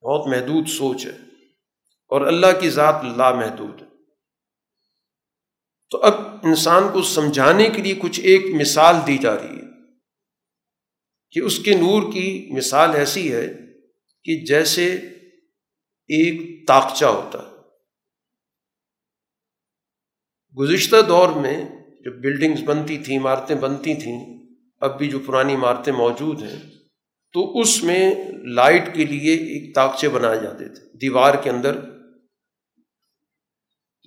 [0.02, 1.16] بہت محدود سوچ ہے،
[2.08, 3.86] اور اللہ کی ذات لامحدود ہے۔
[5.90, 9.66] تو اب انسان کو سمجھانے کے لیے کچھ ایک مثال دی جا رہی ہے۔
[11.30, 13.46] کہ اس کے نور کی مثال ایسی ہے
[14.24, 14.94] کہ جیسے
[16.08, 17.56] ایک تاکچہ ہوتا ہے۔
[20.58, 21.64] گزشتہ دور میں
[22.04, 24.35] جب بلڈنگز بنتی تھیں، عمارتیں بنتی تھیں
[24.80, 26.70] اب بھی جو پرانی عمارتیں موجود ہیں،
[27.32, 28.14] تو اس میں
[28.54, 31.80] لائٹ کے لیے ایک تاکچے بنائے جاتے تھے۔ دیوار کے اندر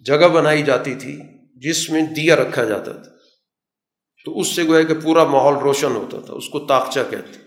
[0.05, 1.19] جگہ بنائی جاتی تھی
[1.55, 3.11] جس میں دیا رکھا جاتا تھا۔
[4.25, 7.39] تو اس سے گویا کہ پورا ماحول روشن ہوتا تھا، اس کو تاکچہ کہتے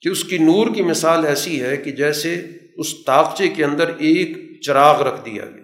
[0.00, 2.46] کہ اس کی نور کی مثال ایسی ہے کہ جیسے
[2.76, 5.62] اس تاکچے کے اندر ایک چراغ رکھ دیا گیا۔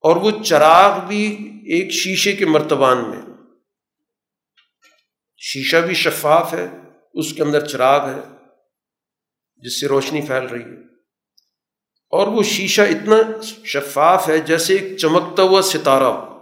[0.00, 1.36] اور وہ چراغ بھی
[1.66, 3.27] ایک شیشے کے مرتبان میں
[5.38, 6.66] شیشہ بھی شفاف ہے،
[7.14, 8.20] اس کے اندر چراغ ہے،
[9.56, 10.88] جس سے روشنی پھیل رہی ہے۔
[12.10, 13.16] اور وہ شیشہ اتنا
[13.64, 16.38] شفاف ہے جیسے ایک چمکتا ہوا ستارہ ہو۔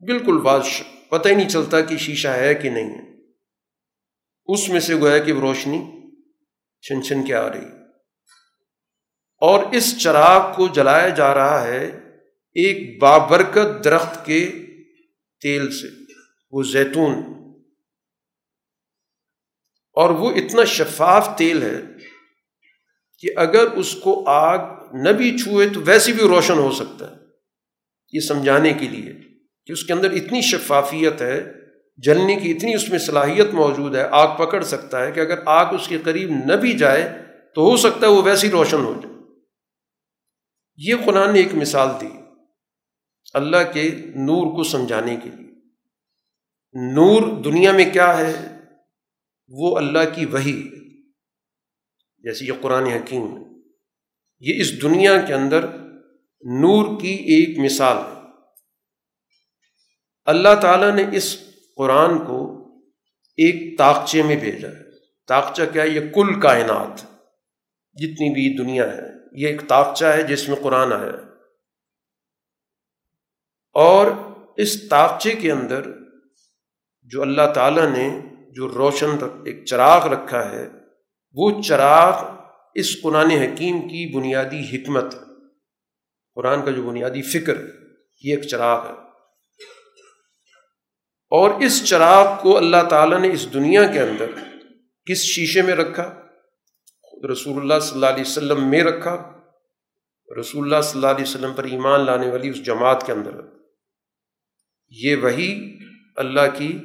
[0.00, 3.16] بالکل بادش پتہ ہی نہیں چلتا کہ شیشہ ہے کہ نہیں ہے۔
[4.46, 5.78] اس میں سے گویا کہ روشنی
[6.80, 7.64] چھن چھن کے آ رہی
[9.40, 11.86] اور اس چراغ کو جلایا جا رہا ہے
[12.54, 14.52] ایک بابرکت درخت کے
[15.40, 16.05] تیل سے۔
[16.50, 17.12] وہ زیتون۔
[19.92, 21.80] اور وہ اتنا شفاف تیل ہے
[23.18, 24.58] کہ اگر اس کو آگ
[24.92, 27.16] نہ بھی چھوئے تو ویسے بھی روشن ہو سکتا ہے۔
[28.12, 29.12] یہ سمجھانے کے لیے
[29.66, 31.52] کہ اس کے اندر اتنی شفافیت ہے،
[31.96, 35.74] جلنے کی اتنی اس میں صلاحیت موجود ہے، آگ پکڑ سکتا ہے کہ اگر آگ
[35.74, 37.22] اس کے قریب نہ بھی جائے
[37.54, 39.16] تو ہو سکتا ہے وہ ویسی روشن ہو جائے۔
[40.76, 42.08] یہ قرآن نے ایک مثال دی
[43.34, 45.45] اللہ کے نور کو سمجھانے کے لیے۔
[46.76, 48.58] نور دنیا میں کیا ہے؟
[49.48, 50.68] وہ اللہ کی وہی
[52.18, 53.42] جیسے یہ قرآن حکیم ہے۔
[54.40, 55.64] یہ اس دنیا کے اندر
[56.40, 58.30] نور کی ایک مثال ہے۔
[60.24, 61.38] اللہ تعالیٰ نے اس
[61.76, 62.66] قرآن کو
[63.36, 64.82] ایک تاکچے میں بھیجا ہے۔
[65.26, 67.00] تاکچہ کیا ہے؟ یہ کل کائنات،
[67.92, 71.32] جتنی بھی دنیا ہے۔ یہ ایک تاکچہ ہے جس میں قرآن آیا ہے۔
[73.72, 74.06] اور
[74.56, 76.05] اس تاکچے کے اندر
[77.06, 78.20] جو اللہ تعالیٰ نے
[78.50, 79.10] جو روشن
[79.44, 80.68] ایک چراغ رکھا ہے،
[81.32, 82.36] وہ چراغ
[82.74, 85.14] اس قرآن حکیم کی بنیادی حکمت
[86.34, 87.54] قرآن کا جو بنیادی فکر
[88.22, 88.92] یہ ایک چراغ ہے۔
[91.30, 94.26] اور اس چراغ کو اللہ تعالیٰ نے اس دنیا کے اندر
[95.06, 96.22] کس شیشے میں رکھا؟
[97.32, 99.32] رسول اللہ صلی اللہ علیہ وسلم میں رکھا۔
[100.40, 103.30] رسول اللہ صلی اللہ علیہ وسلم پر ایمان لانے والی اس جماعت کے اندر
[104.88, 105.78] یہ وہی
[106.16, 106.78] اللہ کی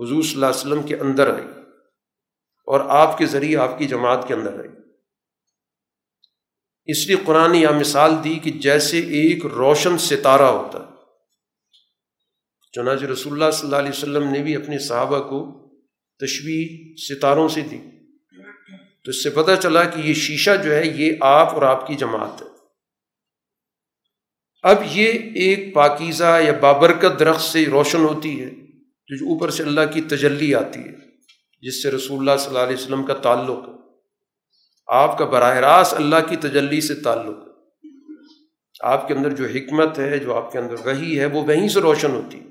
[0.00, 1.46] حضور صلی اللہ علیہ وسلم کے اندر آئی
[2.66, 4.68] اور آپ کے ذریعے آپ کی جماعت کے اندر آئی۔
[6.84, 10.90] اس لیے قرآن یہ مثال دی کہ جیسے ایک روشن ستارہ ہوتا ہے۔
[12.72, 15.68] چنانچہ رسول اللہ صلی اللہ علیہ وسلم نے بھی اپنے صحابہ کو
[16.20, 17.78] تشویح ستاروں سے دی۔
[19.04, 21.94] تو اس سے پتہ چلا کہ یہ شیشہ جو ہے، یہ آپ اور آپ کی
[21.94, 22.46] جماعت ہے۔
[24.62, 28.69] اب یہ ایک پاکیزہ یا بابرکت درخت سے روشن ہوتی ہے۔
[29.18, 30.94] جو اوپر سے اللہ کی تجلی آتی ہے،
[31.60, 33.80] جس سے رسول اللہ صلی اللہ علیہ وسلم کا تعلق ہے
[34.86, 37.50] آپ کا براہ راست اللہ کی تجلی سے تعلق۔ ہے
[38.82, 41.80] آپ کے اندر جو حکمت ہے، جو آپ کے اندر وہی ہے، وہ وہیں سے
[41.80, 42.44] روشن ہوتی۔ ہے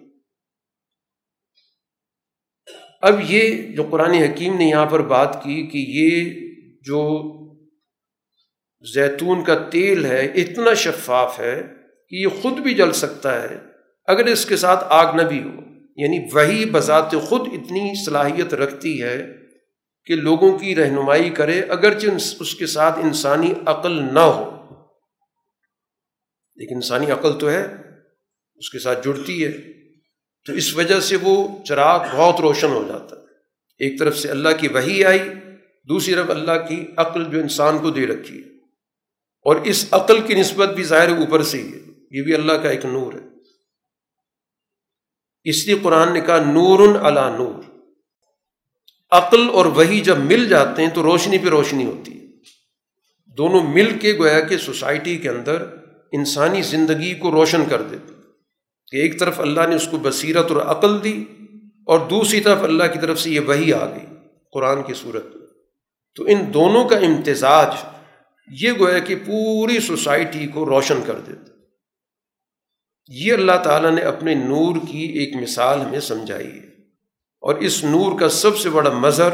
[3.01, 6.29] اب یہ جو قرآن حکیم نے یہاں پر بات کی کہ یہ
[6.81, 7.19] جو
[8.93, 11.63] زیتون کا تیل ہے، اتنا شفاف ہے
[12.09, 13.57] کہ یہ خود بھی جل سکتا ہے،
[14.07, 19.03] اگر اس کے ساتھ آگ نہ بھی ہو۔ یعنی وہی بذات خود اتنی صلاحیت رکھتی
[19.03, 19.27] ہے
[20.05, 22.07] کہ لوگوں کی رہنمائی کرے، اگرچہ
[22.39, 24.55] اس کے ساتھ انسانی عقل نہ ہو۔
[26.55, 27.67] لیکن انسانی عقل تو ہے،
[28.55, 29.51] اس کے ساتھ جڑتی ہے۔
[30.45, 33.21] تو اس وجہ سے وہ چراغ بہت روشن ہو جاتا ہے۔
[33.79, 35.19] ایک طرف سے اللہ کی وہی آئی،
[35.89, 38.49] دوسری طرف اللہ کی عقل جو انسان کو دے رکھی ہے۔
[39.43, 41.79] اور اس عقل کی نسبت بھی ظاہر اوپر سے ہی ہے۔
[42.11, 43.28] یہ بھی اللہ کا ایک نور ہے۔
[45.49, 47.79] اس لیے قرآن نے کہا نور اللہ نور۔
[49.11, 52.19] عقل اور وہی جب مل جاتے ہیں تو روشنی پہ روشنی ہوتی ہے۔
[53.37, 55.65] دونوں مل کے گویا کہ سوسائٹی کے اندر
[56.11, 58.13] انسانی زندگی کو روشن کر دیتے
[58.91, 61.23] کہ ایک طرف اللہ نے اس کو بصیرت اور عقل دی
[61.85, 64.05] اور دوسری طرف اللہ کی طرف سے یہ وہی آ گئی
[64.53, 65.47] قرآن کی صورت میں۔
[66.15, 67.67] تو ان دونوں کا امتزاج
[68.47, 71.58] یہ گویا کہ پوری سوسائٹی کو روشن کر دیتا
[73.11, 76.69] یہ اللہ تعالیٰ نے اپنے نور کی ایک مثال ہمیں سمجھائی ہے۔
[77.41, 79.33] اور اس نور کا سب سے بڑا مظہر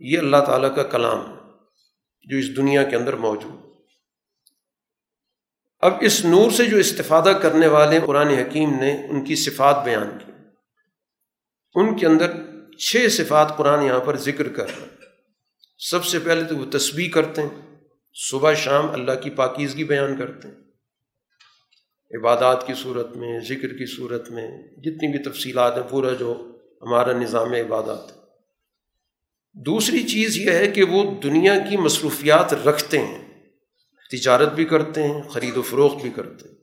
[0.00, 1.50] یہ اللہ تعالیٰ کا کلام ہے،
[2.24, 3.60] جو اس دنیا کے اندر موجود۔
[5.80, 10.18] اب اس نور سے جو استفادہ کرنے والے قرآن حکیم نے ان کی صفات بیان
[10.26, 10.32] کی۔
[11.74, 12.32] ان کے اندر
[12.78, 14.86] چھ صفات قرآن یہاں پر ذکر کر رہا
[15.78, 17.76] سب سے پہلے تو وہ تسبیح کرتے ہیں،
[18.14, 20.65] صبح شام اللہ کی پاکیزگی بیان کرتے ہیں۔
[22.14, 27.12] عبادات کی صورت میں، ذکر کی صورت میں، جتنی بھی تفصیلات ہیں، پورا جو ہمارا
[27.12, 28.16] نظام عبادات ہے۔
[29.52, 33.28] دوسری چیز یہ ہے کہ وہ دنیا کی مصروفیات رکھتے ہیں۔
[34.10, 36.56] تجارت بھی کرتے ہیں، خرید و فروخت بھی کرتے ہیں۔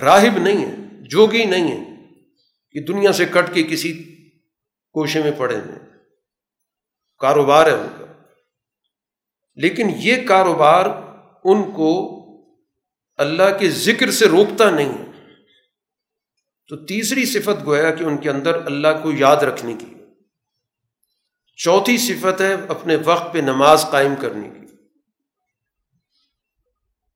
[0.00, 0.74] راہب نہیں ہے
[1.08, 1.96] جوگی نہیں ہے
[2.70, 4.16] کہ دنیا سے کٹ کے کسی
[4.92, 5.78] کوشے میں پڑے ہیں۔
[7.18, 8.04] کاروبار ہے ان کا۔
[9.54, 10.86] لیکن یہ کاروبار
[11.44, 12.19] ان کو
[13.20, 15.10] اللہ کے ذکر سے روکتا نہیں۔ ہے
[16.68, 19.86] تو تیسری صفت گویا کہ ان کے اندر اللہ کو یاد رکھنے کی۔
[21.56, 24.66] چوتھی صفت ہے اپنے وقت پہ نماز قائم کرنے کی۔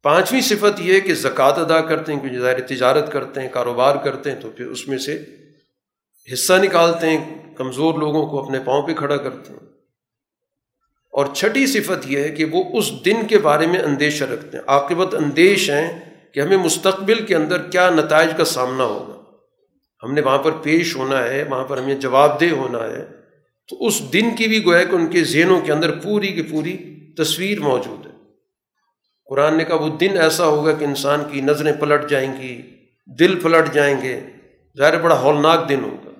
[0.03, 4.33] پانچویں صفت یہ کہ زکوٰۃ ادا کرتے ہیں، کیونکہ ظاہر تجارت کرتے ہیں، کاروبار کرتے
[4.33, 5.25] ہیں، تو پھر اس میں سے
[6.33, 9.74] حصہ نکالتے ہیں، کمزور لوگوں کو اپنے پاؤں پہ کھڑا کرتے ہیں۔
[11.15, 14.65] اور چھٹی صفت یہ ہے کہ وہ اس دن کے بارے میں اندیشہ رکھتے ہیں۔
[14.67, 16.01] عاقبت اندیش ہیں
[16.35, 19.37] کہ ہمیں مستقبل کے اندر کیا نتائج کا سامنا ہوگا۔
[20.03, 23.07] ہم نے وہاں پر پیش ہونا ہے، وہاں پر ہمیں جواب دہ ہونا ہے۔
[23.69, 26.77] تو اس دن کی بھی گویا کہ ان کے ذہنوں کے اندر پوری کی پوری
[27.17, 28.13] تصویر موجود ہے۔
[29.31, 32.63] قرآن نے کہا، وہ دن ایسا ہوگا کہ انسان کی نظریں پلٹ جائیں گی،
[33.19, 34.21] دل پلٹ جائیں گے۔
[34.79, 36.11] ظاہر بڑا ہولناک دن ہوگا۔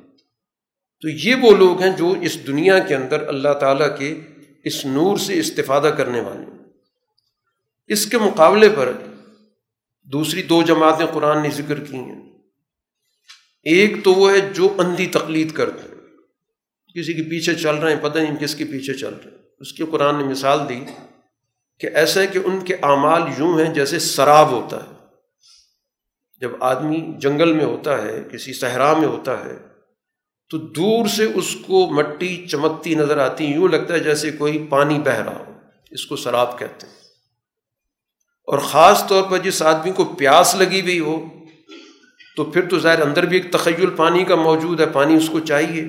[1.01, 4.21] تو یہ وہ لوگ ہیں جو اس دنیا کے اندر اللہ تعالیٰ کے
[4.65, 6.47] اس نور سے استفادہ کرنے والے۔
[7.87, 8.93] اس کے مقابلے پر
[10.03, 12.33] دوسری دو جماعتیں قرآن نے ذکر کی ہیں۔
[13.63, 15.95] ایک تو وہ ہے جو اندھی تقلید کرتے ہیں۔
[16.95, 19.73] کسی کے پیچھے چل رہے ہیں، پتہ نہیں کس کے پیچھے چل رہے ہیں۔ اس
[19.73, 20.85] کی قرآن نے مثال دی
[21.81, 25.05] کہ ایسا ہے کہ ان کے اعمال یوں ہیں جیسے سراب ہوتا ہے۔
[26.41, 29.74] جب آدمی جنگل میں ہوتا ہے، کسی صحرا میں ہوتا ہے
[30.51, 34.99] تو دور سے اس کو مٹی چمکتی نظر آتی، یوں لگتا ہے جیسے کوئی پانی
[34.99, 35.53] بہہ رہا ہو۔
[35.91, 36.95] اس کو سراب کہتے ہیں۔
[38.47, 41.25] اور خاص طور پر جس آدمی کو پیاس لگی ہوئی ہو،
[42.37, 45.41] تو پھر تو ظاہر اندر بھی ایک تخیل پانی کا موجود ہے، پانی اس کو
[45.41, 45.85] چاہیے۔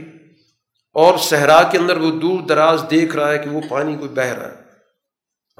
[0.94, 4.23] اور صحرا کے اندر وہ دور دراز دیکھ رہا ہے کہ وہ پانی کوئی بہہ
[4.23, 4.61] رہا ہے۔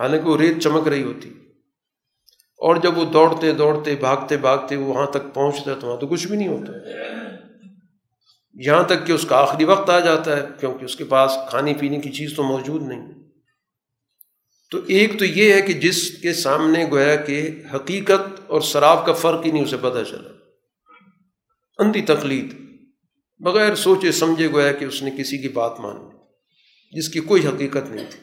[0.02, 1.30] حالانکہ وہ ریت چمک رہی ہوتی۔
[2.58, 6.28] اور جب وہ دوڑتے دوڑتے، بھاگتے بھاگتے وہاں تک پہنچتا ہے، تو وہاں تو کچھ
[6.28, 6.72] بھی نہیں ہوتا۔
[8.56, 11.74] یہاں تک کہ اس کا آخری وقت آ جاتا ہے، کیونکہ اس کے پاس کھانے
[11.74, 13.14] پینے کی چیز تو موجود نہیں۔
[14.72, 19.14] تو ایک تو یہ ہے کہ جس کے سامنے گویا کہ حقیقت اور شراب کا
[19.14, 20.30] فرق ہی نہیں، اسے پتہ چلا۔
[21.78, 22.66] اندھی تقلید۔
[23.40, 26.18] بغیر سوچے سمجھے گویا کہ اس نے کسی کی بات مانی
[26.92, 28.20] جس کی کوئی حقیقت نہیں تھی۔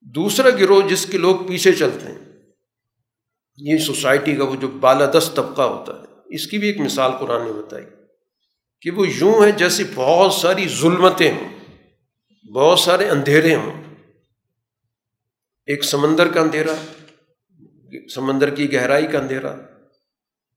[0.00, 2.18] دوسرا گروہ جس کے لوگ پیچھے چلتے ہیں،
[3.56, 7.46] یہ سوسائٹی کا وہ جو بالادست طبقہ ہوتا ہے، اس کی بھی ایک مثال قرآن
[7.46, 7.84] نے بتائی۔
[8.84, 11.48] کہ وہ یوں ہے جیسے بہت ساری ظلمتیں ہوں،
[12.52, 13.84] بہت سارے اندھیرے ہوں۔
[15.66, 16.74] ایک سمندر کا اندھیرا،
[18.14, 19.56] سمندر کی گہرائی کا اندھیرا،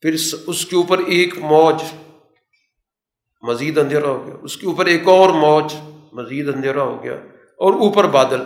[0.02, 0.14] پھر
[0.48, 1.84] اس کے اوپر ایک موج،
[3.42, 5.74] مزید اندھیرا ہو گیا۔ اس کے اوپر ایک اور موج،
[6.14, 7.14] مزید اندھیرا ہو گیا۔
[7.58, 8.42] اور اوپر بادل۔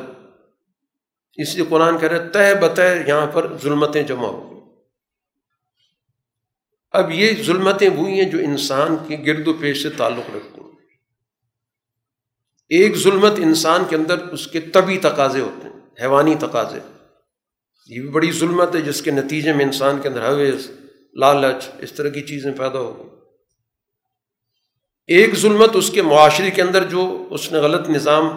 [1.37, 4.50] اس لیے قرآن کہہ رہے تہ بتہ یہاں پر ظلمتیں جمع ہو
[6.91, 10.71] اب یہ ظلمتیں وہی ہیں جو انسان کے گرد و پیش سے تعلق رکھتی ہیں۔
[12.69, 16.79] ایک ظلمت انسان کے اندر اس کے طبی تقاضے ہوتے ہیں، حیوانی تقاضے۔
[17.87, 20.71] یہ بھی بڑی ظلمت ہے جس کے نتیجے میں انسان کے اندر حویز
[21.13, 23.07] لالچ اس طرح کی چیزیں پیدا ہو گئی۔
[25.07, 28.29] ایک ظلمت اس کے معاشرے کے اندر جو اس نے غلط نظام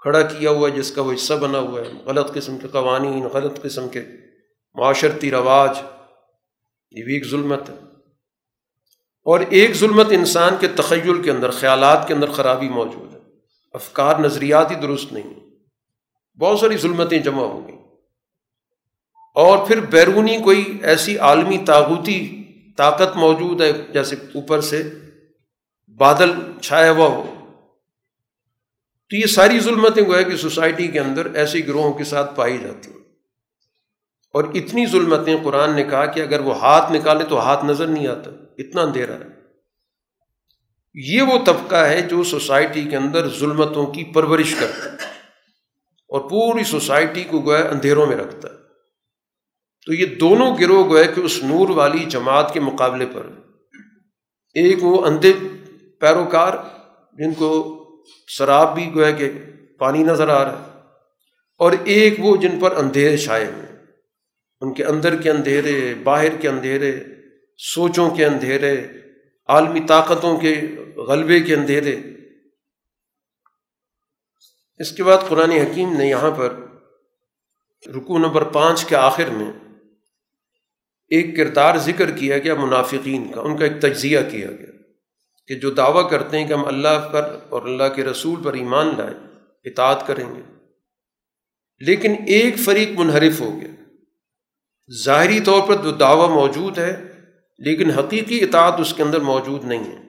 [0.00, 3.24] کھڑا کیا ہوا ہے، جس کا وہ حصہ بنا ہوا ہے۔ غلط قسم کے قوانین،
[3.24, 4.04] غلط قسم کے
[4.74, 5.78] معاشرتی رواج
[6.96, 7.74] یہ بھی ایک ظلمت ہے۔
[9.24, 13.18] اور ایک ظلمت انسان کے تخیل کے اندر، خیالات کے اندر خرابی موجود ہے۔
[13.72, 15.34] افکار، نظریات ہی درست نہیں
[16.38, 17.78] بہت ساری ظلمتیں جمع ہو گئیں۔
[19.34, 22.44] اور پھر بیرونی کوئی ایسی عالمی تاغوتی
[22.76, 24.92] طاقت موجود ہے، جیسے اوپر سے
[25.96, 26.32] بادل
[26.62, 27.32] چھایا ہوا ہو۔
[29.10, 32.90] تو یہ ساری ظلمتیں گویا کہ سوسائٹی کے اندر ایسے گروہوں کے ساتھ پائی جاتی
[32.90, 32.95] ہیں۔
[34.36, 38.06] اور اتنی ظلمتیں قرآن نے کہا کہ اگر وہ ہاتھ نکالے تو ہاتھ نظر نہیں
[38.06, 39.34] آتا، اتنا اندھیرا ہے۔
[40.94, 45.14] یہ وہ طبقہ ہے جو سوسائٹی کے اندر ظلمتوں کی پرورش کرتا ہے
[46.10, 48.54] اور پوری سوسائٹی کو گویا اندھیروں میں رکھتا ہے۔
[49.86, 53.26] تو یہ دونوں گروہ گویا کہ اس نور والی جماعت کے مقابلے پر
[54.56, 55.32] ایک وہ اندھے
[56.00, 56.54] پیروکار
[57.18, 57.50] جن کو
[58.28, 59.30] شراب بھی گویا کہ
[59.78, 60.80] پانی نظر آ رہا ہے،
[61.60, 63.65] اور ایک وہ جن پر اندھیرے چھائے ہوئے
[64.66, 67.04] ان کے اندر کے اندھیرے، باہر کے اندھیرے،
[67.58, 68.86] سوچوں کے اندھیرے،
[69.46, 70.60] عالمی طاقتوں کے
[70.96, 71.96] غلبے کے اندھیرے۔
[74.78, 76.54] اس کے بعد قرآن حکیم نے یہاں پر
[77.86, 79.52] رکو نمبر پانچ کے آخر میں
[81.08, 84.72] ایک کردار ذکر کیا گیا منافقین کا، ان کا ایک تجزیہ کیا گیا
[85.46, 88.86] کہ جو دعویٰ کرتے ہیں کہ ہم اللہ پر اور اللہ کے رسول پر ایمان
[88.86, 89.18] لائیں،
[89.64, 90.40] اطاعت کریں گے۔
[91.80, 93.75] لیکن ایک فریق منحرف ہو گیا۔
[94.92, 97.20] ظاہری طور پر جو دعویٰ موجود ہے،
[97.58, 100.06] لیکن حقیقی اطاعت اس کے اندر موجود نہیں ہے۔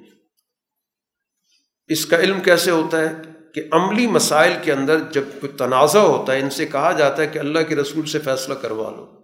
[1.88, 3.14] اس کا علم کیسے ہوتا ہے
[3.54, 7.28] کہ عملی مسائل کے اندر جب کوئی تنازع ہوتا ہے، ان سے کہا جاتا ہے
[7.28, 9.18] کہ اللہ کے رسول سے فیصلہ کروا لو۔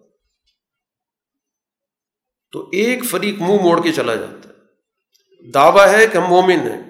[2.52, 4.54] تو ایک فریق منہ مو موڑ کے چلا جاتا ہے۔
[5.52, 6.82] دعویٰ ہے کہ ہم مومن ہیں۔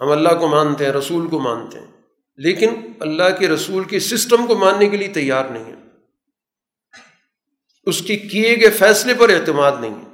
[0.00, 1.86] ہم اللہ کو مانتے ہیں، رسول کو مانتے ہیں۔
[2.36, 5.81] لیکن اللہ کے رسول کے سسٹم کو ماننے کے لیے تیار نہیں ہے۔
[7.84, 10.08] اس کی کیے گئے فیصلے پر اعتماد نہیں ہے۔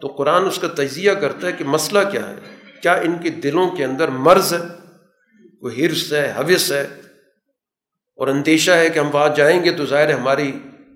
[0.00, 2.34] تو قرآن اس کا تجزیہ کرتا ہے کہ مسئلہ کیا ہے؟
[2.82, 4.58] کیا ان کے دلوں کے اندر مرض ہے؟
[5.60, 6.82] کوئی حرص ہے؟ حوث ہے؟
[8.16, 10.52] اور اندیشہ ہے کہ ہم وہاں جائیں گے تو ظاہر ہماری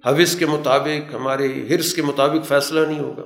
[0.06, 3.24] حوث کے مطابق، ہمارے حرص کے مطابق فیصلہ نہیں ہوگا۔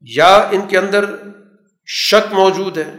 [0.00, 1.04] یا ان کے اندر
[1.86, 2.92] شک موجود ہے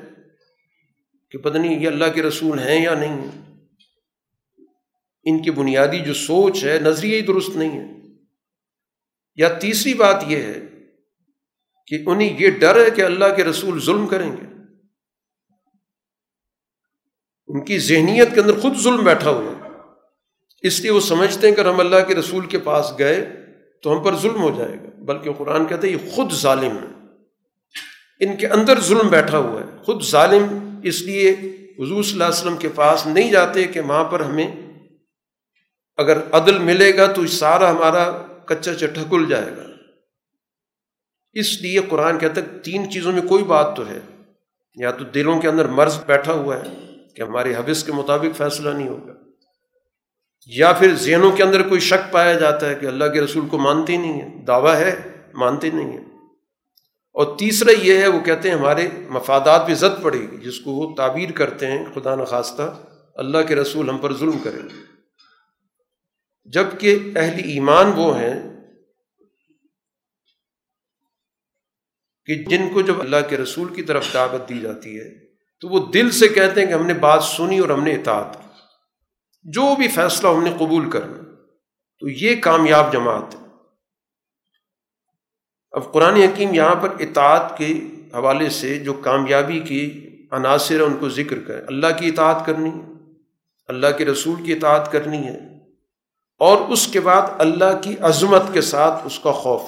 [1.30, 3.45] کہ پتہ نہیں یہ اللہ کے رسول ہیں یا نہیں۔
[5.26, 7.96] ان کی بنیادی جو سوچ ہے نظریہ ہی درست نہیں ہے۔
[9.36, 10.62] یا تیسری بات یہ ہے
[11.88, 14.46] کہ انہیں یہ ڈر ہے کہ اللہ کے رسول ظلم کریں گے۔
[17.48, 19.70] ان کی ذہنیت کے اندر خود ظلم بیٹھا ہوا ہے۔
[20.62, 23.30] اس لیے وہ سمجھتے ہیں کہ ہم اللہ کے رسول کے پاس گئے
[23.84, 27.06] تو ہم پر ظلم ہو جائے گا۔ بلکہ قرآن کہتے ہیں یہ خود ظالم ہے۔
[28.20, 31.32] ان کے اندر ظلم بیٹھا ہوا ہے۔ خود ظالم اس لیے
[31.80, 34.65] حضور صلی اللہ علیہ وسلم کے پاس نہیں جاتے کہ وہاں پر ہمیں
[35.98, 38.12] اگر عدل ملے گا تو سارا ہمارا
[38.46, 39.64] کچا چٹھا کل جائے گا۔
[41.34, 44.00] اس لیے قرآن کہتا ہے تین چیزوں میں کوئی بات تو ہے۔
[44.76, 48.70] یا تو دلوں کے اندر مرض بیٹھا ہوا ہے کہ ہمارے حوث کے مطابق فیصلہ
[48.70, 49.14] نہیں ہوگا۔
[50.48, 53.58] یا پھر ذہنوں کے اندر کوئی شک پایا جاتا ہے کہ اللہ کے رسول کو
[53.58, 55.02] مانتے نہیں ہیں۔ دعویٰ ہے،
[55.34, 56.06] مانتے نہیں ہیں۔
[57.14, 60.72] اور تیسرا یہ ہے، وہ کہتے ہیں ہمارے مفادات پہ زد پڑے گی، جس کو
[60.72, 62.80] وہ تعبیر کرتے ہیں، خدا نخواستہ،
[63.16, 64.70] اللہ کے رسول ہم پر ظلم کریں
[66.46, 68.56] جبکہ اہل ایمان وہ ہیں
[72.26, 75.26] کہ جن کو جب اللہ کے رسول کی طرف دعوت دی جاتی ہے،
[75.60, 78.34] تو وہ دل سے کہتے ہیں کہ ہم نے بات سنی اور ہم نے اطاعت
[78.34, 78.50] کی۔
[79.44, 81.24] جو بھی فیصلہ ہم نے قبول کرنا،
[82.00, 83.40] تو یہ کامیاب جماعت ہے۔
[85.72, 87.74] اب قرآن حکیم یہاں پر اطاعت کے
[88.14, 92.70] حوالے سے جو کامیابی کی عناصر ہے ان کو ذکر کرے اللہ کی اطاعت کرنی
[92.70, 93.14] ہے،
[93.68, 95.55] اللہ کے رسول کی اطاعت کرنی ہے۔
[96.38, 99.62] اور اس کے بعد اللہ کی عظمت کے ساتھ اس کا خوف.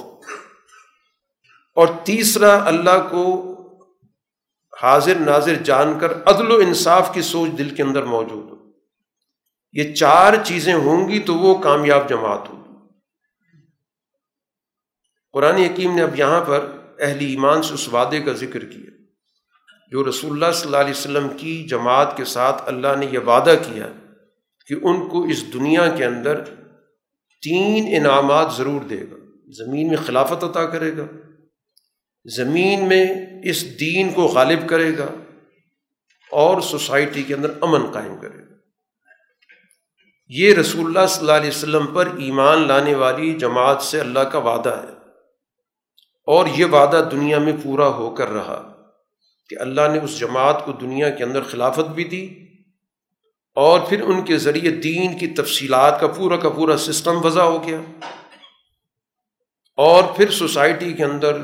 [1.76, 3.53] اور تیسرا، اللہ کو
[4.81, 8.56] حاضر ناظر جان کر عدل و انصاف کی سوچ دل کے اندر موجود ہو.
[9.72, 12.76] یہ چار چیزیں ہوں گی تو وہ کامیاب جماعت ہوگی
[15.34, 16.65] قرآن حکیم نے اب یہاں پر
[16.99, 18.91] اہل ایمان سے اس وعدے کا ذکر کیا
[19.91, 23.56] جو رسول اللہ صلی اللہ علیہ وسلم کی جماعت کے ساتھ اللہ نے یہ وعدہ
[23.68, 23.88] کیا
[24.68, 26.44] کہ ان کو اس دنیا کے اندر
[27.41, 29.15] تین انعامات ضرور دے گا۔
[29.52, 31.03] زمین میں خلافت عطا کرے گا۔
[32.35, 33.06] زمین میں
[33.44, 35.07] اس دین کو غالب کرے گا۔
[36.31, 38.53] اور سوسائٹی کے اندر امن قائم کرے گا۔
[40.27, 44.38] یہ رسول اللہ صلی اللہ علیہ وسلم پر ایمان لانے والی جماعت سے اللہ کا
[44.38, 44.94] وعدہ ہے۔
[46.26, 48.84] اور یہ وعدہ دنیا میں پورا ہو کر رہا
[49.49, 52.47] کہ اللہ نے اس جماعت کو دنیا کے اندر خلافت بھی دی
[53.57, 57.63] اور پھر ان کے ذریعے دین کی تفصیلات کا پورا کا پورا سسٹم وضع ہو
[57.63, 57.79] گیا۔
[59.77, 61.38] اور پھر سوسائٹی کے اندر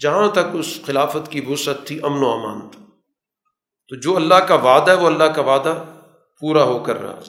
[0.00, 2.84] جہاں تک اس خلافت کی وسعت تھی، امن و امان تھا۔
[3.88, 5.84] تو جو اللہ کا وعدہ ہے، وہ اللہ کا وعدہ
[6.40, 7.20] پورا ہو کر رہا۔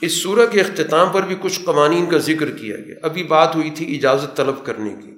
[0.00, 3.70] اس سورہ کے اختتام پر بھی کچھ قوانین کا ذکر کیا گیا۔ ابھی بات ہوئی
[3.70, 5.10] تھی اجازت طلب کرنے کی،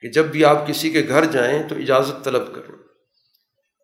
[0.00, 2.83] کہ جب بھی آپ کسی کے گھر جائیں تو اجازت طلب کریں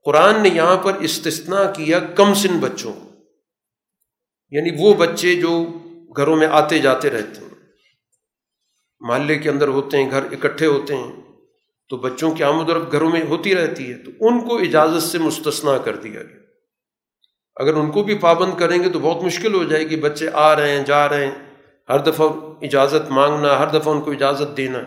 [0.05, 3.11] قرآن نے یہاں پر استثنا کیا کم سن بچوں کو۔
[4.51, 5.67] یعنی وہ بچے جو
[6.17, 7.51] گھروں میں آتے جاتے رہتے ہیں۔
[9.01, 11.13] محلے کے اندر ہوتے ہیں، گھر اکٹھے ہوتے ہیں۔
[11.89, 15.03] تو بچوں کی آمد و رفت گھروں میں ہوتی رہتی ہے۔ تو ان کو اجازت
[15.03, 16.41] سے مستثنا کر دیا گیا۔
[17.57, 20.57] اگر ان کو بھی پابند کریں گے تو بہت مشکل ہو جائے گی۔ بچے آ
[20.57, 21.55] رہے ہیں، جا رہے ہیں۔
[21.89, 22.29] ہر دفعہ
[22.63, 24.79] اجازت مانگنا، ہر دفعہ ان کو اجازت دینا۔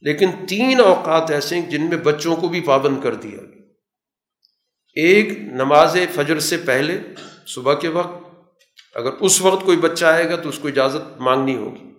[0.00, 3.63] لیکن تین اوقات ایسے ہیں جن میں بچوں کو بھی پابند کر دیا گیا۔
[4.94, 7.00] ایک نماز فجر سے پہلے
[7.46, 8.24] صبح کے وقت
[8.94, 11.94] اگر اس وقت کوئی بچہ آئے گا تو اس کو اجازت مانگنی ہوگی۔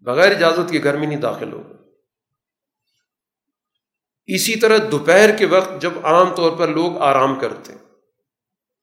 [0.00, 1.74] بغیر اجازت کے گھر میں نہیں داخل ہوگا۔
[4.26, 7.72] اسی طرح دوپہر کے وقت جب عام طور پر لوگ آرام کرتے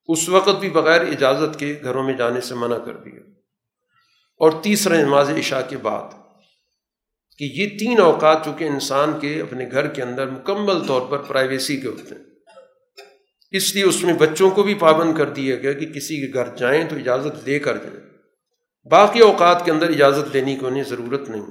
[0.05, 3.19] اس وقت بھی بغیر اجازت کے گھروں میں جانے سے منع کر دیا۔
[4.37, 6.07] اور تیسرا نماز عشاء کے بعد،
[7.37, 11.77] کہ یہ تین اوقات چونکہ انسان کے اپنے گھر کے اندر مکمل طور پر پرائیویسی
[11.77, 12.26] کے ہوتے ہیں
[13.51, 16.55] اس لیے اس میں بچوں کو بھی پابند کر دیا گیا کہ کسی کے گھر
[16.55, 17.99] جائیں تو اجازت لے کر جائیں۔
[18.91, 21.45] باقی اوقات کے اندر اجازت دینے کی انہیں ضرورت نہیں۔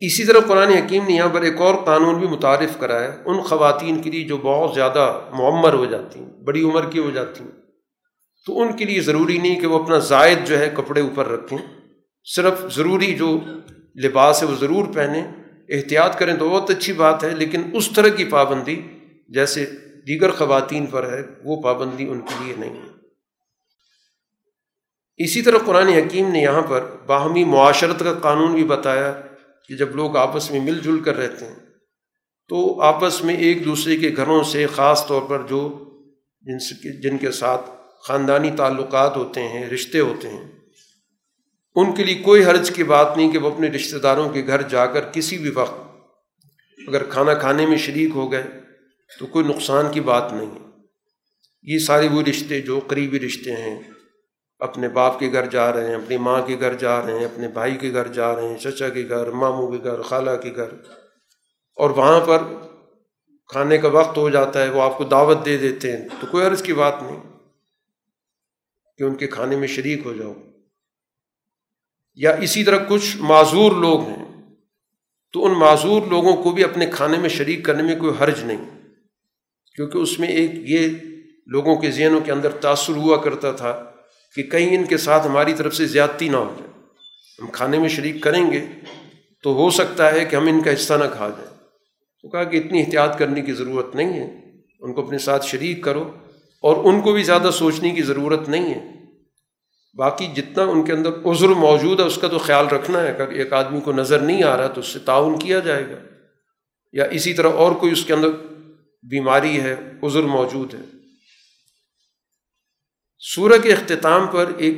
[0.00, 3.40] اسی طرح قرآن حکیم نے یہاں پر ایک اور قانون بھی متعارف کرا ہے ان
[3.40, 7.44] خواتین کے لیے جو بہت زیادہ معمر ہو جاتی ہیں، بڑی عمر کی ہو جاتی
[7.44, 7.50] ہیں،
[8.46, 11.58] تو ان کے لیے ضروری نہیں کہ وہ اپنا زائد جو ہے کپڑے اوپر رکھیں۔
[12.24, 13.40] صرف ضروری جو
[14.04, 15.24] لباس ہے وہ ضرور پہنیں،
[15.68, 18.80] احتیاط کریں تو بہت اچھی بات ہے، لیکن اس طرح کی پابندی
[19.34, 19.64] جیسے
[20.06, 22.90] دیگر خواتین پر ہے، وہ پابندی ان کے لیے نہیں ہے۔
[25.20, 29.12] اسی طرح قرآن حکیم نے یہاں پر باہمی معاشرت کا قانون بھی بتایا
[29.68, 31.54] کہ جب لوگ آپس میں مل جل کر رہتے ہیں،
[32.50, 35.60] تو آپس میں ایک دوسرے کے گھروں سے خاص طور پر جو
[36.44, 37.70] جن سے جن کے ساتھ
[38.08, 40.44] خاندانی تعلقات ہوتے ہیں، رشتے ہوتے ہیں،
[41.76, 44.62] ان کے لیے کوئی حرج کی بات نہیں کہ وہ اپنے رشتہ داروں کے گھر
[44.62, 45.80] جا کر کسی بھی وقت
[46.88, 48.42] اگر کھانا کھانے میں شریک ہو گئے
[49.18, 50.58] تو کوئی نقصان کی بات نہیں
[51.62, 53.82] یہ سارے وہ رشتے جو قریبی رشتے ہیں،
[54.58, 57.48] اپنے باپ کے گھر جا رہے ہیں، اپنی ماں کے گھر جا رہے ہیں، اپنے
[57.48, 60.72] بھائی کے گھر جا رہے ہیں، چچا کے گھر، ماموں کے گھر، خالہ کے گھر۔
[61.76, 62.38] اور وہاں پر
[63.46, 66.46] کھانے کا وقت ہو جاتا ہے، وہ آپ کو دعوت دے دیتے ہیں۔ تو کوئی
[66.46, 67.22] عرض کی بات نہیں
[68.96, 70.34] کہ ان کے کھانے میں شریک ہو جاؤ۔
[72.14, 74.24] یا اسی طرح کچھ معذور لوگ ہیں،
[75.32, 78.81] تو ان معذور لوگوں کو بھی اپنے کھانے میں شریک کرنے میں کوئی حرج نہیں۔
[79.76, 80.88] کیونکہ اس میں ایک یہ
[81.46, 83.84] لوگوں کے ذہنوں کے اندر تاثر ہوا کرتا تھا
[84.36, 86.70] کہ کہیں ان کے ساتھ ہماری طرف سے زیادتی نہ ہو جائے۔
[87.42, 88.64] ہم کھانے میں شریک کریں گے
[89.42, 91.50] تو ہو سکتا ہے کہ ہم ان کا حصہ نہ کھا جائیں۔
[92.22, 94.40] تو کہا کہ اتنی احتیاط کرنے کی ضرورت نہیں ہے۔
[94.80, 96.10] ان کو اپنے ساتھ شریک کرو
[96.62, 98.92] اور ان کو بھی زیادہ سوچنے کی ضرورت نہیں ہے۔
[99.94, 103.28] باقی جتنا ان کے اندر عذر موجود ہے، اس کا تو خیال رکھنا ہے۔ اگر
[103.28, 105.96] ایک آدمی کو نظر نہیں آ رہا تو اس سے تعاون کیا جائے گا۔
[106.92, 108.28] یا اسی طرح اور کوئی اس کے اندر
[109.02, 110.80] بیماری ہے، عذر موجود ہے۔
[113.18, 114.76] سورہ کے اختتام پر ایک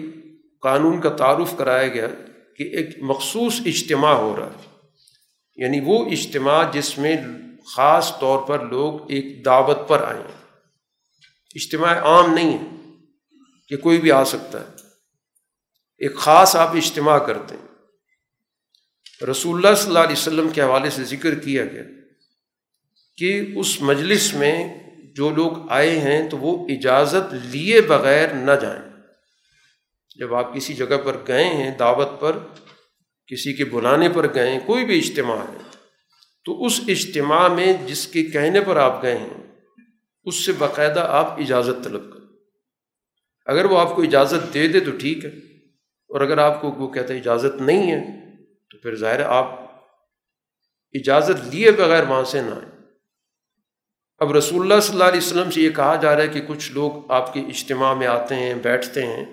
[0.60, 2.06] قانون کا تعارف کرایا گیا
[2.56, 4.78] کہ ایک مخصوص اجتماع ہو رہا ہے۔
[5.56, 7.16] یعنی وہ اجتماع جس میں
[7.74, 10.24] خاص طور پر لوگ ایک دعوت پر آئیں
[11.54, 12.94] اجتماع عام نہیں ہے
[13.68, 14.66] کہ کوئی بھی آ سکتا ہے۔
[15.98, 17.66] ایک خاص آپ اجتماع کرتے ہیں۔
[19.24, 21.82] رسول اللہ صلی اللہ علیہ وسلم کے حوالے سے ذکر کیا گیا
[23.18, 24.56] کہ اس مجلس میں
[25.16, 28.82] جو لوگ آئے ہیں تو وہ اجازت لیے بغیر نہ جائیں۔
[30.18, 32.38] جب آپ کسی جگہ پر گئے ہیں، دعوت پر،
[33.28, 35.58] کسی کے بلانے پر گئے ہیں، کوئی بھی اجتماع ہے،
[36.46, 39.42] تو اس اجتماع میں جس کے کہنے پر آپ گئے ہیں،
[40.26, 42.26] اس سے باقاعدہ آپ اجازت طلب کریں۔
[43.46, 45.30] اگر وہ آپ کو اجازت دے دے تو ٹھیک ہے،
[46.10, 48.00] اور اگر آپ کو وہ کہتا ہے اجازت نہیں ہے،
[48.70, 49.60] تو پھر ظاہر آپ
[50.94, 52.73] اجازت لیے بغیر وہاں سے نہ آئیں۔
[54.24, 56.72] اب رسول اللہ صلی اللہ علیہ وسلم سے یہ کہا جا رہا ہے کہ کچھ
[56.72, 59.24] لوگ آپ کے اجتماع میں آتے ہیں، بیٹھتے ہیں،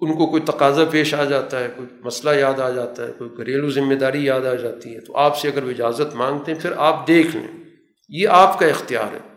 [0.00, 3.30] ان کو کوئی تقاضا پیش آ جاتا ہے، کوئی مسئلہ یاد آ جاتا ہے، کوئی
[3.36, 6.60] گھریلو ذمہ داری یاد آ جاتی ہے، تو آپ سے اگر وہ اجازت مانگتے ہیں،
[6.60, 7.64] پھر آپ دیکھ لیں۔
[8.08, 9.34] یہ آپ کا اختیار ہے۔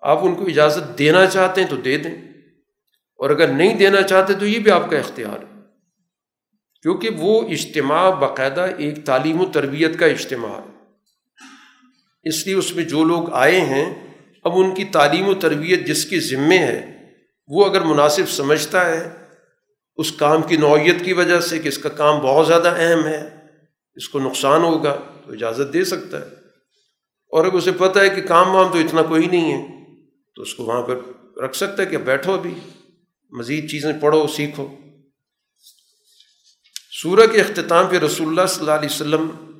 [0.00, 2.14] آپ ان کو اجازت دینا چاہتے ہیں تو دے دیں۔
[3.18, 5.60] اور اگر نہیں دینا چاہتے تو یہ بھی آپ کا اختیار ہے۔
[6.82, 10.73] کیونکہ وہ اجتماع باقاعدہ ایک تعلیم و تربیت کا اجتماع ہے۔
[12.24, 14.14] اس لیے اس میں جو لوگ آئے ہیں،
[14.44, 17.10] اب ان کی تعلیم و تربیت جس کی ذمے ہے،
[17.46, 19.10] وہ اگر مناسب سمجھتا ہے،
[19.96, 23.28] اس کام کی نوعیت کی وجہ سے کہ اس کا کام بہت زیادہ اہم ہے،
[23.94, 26.26] اس کو نقصان ہوگا، تو اجازت دے سکتا ہے۔
[27.30, 29.84] اور اگر اسے پتہ ہے کہ کام وام تو اتنا کوئی نہیں ہے،
[30.34, 30.98] تو اس کو وہاں پر
[31.42, 32.54] رکھ سکتا ہے کہ بیٹھو ابھی،
[33.32, 34.76] مزید چیزیں پڑھو، سیکھو۔
[37.02, 39.53] سورہ کے اختتام پہ رسول اللہ صلی اللہ علیہ وسلم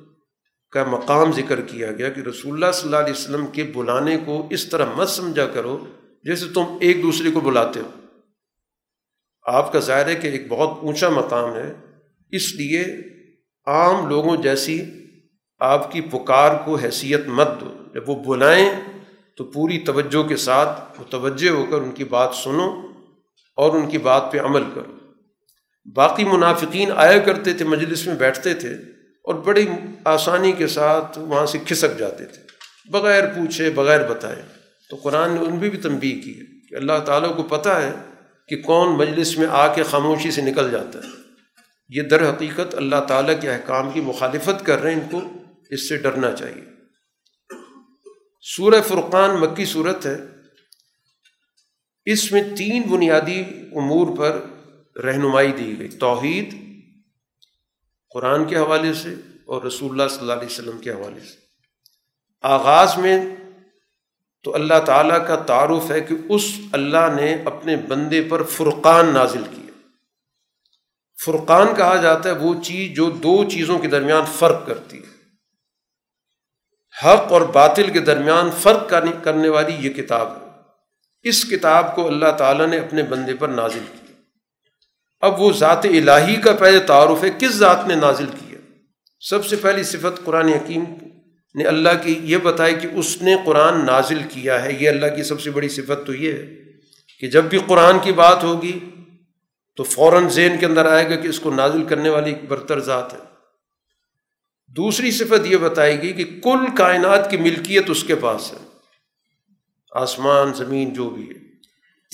[0.75, 4.47] کا مقام ذکر کیا گیا کہ رسول اللہ صلی اللہ علیہ وسلم کے بلانے کو
[4.49, 5.85] اس طرح مت سمجھا کرو
[6.23, 7.89] جیسے تم ایک دوسرے کو بلاتے ہو۔
[9.45, 11.73] آپ کا ظاہر ہے کہ ایک بہت اونچا مقام ہے۔
[12.31, 12.85] اس لیے
[13.65, 14.85] عام لوگوں جیسی
[15.59, 18.69] آپ کی پکار کو حیثیت مت دو۔ جب وہ بلائیں
[19.37, 22.81] تو پوری توجہ کے ساتھ متوجہ ہو کر ان کی بات سنو
[23.55, 24.97] اور ان کی بات پہ عمل کرو۔
[25.95, 28.94] باقی منافقین آیا کرتے تھے، مجلس میں بیٹھتے تھے۔
[29.25, 29.67] اور بڑی
[30.05, 32.41] آسانی کے ساتھ وہاں سے کھسک جاتے تھے۔
[32.91, 34.41] بغیر پوچھے، بغیر بتائے۔
[34.89, 37.91] تو قرآن نے ان بھی بھی تنبیہ کی ہے کہ اللہ تعالیٰ کو پتہ ہے
[38.47, 41.09] کہ کون مجلس میں آ کے خاموشی سے نکل جاتا ہے۔
[41.89, 45.21] یہ در حقیقت اللہ تعالیٰ کے احکام کی مخالفت کر رہے ہیں، ان کو
[45.69, 46.63] اس سے ڈرنا چاہیے۔
[48.41, 50.17] سورہ فرقان مکی صورت ہے۔
[52.05, 53.43] اس میں تین بنیادی
[53.75, 54.39] امور پر
[54.99, 56.64] رہنمائی دی گئی۔ توحید
[58.15, 59.09] قرآن کے حوالے سے
[59.45, 61.35] اور رسول اللہ صلی اللہ علیہ وسلم کے حوالے سے۔
[62.41, 63.35] آغاز میں
[64.43, 69.43] تو اللہ تعالیٰ کا تعارف ہے کہ اس اللہ نے اپنے بندے پر فرقان نازل
[69.43, 69.89] کیا
[71.25, 75.15] فرقان کہا جاتا ہے وہ چیز جو دو چیزوں کے درمیان فرق کرتی ہے۔
[77.05, 78.93] حق اور باطل کے درمیان فرق
[79.23, 80.47] کرنے والی یہ کتاب ہے۔
[81.23, 84.04] اس کتاب کو اللہ تعالیٰ نے اپنے بندے پر نازل کیا۔
[85.21, 88.59] اب وہ ذات الہی کا پہلے تعارف ہے، کس ذات نے نازل کیا
[89.19, 90.83] سب سے پہلی صفت قرآن حکیم
[91.55, 95.23] نے اللہ کی یہ بتایا کہ اس نے قرآن نازل کیا ہے۔ یہ اللہ کی
[95.23, 96.55] سب سے بڑی صفت تو یہ ہے
[97.19, 98.79] کہ جب بھی قرآن کی بات ہوگی
[99.75, 102.79] تو فوراً ذہن کے اندر آئے گا کہ اس کو نازل کرنے والی ایک برتر
[102.79, 103.19] ذات ہے۔
[104.67, 108.57] دوسری صفت یہ بتائے گی کہ کل کائنات کی ملکیت اس کے پاس ہے۔
[109.91, 111.44] آسمان، زمین، جو بھی ہے۔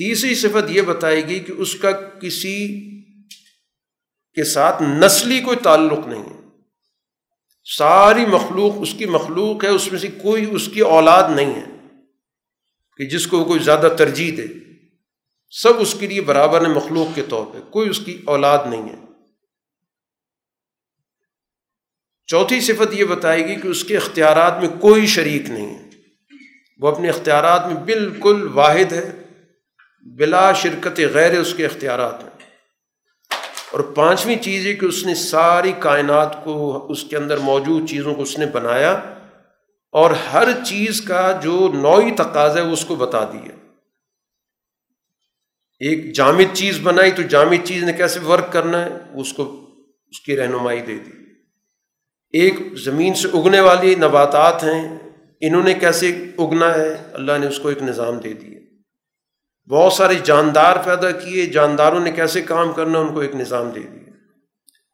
[0.01, 2.81] تیسری صفت یہ بتائے گی کہ اس کا کسی
[4.33, 6.39] کے ساتھ نسلی کوئی تعلق نہیں ہے۔
[7.77, 11.65] ساری مخلوق اس کی مخلوق ہے، اس میں سے کوئی اس کی اولاد نہیں ہے
[12.97, 14.45] کہ جس کو کوئی زیادہ ترجیح دے۔
[15.49, 18.89] سب اس کے لیے برابر ہے مخلوق کے طور پہ، کوئی اس کی اولاد نہیں
[18.89, 18.95] ہے۔
[22.27, 25.89] چوتھی صفت یہ بتائے گی کہ اس کے اختیارات میں کوئی شریک نہیں ہے۔
[26.77, 29.20] وہ اپنے اختیارات میں بالکل واحد ہے۔
[30.03, 32.29] بلا شرکت غیر اس کے اختیارات ہیں۔
[33.71, 38.15] اور پانچویں چیز یہ کہ اس نے ساری کائنات کو اس کے اندر موجود چیزوں
[38.15, 38.91] کو اس نے بنایا
[39.91, 43.51] اور ہر چیز کا جو نوعی تقاضا ہے اس کو بتا دیا
[45.79, 49.69] ایک جامد چیز بنائی تو جامد چیز نے کیسے ورک کرنا ہے؟ اس کو
[50.07, 51.11] اس کی رہنمائی دے دی۔
[52.29, 54.99] ایک زمین سے اگنے والی نباتات ہیں،
[55.41, 58.70] انہوں نے کیسے اگنا ہے؟ اللہ نے اس کو ایک نظام دے دیا۔
[59.69, 63.79] بہت سارے جاندار پیدا کیے، جانداروں نے کیسے کام کرنا، ان کو ایک نظام دے
[63.79, 64.13] دیا۔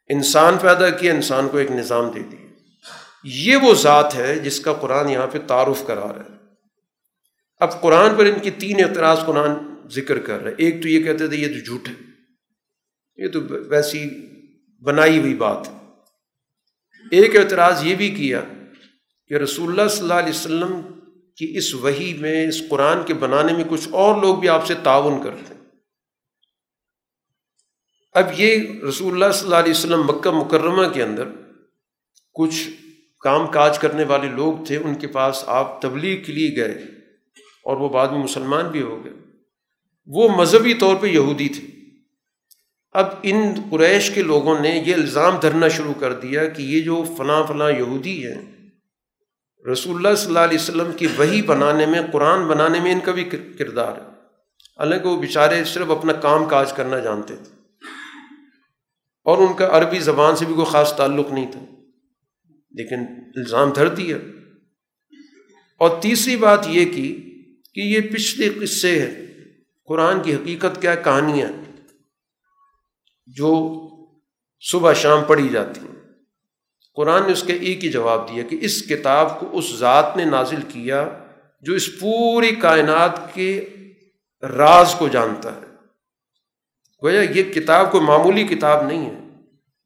[0.08, 2.48] انسان پیدا کیا، انسان کو ایک نظام دے دیا۔
[3.24, 6.36] یہ وہ ذات ہے جس کا قرآن یہاں پہ تعارف کرا رہا ہے۔
[7.60, 9.52] اب قرآن پر ان کی تین اعتراض قرآن
[9.90, 11.94] ذکر کر رہے ایک تو یہ کہتے تھے، یہ تو جھوٹ ہے۔
[13.16, 13.40] یہ تو
[13.70, 14.10] ویسی
[14.84, 15.78] بنائی ہوئی بات ہے۔
[17.12, 18.42] ایک اعتراض یہ بھی کیا
[19.28, 20.97] کہ رسول اللہ صلی اللہ علیہ وسلم
[21.38, 24.74] کی اس وہی میں، اس قرآن کے بنانے میں کچھ اور لوگ بھی آپ سے
[24.84, 25.62] تعاون کرتے ہیں۔
[28.14, 31.28] اب یہ رسول اللہ صلی اللہ علیہ وسلم مکہ مکرمہ کے اندر
[32.34, 32.70] کچھ
[33.20, 36.72] کام کاج کرنے والے لوگ تھے، ان کے پاس آپ تبلیغ کے لیے گئے
[37.64, 39.14] اور وہ بعد میں مسلمان بھی ہو گئے۔
[40.06, 41.68] وہ مذہبی طور پہ یہودی تھے۔
[42.92, 47.04] اب ان قریش کے لوگوں نے یہ الزام دھرنا شروع کر دیا کہ یہ جو
[47.18, 48.57] فلاں فلاں یہودی ہیں
[49.72, 53.12] رسول اللہ صلی اللہ علیہ وسلم کی وہی بنانے میں، قرآن بنانے میں ان کا
[53.12, 53.24] بھی
[53.58, 54.08] کردار ہے۔
[54.80, 57.56] حالانکہ وہ بیچارے صرف اپنا کام کاج کرنا جانتے تھے۔
[59.24, 61.60] اور ان کا عربی زبان سے بھی کوئی خاص تعلق نہیں تھا۔
[62.72, 63.00] لیکن
[63.36, 64.18] الزام دھر دیا
[65.78, 67.24] اور تیسری بات یہ کی
[67.74, 69.28] کہ یہ پچھلے قصے ہیں۔
[69.86, 71.50] قرآن کی حقیقت کیا، کہانیاں
[73.26, 73.78] جو
[74.72, 75.97] صبح شام پڑھی جاتی ہیں۔
[76.98, 80.26] قرآن نے اس کے ایک ہی جواب دیا کہ اس کتاب کو اس ذات نے
[80.26, 81.10] نازل کیا
[81.62, 83.70] جو اس پوری کائنات کے
[84.42, 85.66] راز کو جانتا ہے۔
[87.04, 89.20] گویا یہ کتاب کوئی معمولی کتاب نہیں ہے۔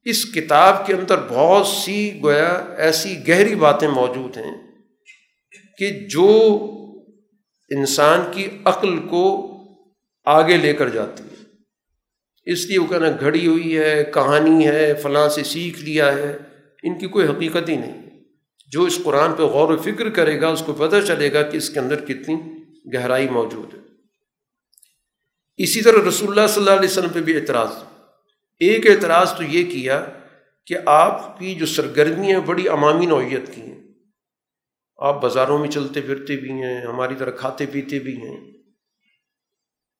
[0.04, 4.68] اس کتاب کے اندر بہت سی گویا ایسی گہری باتیں موجود ہیں
[5.78, 6.60] کہ جو
[7.70, 9.58] انسان کی عقل کو
[10.26, 11.46] آگے لے کر جاتی ہے۔
[12.52, 16.38] اس لیے وہ کہنا گھڑی ہوئی ہے، کہانی ہے، فلاں سے سیکھ لیا ہے۔
[16.84, 18.10] ان کی کوئی حقیقت ہی نہیں۔
[18.68, 21.58] جو اس قرآن پہ غور و فکر کرے گا، اس کو پتہ چلے گا کہ
[21.58, 22.36] اس کے اندر کتنی
[22.95, 23.80] گہرائی موجود ہے۔
[25.58, 27.72] اسی طرح رسول اللہ صلی اللہ علیہ وسلم پہ بھی اعتراض۔
[28.60, 30.06] ایک اعتراض تو یہ کیا
[30.66, 33.82] کہ آپ کی جو سرگرمیاں بڑی عوامی نوعیت کی ہیں۔
[34.98, 38.38] آپ بازاروں میں چلتے پھرتے بھی ہیں، ہماری طرح کھاتے پیتے بھی ہیں۔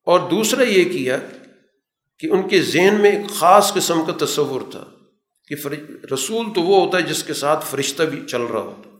[0.04, 1.18] اور دوسرا یہ کیا
[2.18, 4.84] کہ ان کے ذہن میں ایک خاص قسم کا تصور تھا۔
[5.48, 5.54] کہ
[6.14, 8.90] رسول تو وہ ہوتا ہے جس کے ساتھ فرشتہ بھی چل رہا ہوتا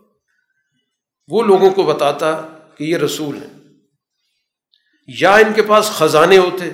[1.29, 2.47] وہ لوگوں کو بتاتا
[2.79, 3.47] کہ یہ رسول ہے
[5.21, 6.71] یا ان کے پاس خزانے ہوتے،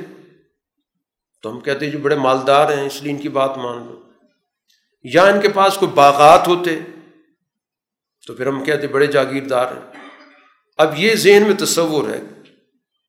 [1.43, 4.03] تو ہم کہتے جو بڑے مالدار ہیں، اس لیے ان کی بات مان لو۔
[5.03, 6.78] یا ان کے پاس کوئی باغات ہوتے،
[8.27, 10.09] تو پھر ہم کہتے بڑے جاگیردار ہیں۔
[10.77, 12.20] اب یہ ذہن میں تصور ہے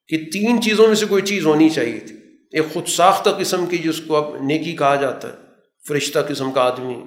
[0.08, 2.16] کہ تین چیزوں میں سے کوئی چیز ہونی چاہیے تھی۔
[2.52, 5.49] ایک خود ساختہ قسم کی جس کو اب نیکی کہا جاتا ہے۔
[5.90, 7.04] فرشتہ قسم کا آدمی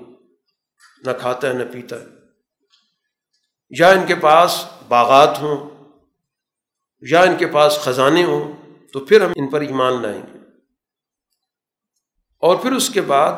[1.04, 2.04] نہ کھاتا ہے، نہ پیتا ہے۔
[3.70, 5.70] یا ان کے پاس باغات ہوں،
[7.00, 8.52] یا ان کے پاس خزانے ہوں،
[8.92, 10.38] تو پھر ہم ان پر ایمان لائیں گے۔
[12.38, 13.32] اور پھر اس کے بعد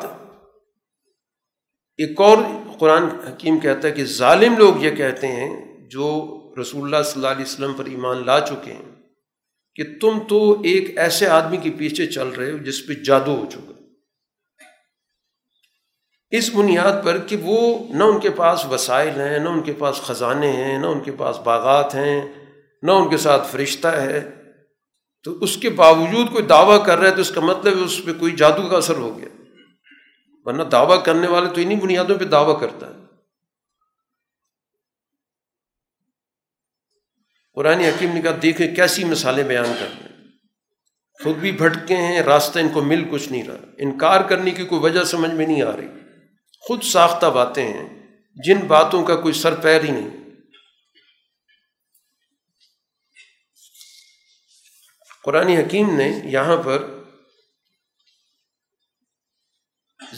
[1.97, 2.37] ایک اور
[2.79, 7.27] قرآن حکیم کہتا ہے کہ ظالم لوگ یہ کہتے ہیں، جو رسول اللہ صلی اللہ
[7.27, 8.95] علیہ وسلم پر ایمان لا چکے ہیں،
[9.75, 13.45] کہ تم تو ایک ایسے آدمی کے پیچھے چل رہے ہو جس پہ جادو ہو
[13.51, 13.74] چکا۔
[16.29, 19.95] اس بنیاد پر کہ وہ نہ ان کے پاس وسائل ہیں، نہ ان کے پاس
[19.95, 22.33] خزانے ہیں، نہ ان کے پاس باغات ہیں،
[22.83, 24.31] نہ ان کے ساتھ فرشتہ ہے۔
[25.23, 28.13] تو اس کے باوجود کوئی دعویٰ کر رہا ہے تو اس کا مطلب اس پہ
[28.13, 29.27] کوئی جادو کا اثر ہو گیا۔
[30.45, 32.93] ورنہ دعویٰ کرنے والے تو انہیں بنیادوں پہ دعویٰ کرتا ہے۔
[37.53, 40.27] قرآن حکیم نے کہا، دیکھیں کیسی مثالیں بیان کر رہے ہیں۔
[41.23, 44.81] خود بھی بھٹکے ہیں، راستہ ان کو مل کچھ نہیں رہا۔ انکار کرنے کی کوئی
[44.81, 46.04] وجہ سمجھ میں نہیں آ رہی۔
[46.67, 48.07] خود ساختہ باتیں ہیں،
[48.45, 50.09] جن باتوں کا کوئی سر پیر ہی نہیں۔
[55.23, 56.99] قرآن حکیم نے یہاں پر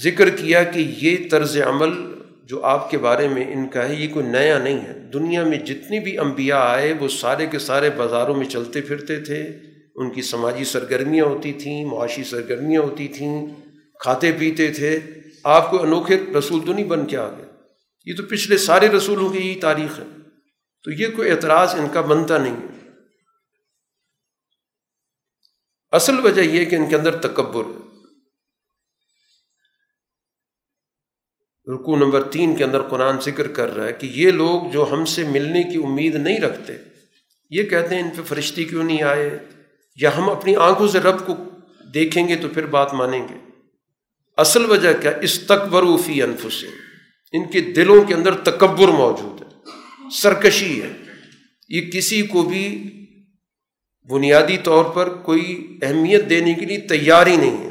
[0.04, 4.14] ذکر کیا کہ یہ طرز عمل جو آپ کے بارے میں ان کا ہے، یہ
[4.14, 8.36] کوئی نیا نہیں ہے۔ دنیا میں جتنی بھی انبیاء آئے، وہ سارے کے سارے بازاروں
[8.36, 9.48] میں چلتے پھرتے تھے۔
[9.96, 13.48] ان کی سماجی سرگرمیاں ہوتی تھیں، معاشی سرگرمیاں ہوتی تھیں،
[14.00, 15.00] کھاتے پیتے تھے۔
[15.48, 17.46] آپ کو انوکھے رسول تو نہیں بن کے آ گئے
[18.06, 20.04] یہ تو پچھلے سارے رسولوں کی یہی تاریخ ہے۔
[20.84, 22.90] تو یہ کوئی اعتراض ان کا بنتا نہیں ہے۔
[25.92, 27.88] اصل وجہ یہ کہ ان کے اندر تکبر ہے۔
[31.74, 35.06] رکو نمبر تین کے اندر قرآن ذکر کر رہا ہے کہ یہ لوگ جو ہم
[35.06, 36.74] سے ملنے کی امید نہیں رکھتے،
[37.50, 39.40] یہ کہتے ہیں ان پہ فرشتی کیوں نہیں آئے؟
[39.96, 41.36] یا ہم اپنی آنکھوں سے رب کو
[41.94, 43.47] دیکھیں گے تو پھر بات مانیں گے۔
[44.38, 46.68] اصل وجہ کیا؟ اس تکبروفی انف سے
[47.32, 49.48] ان کے دلوں کے اندر تکبر موجود ہے۔
[50.12, 50.94] سرکشی ہے۔
[51.70, 52.94] یہ کسی کو بھی
[54.10, 57.70] بنیادی طور پر کوئی اہمیت دینے کے لیے تیار ہی نہیں ہے۔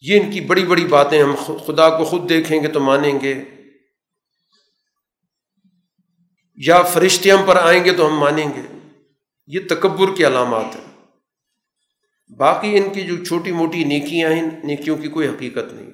[0.00, 1.34] یہ ان کی بڑی بڑی باتیں ہم
[1.66, 3.34] خدا کو خود دیکھیں گے تو مانیں گے۔
[6.56, 8.88] یا فرشتے ہم پر آئیں گے تو ہم مانیں گے۔
[9.46, 10.91] یہ تکبر کی علامات ہیں۔
[12.36, 15.90] باقی ان کی جو چھوٹی موٹی نیکیاں ہیں، نیکیوں کی کوئی حقیقت نہیں۔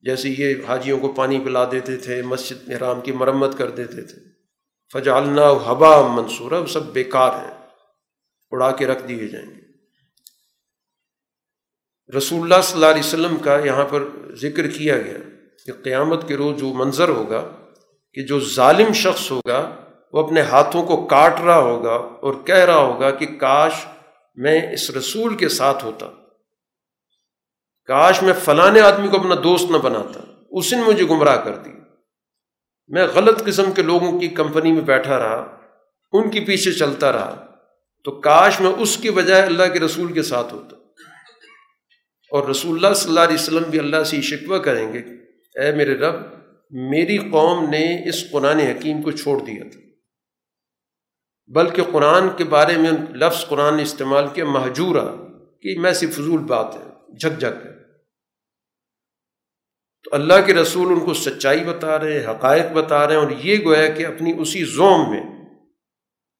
[0.00, 4.34] جیسے یہ حاجیوں کو پانی پلا دیتے تھے، مسجد حرام کی مرمت کر دیتے تھے۔
[4.92, 7.54] فجالنا ہوا منصورہ سب بیکار ہیں۔
[8.50, 9.60] اڑا کے رکھ دیے جائیں گے۔
[12.18, 14.04] رسول اللہ صلی اللہ علیہ وسلم کا یہاں پر
[14.34, 15.18] ذکر کیا گیا
[15.66, 17.50] کہ قیامت کے روز جو منظر ہوگا،
[18.12, 19.74] کہ جو ظالم شخص ہوگا،
[20.12, 23.72] وہ اپنے ہاتھوں کو کاٹ رہا ہوگا اور کہہ رہا ہوگا کہ کاش
[24.34, 26.06] میں اس رسول کے ساتھ ہوتا۔
[27.84, 30.20] کاش میں فلاں آدمی کو اپنا دوست نہ بناتا،
[30.50, 31.70] اس نے مجھے گمراہ کر دی
[32.88, 35.60] میں غلط قسم کے لوگوں کی کمپنی میں بیٹھا رہا،
[36.12, 37.46] ان کے پیچھے چلتا رہا۔
[38.04, 40.76] تو کاش میں اس کی بجائے اللہ کے رسول کے ساتھ ہوتا۔
[42.30, 44.98] اور رسول اللہ صلی اللہ علیہ وسلم بھی اللہ سے شکوہ کریں گے
[45.60, 46.14] اے میرے رب،
[46.70, 49.80] میری قوم نے اس قرآن حکیم کو چھوڑ دیا تھا۔
[51.50, 55.04] بلکہ قرآن کے بارے میں لفظ قرآن نے استعمال کیا محجورہ
[55.62, 56.88] کہ میں سی فضول بات ہے،
[57.18, 57.72] جھک جھک ہے۔
[60.04, 63.30] تو اللہ کے رسول ان کو سچائی بتا رہے ہیں حقائق بتا رہے ہیں، اور
[63.42, 65.22] یہ گویا کہ اپنی اسی زوم میں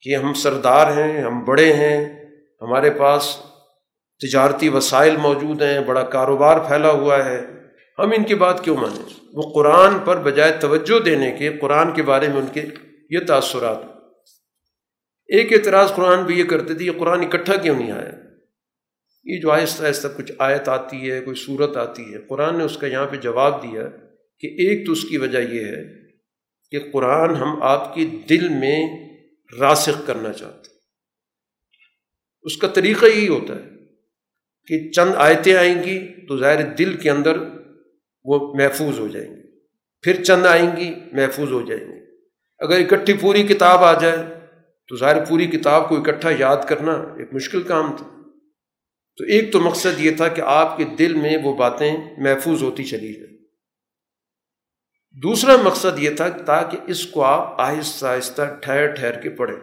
[0.03, 1.97] کہ ہم سردار ہیں، ہم بڑے ہیں،
[2.61, 3.35] ہمارے پاس
[4.21, 7.41] تجارتی وسائل موجود ہیں، بڑا کاروبار پھیلا ہوا ہے۔
[7.99, 9.03] ہم ان کی بات کیوں مانیں؟
[9.33, 12.65] وہ قرآن پر بجائے توجہ دینے کے، قرآن کے بارے میں ان کے
[13.09, 13.94] یہ تاثرات
[15.27, 18.11] ایک اعتراض قرآن بھی یہ کرتے تھے یہ قرآن اکٹھا کیوں نہیں آیا؟
[19.23, 22.77] یہ جو آہستہ آہستہ کچھ آیت آتی ہے، کوئی صورت آتی ہے، قرآن نے اس
[22.77, 23.87] کا یہاں پہ جواب دیا
[24.39, 25.83] کہ ایک تو اس کی وجہ یہ ہے
[26.71, 29.05] کہ قرآن ہم آپ کے دل میں
[29.59, 30.69] راسخ کرنا چاہتے
[32.43, 33.69] اس کا طریقہ یہی ہوتا ہے
[34.67, 37.37] کہ چند آیتیں آئیں گی تو ظاہر دل کے اندر
[38.25, 39.41] وہ محفوظ ہو جائیں گی۔
[40.01, 41.99] پھر چند آئیں گی، محفوظ ہو جائیں گی۔
[42.59, 44.34] اگر اکٹھی پوری کتاب آ جائے
[44.87, 48.15] تو ظاہر پوری کتاب کو اکٹھا یاد کرنا ایک مشکل کام تھا۔
[49.17, 52.83] تو ایک تو مقصد یہ تھا کہ آپ کے دل میں وہ باتیں محفوظ ہوتی
[52.83, 53.37] چلی جائیں۔
[55.21, 59.57] دوسرا مقصد یہ تھا تاکہ اس کو آپ آہستہ آہستہ ٹھہر ٹھہر کے پڑھیں۔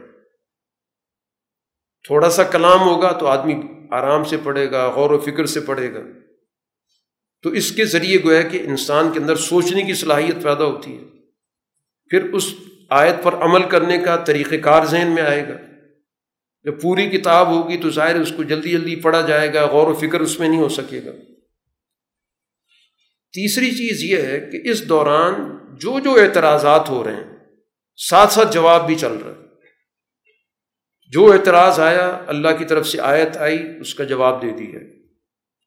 [2.07, 3.55] تھوڑا سا کلام ہوگا تو آدمی
[3.90, 6.01] آرام سے پڑھے گا، غور و فکر سے پڑھے گا۔
[7.43, 11.03] تو اس کے ذریعے گویا کہ انسان کے اندر سوچنے کی صلاحیت پیدا ہوتی ہے۔
[12.09, 12.55] پھر اس
[12.93, 15.55] آیت پر عمل کرنے کا طریقہ کار ذہن میں آئے گا۔
[16.62, 19.94] جب پوری کتاب ہوگی تو ظاہر اس کو جلدی جلدی پڑھا جائے گا، غور و
[19.94, 21.10] فکر اس میں نہیں ہو سکے گا۔
[23.32, 25.35] تیسری چیز یہ ہے کہ اس دوران
[25.78, 27.36] جو جو اعتراضات ہو رہے ہیں،
[27.97, 29.47] ساتھ ساتھ جواب بھی چل رہا ہے۔
[31.10, 35.06] جو اعتراض آیا، اللہ کی طرف سے آیت آئی، اس کا جواب دے دی ہے۔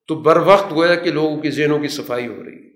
[0.07, 2.71] تو بر وقت گویا کہ لوگوں کی ذہنوں کی صفائی ہو رہی ہے۔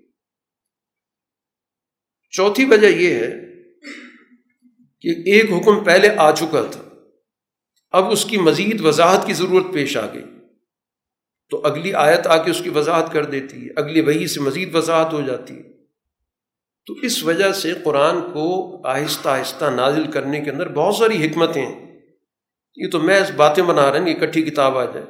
[2.30, 3.49] چوتھی وجہ یہ ہے
[5.00, 6.80] کہ ایک حکم پہلے آ چکا تھا،
[7.90, 10.24] اب اس کی مزید وضاحت کی ضرورت پیش آ گئی۔
[11.50, 14.74] تو اگلی آیت آ کے اس کی وضاحت کر دیتی ہے، اگلی وہی سے مزید
[14.74, 15.62] وضاحت ہو جاتی ہے۔
[16.86, 21.66] تو اس وجہ سے قرآن کو آہستہ آہستہ نازل کرنے کے اندر بہت ساری حکمتیں
[21.66, 22.00] ہیں۔
[22.76, 25.06] یہ تو میں باتیں بنا رہے ہیں کہ اکٹھی کتاب آ جائے۔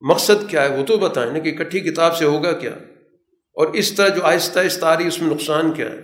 [0.00, 2.72] مقصد کیا ہے؟ وہ تو بتائیں نا کہ اکٹھی کتاب سے ہوگا کیا؟
[3.52, 6.00] اور اس طرح جو آہستہ آہستہ آ رہی اس میں نقصان کیا ہے؟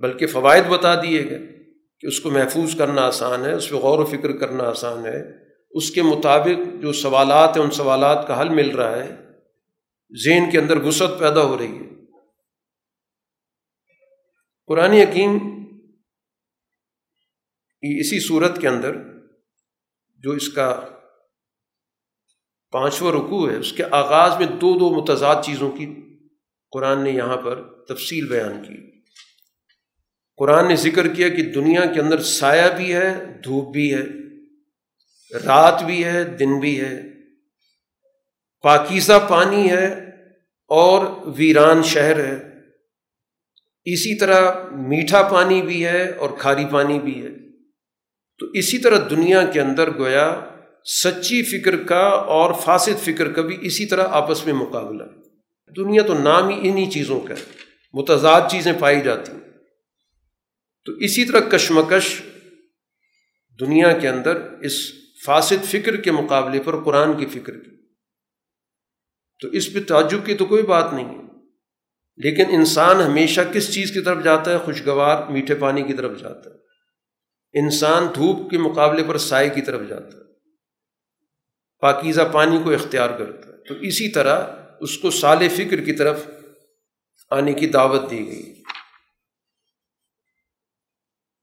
[0.00, 1.57] بلکہ فوائد بتا دیے گئے۔
[2.00, 5.48] کہ اس کو محفوظ کرنا آسان ہے، اس پہ غور و فکر کرنا آسان ہے۔
[5.70, 9.16] اس کے مطابق جو سوالات ہیں، ان سوالات کا حل مل رہا ہے۔
[10.24, 11.88] ذہن کے اندر وسعت پیدا ہو رہی ہے۔
[14.66, 15.38] قرآن حکیم
[17.80, 18.96] اسی صورت کے اندر
[20.16, 20.80] جو اس کا
[22.70, 26.16] پانچواں رکوع ہے، اس کے آغاز میں دو دو متضاد چیزوں کی
[26.70, 28.97] قرآن نے یہاں پر تفصیل بیان کی۔
[30.38, 34.02] قرآن نے ذکر کیا کہ دنیا کے اندر سایہ بھی ہے، دھوپ بھی ہے،
[35.46, 37.02] رات بھی ہے، دن بھی ہے۔
[38.62, 39.86] پاکیزہ پانی ہے
[40.68, 41.06] اور
[41.36, 42.34] ویران شہر ہے۔
[43.84, 47.28] اسی طرح میٹھا پانی بھی ہے اور کھاری پانی بھی ہے۔
[48.38, 50.40] تو اسی طرح دنیا کے اندر گویا
[50.84, 55.04] سچی فکر کا اور فاسد فکر کا بھی اسی طرح آپس میں مقابلہ۔
[55.76, 57.42] دنیا تو نام ہی انہی چیزوں کا ہے،
[57.92, 59.47] متضاد چیزیں پائی جاتی ہیں۔
[60.88, 62.22] تو اسی طرح کشمکش
[63.60, 64.72] دنیا کے اندر اس
[65.24, 67.70] فاسد فکر کے مقابلے پر قرآن کی فکر کی۔
[69.40, 71.22] تو اس پہ تعجب کی تو کوئی بات نہیں ہے۔
[72.16, 76.50] لیکن انسان ہمیشہ کس چیز کی طرف جاتا ہے؟ خوشگوار میٹھے پانی کی طرف جاتا
[76.50, 76.54] ہے۔
[77.64, 80.22] انسان دھوپ کے مقابلے پر سائے کی طرف جاتا ہے۔
[81.80, 84.46] پاکیزہ پانی کو اختیار کرتا ہے۔ تو اسی طرح
[84.80, 86.26] اس کو سال فکر کی طرف
[87.30, 88.57] آنے کی دعوت دی گئی۔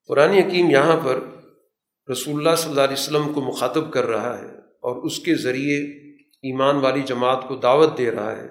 [0.08, 1.20] قرآن حکیم یہاں پر
[2.12, 5.78] رسول اللہ صلی اللہ علیہ وسلم کو مخاطب کر رہا ہے اور اس کے ذریعے
[6.26, 8.50] ایمان والی جماعت کو دعوت دے رہا ہے۔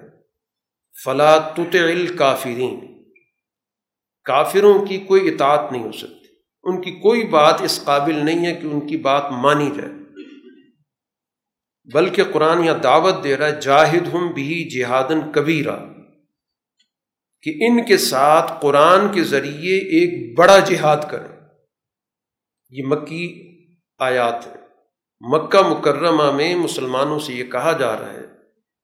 [1.03, 3.03] فلا تطع کافرین
[4.23, 6.25] کافروں کی کوئی اطاعت نہیں ہو سکتی۔
[6.63, 9.91] ان کی کوئی بات اس قابل نہیں ہے کہ ان کی بات مانی جائے۔
[11.93, 15.77] بلکہ قرآن یا دعوت دے رہا ہے، جاہد ہم بھی جہادن کبیرہ۔
[17.41, 21.34] کہ ان کے ساتھ قرآن کے ذریعے ایک بڑا جہاد کریں۔
[22.77, 23.51] یہ مکی
[23.99, 24.65] آیات ہے
[25.19, 28.25] مکہ مکرمہ میں مسلمانوں سے یہ کہا جا رہا ہے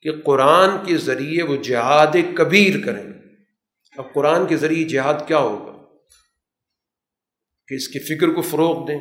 [0.02, 3.14] کہ قرآن کے ذریعے وہ جہاد کبیر کریں۔
[3.98, 5.84] اب قرآن کے ذریعے جہاد کیا ہوگا؟
[7.68, 9.00] کہ اس کی فکر کو فروغ دیں،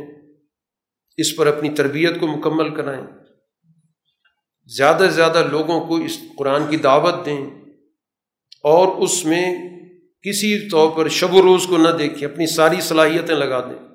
[1.16, 3.06] اس پر اپنی تربیت کو مکمل کرائیں۔
[4.76, 7.50] زیادہ سے زیادہ لوگوں کو اس قرآن کی دعوت دیں
[8.62, 9.54] اور اس میں
[10.22, 13.89] کسی طور پر شب و روز کو نہ دیکھیں، اپنی ساری صلاحیتیں لگا دیں۔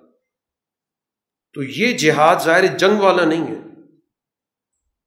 [1.55, 3.55] تو یہ جہاد ظاہر جنگ والا نہیں ہے۔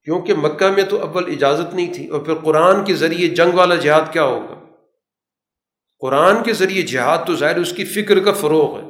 [0.05, 3.75] کیونکہ مکہ میں تو اول اجازت نہیں تھی اور پھر قرآن کے ذریعے جنگ والا
[3.75, 4.55] جہاد کیا ہوگا؟
[5.99, 8.89] قرآن کے ذریعے جہاد تو ظاہر اس کی فکر کا فروغ ہے۔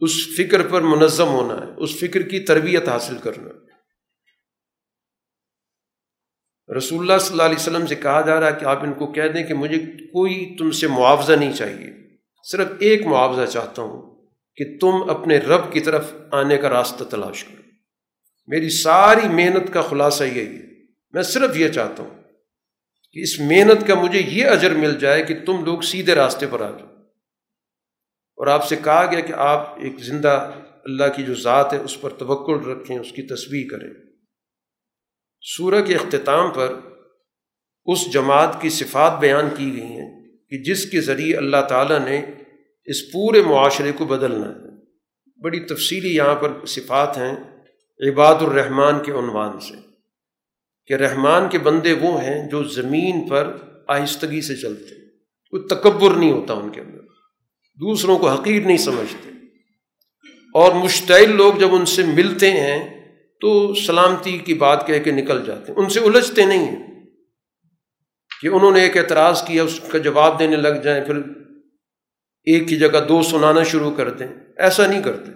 [0.00, 3.48] اس فکر پر منظم ہونا ہے، اس فکر کی تربیت حاصل کرنا۔
[6.76, 9.12] رسول اللہ صلی اللہ علیہ وسلم سے کہا جا رہا ہے کہ آپ ان کو
[9.12, 11.90] کہہ دیں کہ مجھے کوئی تم سے معاوضہ نہیں چاہیے۔
[12.44, 14.15] صرف ایک معاوضہ چاہتا ہوں۔
[14.56, 17.62] کہ تم اپنے رب کی طرف آنے کا راستہ تلاش کرو۔
[18.46, 20.66] میری ساری محنت کا خلاصہ یہی ہے۔
[21.12, 22.22] میں صرف یہ چاہتا ہوں
[23.12, 26.60] کہ اس محنت کا مجھے یہ اجر مل جائے کہ تم لوگ سیدھے راستے پر
[26.60, 26.88] آ جاؤ۔
[28.36, 30.50] اور آپ سے کہا گیا کہ آپ ایک زندہ
[30.84, 33.90] اللہ کی جو ذات ہے، اس پر توقل رکھیں، اس کی تصویر کریں۔
[35.40, 36.80] سورہ کے اختتام پر
[37.84, 42.26] اس جماعت کی صفات بیان کی گئی ہیں کہ جس کے ذریعے اللہ تعالیٰ نے
[42.86, 44.66] اس پورے معاشرے کو بدلنا ہے۔
[45.42, 47.36] بڑی تفصیلی یہاں پر صفات ہیں
[48.10, 49.74] عباد الرحمن کے عنوان سے
[50.86, 53.56] کہ رحمان کے بندے وہ ہیں جو زمین پر
[53.88, 54.94] آہستگی سے چلتے
[55.50, 56.98] کوئی تکبر نہیں ہوتا ان کے اندر۔
[57.80, 59.28] دوسروں کو حقیر نہیں سمجھتے۔
[60.54, 63.08] اور مشتعل لوگ جب ان سے ملتے ہیں
[63.40, 67.04] تو سلامتی کی بات کہہ کے نکل جاتے ہیں۔ ان سے الجھتے نہیں ہیں
[68.42, 71.14] کہ انہوں نے ایک اعتراض کیا، اس کا جواب دینے لگ جائیں، پھر
[72.46, 75.32] ایک کی جگہ دو سنانا شروع کر دیں، ایسا نہیں کرتے۔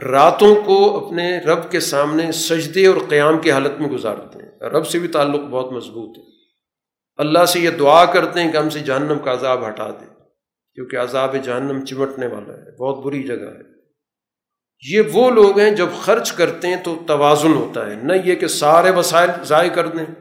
[0.00, 4.86] راتوں کو اپنے رب کے سامنے سجدے اور قیام کی حالت میں گزارتے ہیں۔ رب
[4.86, 6.22] سے بھی تعلق بہت مضبوط ہے۔
[7.16, 10.14] اللہ سے یہ دعا کرتے ہیں کہ ہم سے جہنم کا عذاب ہٹا دیں
[10.74, 13.78] کیونکہ عذاب جہنم چمٹنے والا ہے، بہت بری جگہ ہے۔
[14.90, 18.46] یہ وہ لوگ ہیں جب خرچ کرتے ہیں تو توازن ہوتا ہے، نہ یہ کہ
[18.46, 20.14] سارے وسائل ضائع کر دیں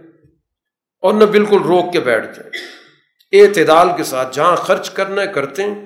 [1.00, 2.52] اور نہ بالکل روک کے بیٹھ جائیں۔
[3.32, 5.86] اعتدال کے ساتھ جہاں خرچ کرنا ہے کرتے ہیں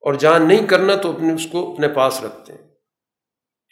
[0.00, 2.68] اور جہاں نہیں کرنا تو اپنے اس کو اپنے پاس رکھتے ہیں۔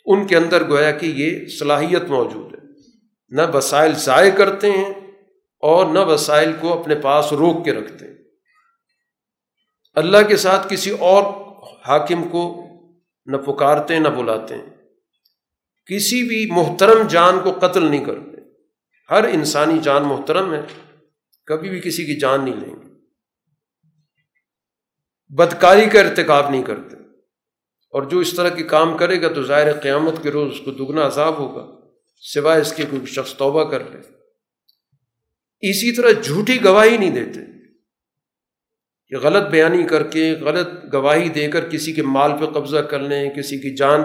[0.06, 2.58] ان کے اندر گویا کہ یہ صلاحیت موجود ہے۔
[3.28, 4.94] نہ وسائل ضائع کرتے ہیں
[5.60, 8.14] اور نہ وسائل کو اپنے پاس روک کے رکھتے ہیں۔
[9.94, 11.22] اللہ کے ساتھ کسی اور
[11.88, 12.66] حاکم کو
[13.26, 14.66] نہ پکارتے ہیں، نہ بلاتے ہیں۔
[15.86, 18.40] کسی بھی محترم جان کو قتل نہیں کرتے۔
[19.10, 20.62] ہر انسانی جان محترم ہے۔
[21.46, 22.86] کبھی بھی کسی کی جان نہیں لیں گے۔
[25.28, 26.96] بدکاری کا ارتکاب نہیں کرتے۔
[27.90, 30.70] اور جو اس طرح کے کام کرے گا تو ظاہر قیامت کے روز اس کو
[30.70, 31.88] دگنا عذاب ہوگا،
[32.20, 33.98] سوائے اس کے کوئی شخص توبہ کر لے۔
[35.70, 37.40] اسی طرح جھوٹی گواہی نہیں دیتے۔
[39.08, 42.98] کہ غلط بیانی کر کے، غلط گواہی دے کر کسی کے مال پہ قبضہ کر
[42.98, 44.00] لیں، کسی کی جان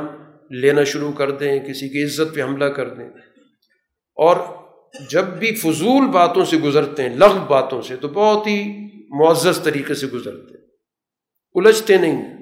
[0.49, 3.09] لینا شروع کر دیں، کسی کی عزت پہ حملہ کر دیں۔
[4.15, 4.61] اور
[5.11, 9.93] جب بھی فضول باتوں سے گزرتے ہیں لغ باتوں سے، تو بہت ہی معزز طریقے
[9.93, 10.57] سے گزرتے
[11.55, 12.41] الجھتے نہیں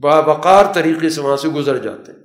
[0.00, 2.18] باوقار طریقے سے وہاں سے گزر جاتے ہیں۔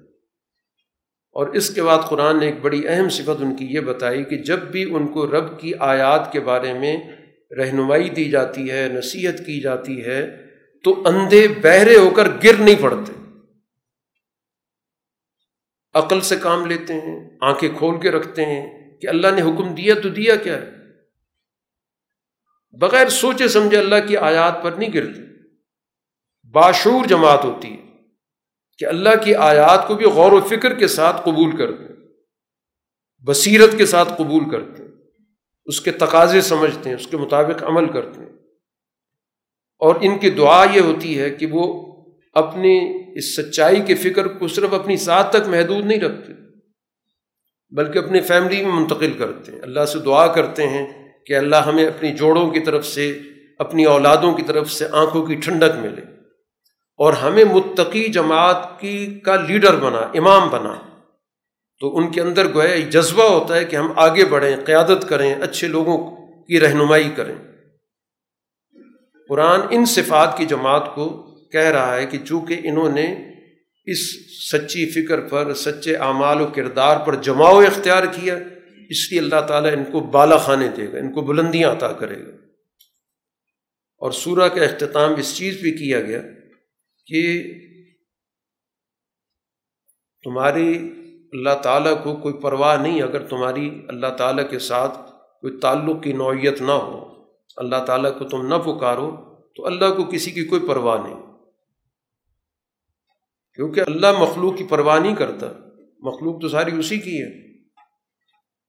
[1.31, 4.37] اور اس کے بعد قرآن نے ایک بڑی اہم صفت ان کی یہ بتائی کہ
[4.37, 6.97] جب بھی ان کو رب کی آیات کے بارے میں
[7.57, 10.45] رہنمائی دی جاتی ہے، نصیحت کی جاتی ہے،
[10.83, 13.13] تو اندھے بہرے ہو کر گر نہیں پڑتے۔
[15.93, 19.95] عقل سے کام لیتے ہیں، آنکھیں کھول کے رکھتے ہیں کہ اللہ نے حکم دیا
[20.03, 20.71] تو دیا کیا ہے؟
[22.71, 25.21] بغیر سوچے سمجھے اللہ کی آیات پر نہیں گرتے۔
[26.51, 27.77] باشور جماعت ہوتی ہے
[28.77, 31.99] کہ اللہ کی آیات کو بھی غور و فکر کے ساتھ قبول کرتے ہیں،
[33.25, 34.91] بصیرت کے ساتھ قبول کرتے ہیں،
[35.65, 38.29] اس کے تقاضے سمجھتے ہیں، اس کے مطابق عمل کرتے ہیں۔
[39.79, 41.95] اور ان کی دعا یہ ہوتی ہے کہ وہ
[42.33, 46.48] اپنی اس سچائی کے فکر کو صرف اپنی ساتھ تک محدود نہیں رکھتے۔
[47.71, 51.85] بلکہ اپنی فیملی میں منتقل کرتے ہیں۔ اللہ سے دعا کرتے ہیں کہ اللہ ہمیں
[51.85, 53.19] اپنی جوڑوں کی طرف سے،
[53.59, 56.01] اپنی اولادوں کی طرف سے آنکھوں کی ٹھنڈک ملے
[56.97, 60.75] اور ہمیں متقی جماعت کی کا لیڈر بنا، امام بنا۔
[61.79, 65.35] تو ان کے اندر گویا ایک جذبہ ہوتا ہے کہ ہم آگے بڑھیں، قیادت کریں،
[65.35, 67.35] اچھے لوگوں کی رہنمائی کریں۔
[69.29, 71.09] قرآن ان صفات کی جماعت کو
[71.51, 73.28] کہہ رہا ہے کہ چونکہ انہوں نے
[73.91, 73.99] اس
[74.51, 78.35] سچی فکر پر، سچے اعمال و کردار پر جماؤ اختیار کیا،
[78.89, 82.25] اس لیے اللہ تعالیٰ ان کو بالا خانے دے گا، ان کو بلندیاں عطا کرے
[82.25, 82.31] گا۔
[83.97, 86.21] اور سورہ کا اختتام اس چیز بھی کیا گیا
[87.05, 87.43] کہ
[90.23, 90.77] تمہاری
[91.33, 94.97] اللہ تعالیٰ کو کوئی پرواہ نہیں، اگر تمہاری اللہ تعالیٰ کے ساتھ
[95.41, 97.23] کوئی تعلق کی نوعیت نہ ہو،
[97.57, 99.15] اللہ تعالیٰ کو تم نہ پکارو،
[99.55, 101.28] تو اللہ کو کسی کی کوئی پرواہ نہیں۔
[103.59, 105.47] کیونکہ اللہ مخلوق کی پرواہ نہیں کرتا۔
[105.99, 107.57] مخلوق تو ساری اسی کی ہے۔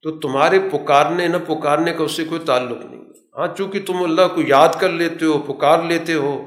[0.02, 3.04] تو تمہارے پکارنے، نہ پکارنے کا اس سے کوئی تعلق نہیں۔
[3.38, 6.42] ہاں چونکہ تم اللہ کو یاد کر لیتے ہو، پکار لیتے ہو،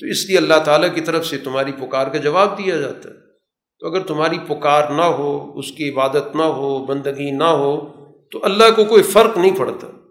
[0.00, 3.14] تو اس لیے اللہ تعالیٰ کی طرف سے تمہاری پکار کا جواب دیا جاتا ہے۔
[3.78, 7.80] تو اگر تمہاری پکار نہ ہو، اس کی عبادت نہ ہو، بندگی نہ ہو،
[8.32, 10.03] تو اللہ کو کوئی فرق نہیں پڑتا۔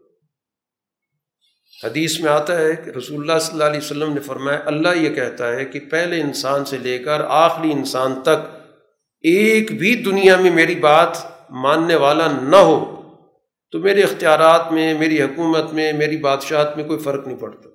[1.83, 5.09] حدیث میں آتا ہے کہ رسول اللہ صلی اللہ علیہ وسلم نے فرمایا، اللہ یہ
[5.09, 8.57] کہتا ہے کہ پہلے انسان سے لے کر آخری انسان تک
[9.21, 11.17] ایک بھی دنیا میں میری بات
[11.49, 13.01] ماننے والا نہ ہو،
[13.71, 17.69] تو میرے اختیارات میں، میری حکومت میں، میری بادشاہت میں کوئی فرق نہیں پڑتا۔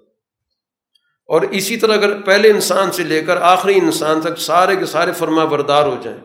[1.26, 5.12] اور اسی طرح اگر پہلے انسان سے لے کر آخری انسان تک سارے کے سارے
[5.12, 6.20] فرما بردار ہو جائیں،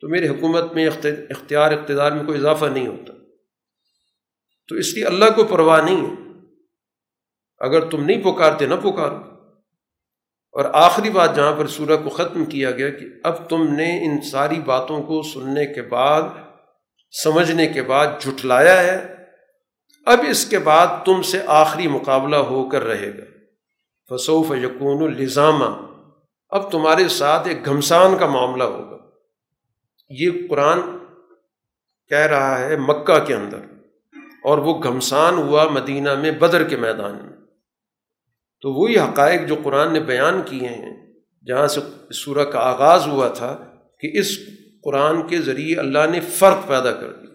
[0.00, 3.12] تو میری حکومت میں اختیار، اقتدار میں کوئی اضافہ نہیں ہوتا۔
[4.68, 6.25] تو اس لیے اللہ کو پرواہ نہیں ہے۔
[7.58, 9.16] اگر تم نہیں پکارتے، نہ پکارو۔
[10.54, 14.20] اور آخری بات، جہاں پر سورہ کو ختم کیا گیا کہ اب تم نے ان
[14.20, 16.22] ساری باتوں کو سننے کے بعد،
[17.22, 19.14] سمجھنے کے بعد جھٹلایا ہے،
[20.06, 23.24] اب اس کے بعد تم سے آخری مقابلہ ہو کر رہے گا۔
[24.10, 25.70] فصوف یقون الزامہ
[26.48, 28.96] اب تمہارے ساتھ ایک گھمسان کا معاملہ ہوگا۔
[30.10, 30.80] یہ قرآن
[32.10, 33.58] کہہ رہا ہے مکہ کے اندر،
[34.44, 37.45] اور وہ گھمسان ہوا مدینہ میں بدر کے میدان میں۔
[38.60, 41.06] تو وہی حقائق جو قرآن نے بیان کیے ہیں،
[41.46, 41.80] جہاں سے
[42.12, 43.64] سورہ کا آغاز ہوا تھا
[44.00, 44.38] کہ اس
[44.82, 47.34] قرآن کے ذریعے اللہ نے فرق پیدا کر دیا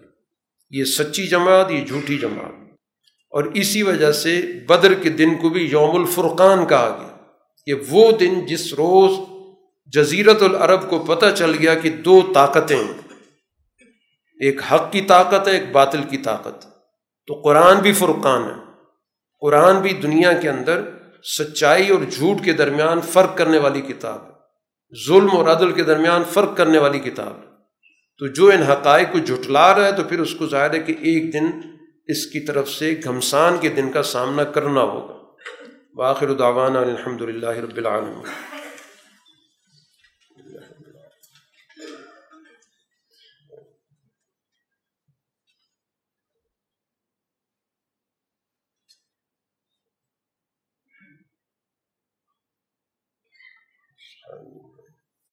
[0.70, 2.52] یہ سچی جماعت، یہ جھوٹی جماعت۔
[3.30, 7.16] اور اسی وجہ سے بدر کے دن کو بھی یوم الفرقان کہا گیا۔
[7.66, 9.10] کہ وہ دن جس روز
[9.86, 12.82] جزیرت العرب کو پتہ چل گیا کہ دو طاقتیں
[14.40, 16.62] ایک حق کی طاقت ہے، ایک باطل کی طاقت۔
[17.26, 18.72] تو قرآن بھی فرقان ہے۔
[19.40, 20.82] قرآن بھی دنیا کے اندر
[21.22, 24.32] سچائی اور جھوٹ کے درمیان فرق کرنے والی کتاب ہے۔
[25.08, 27.52] ظلم اور عدل کے درمیان فرق کرنے والی کتاب ہے۔
[28.18, 30.92] تو جو ان حقائق کو جھٹلا رہا ہے تو پھر اس کو ظاہر ہے کہ
[30.92, 31.46] ایک دن
[32.06, 35.14] اس کی طرف سے گھمسان کے دن کا سامنا کرنا ہوگا۔
[35.94, 38.22] باخر دعوانا الحمد للہ رب العالمین۔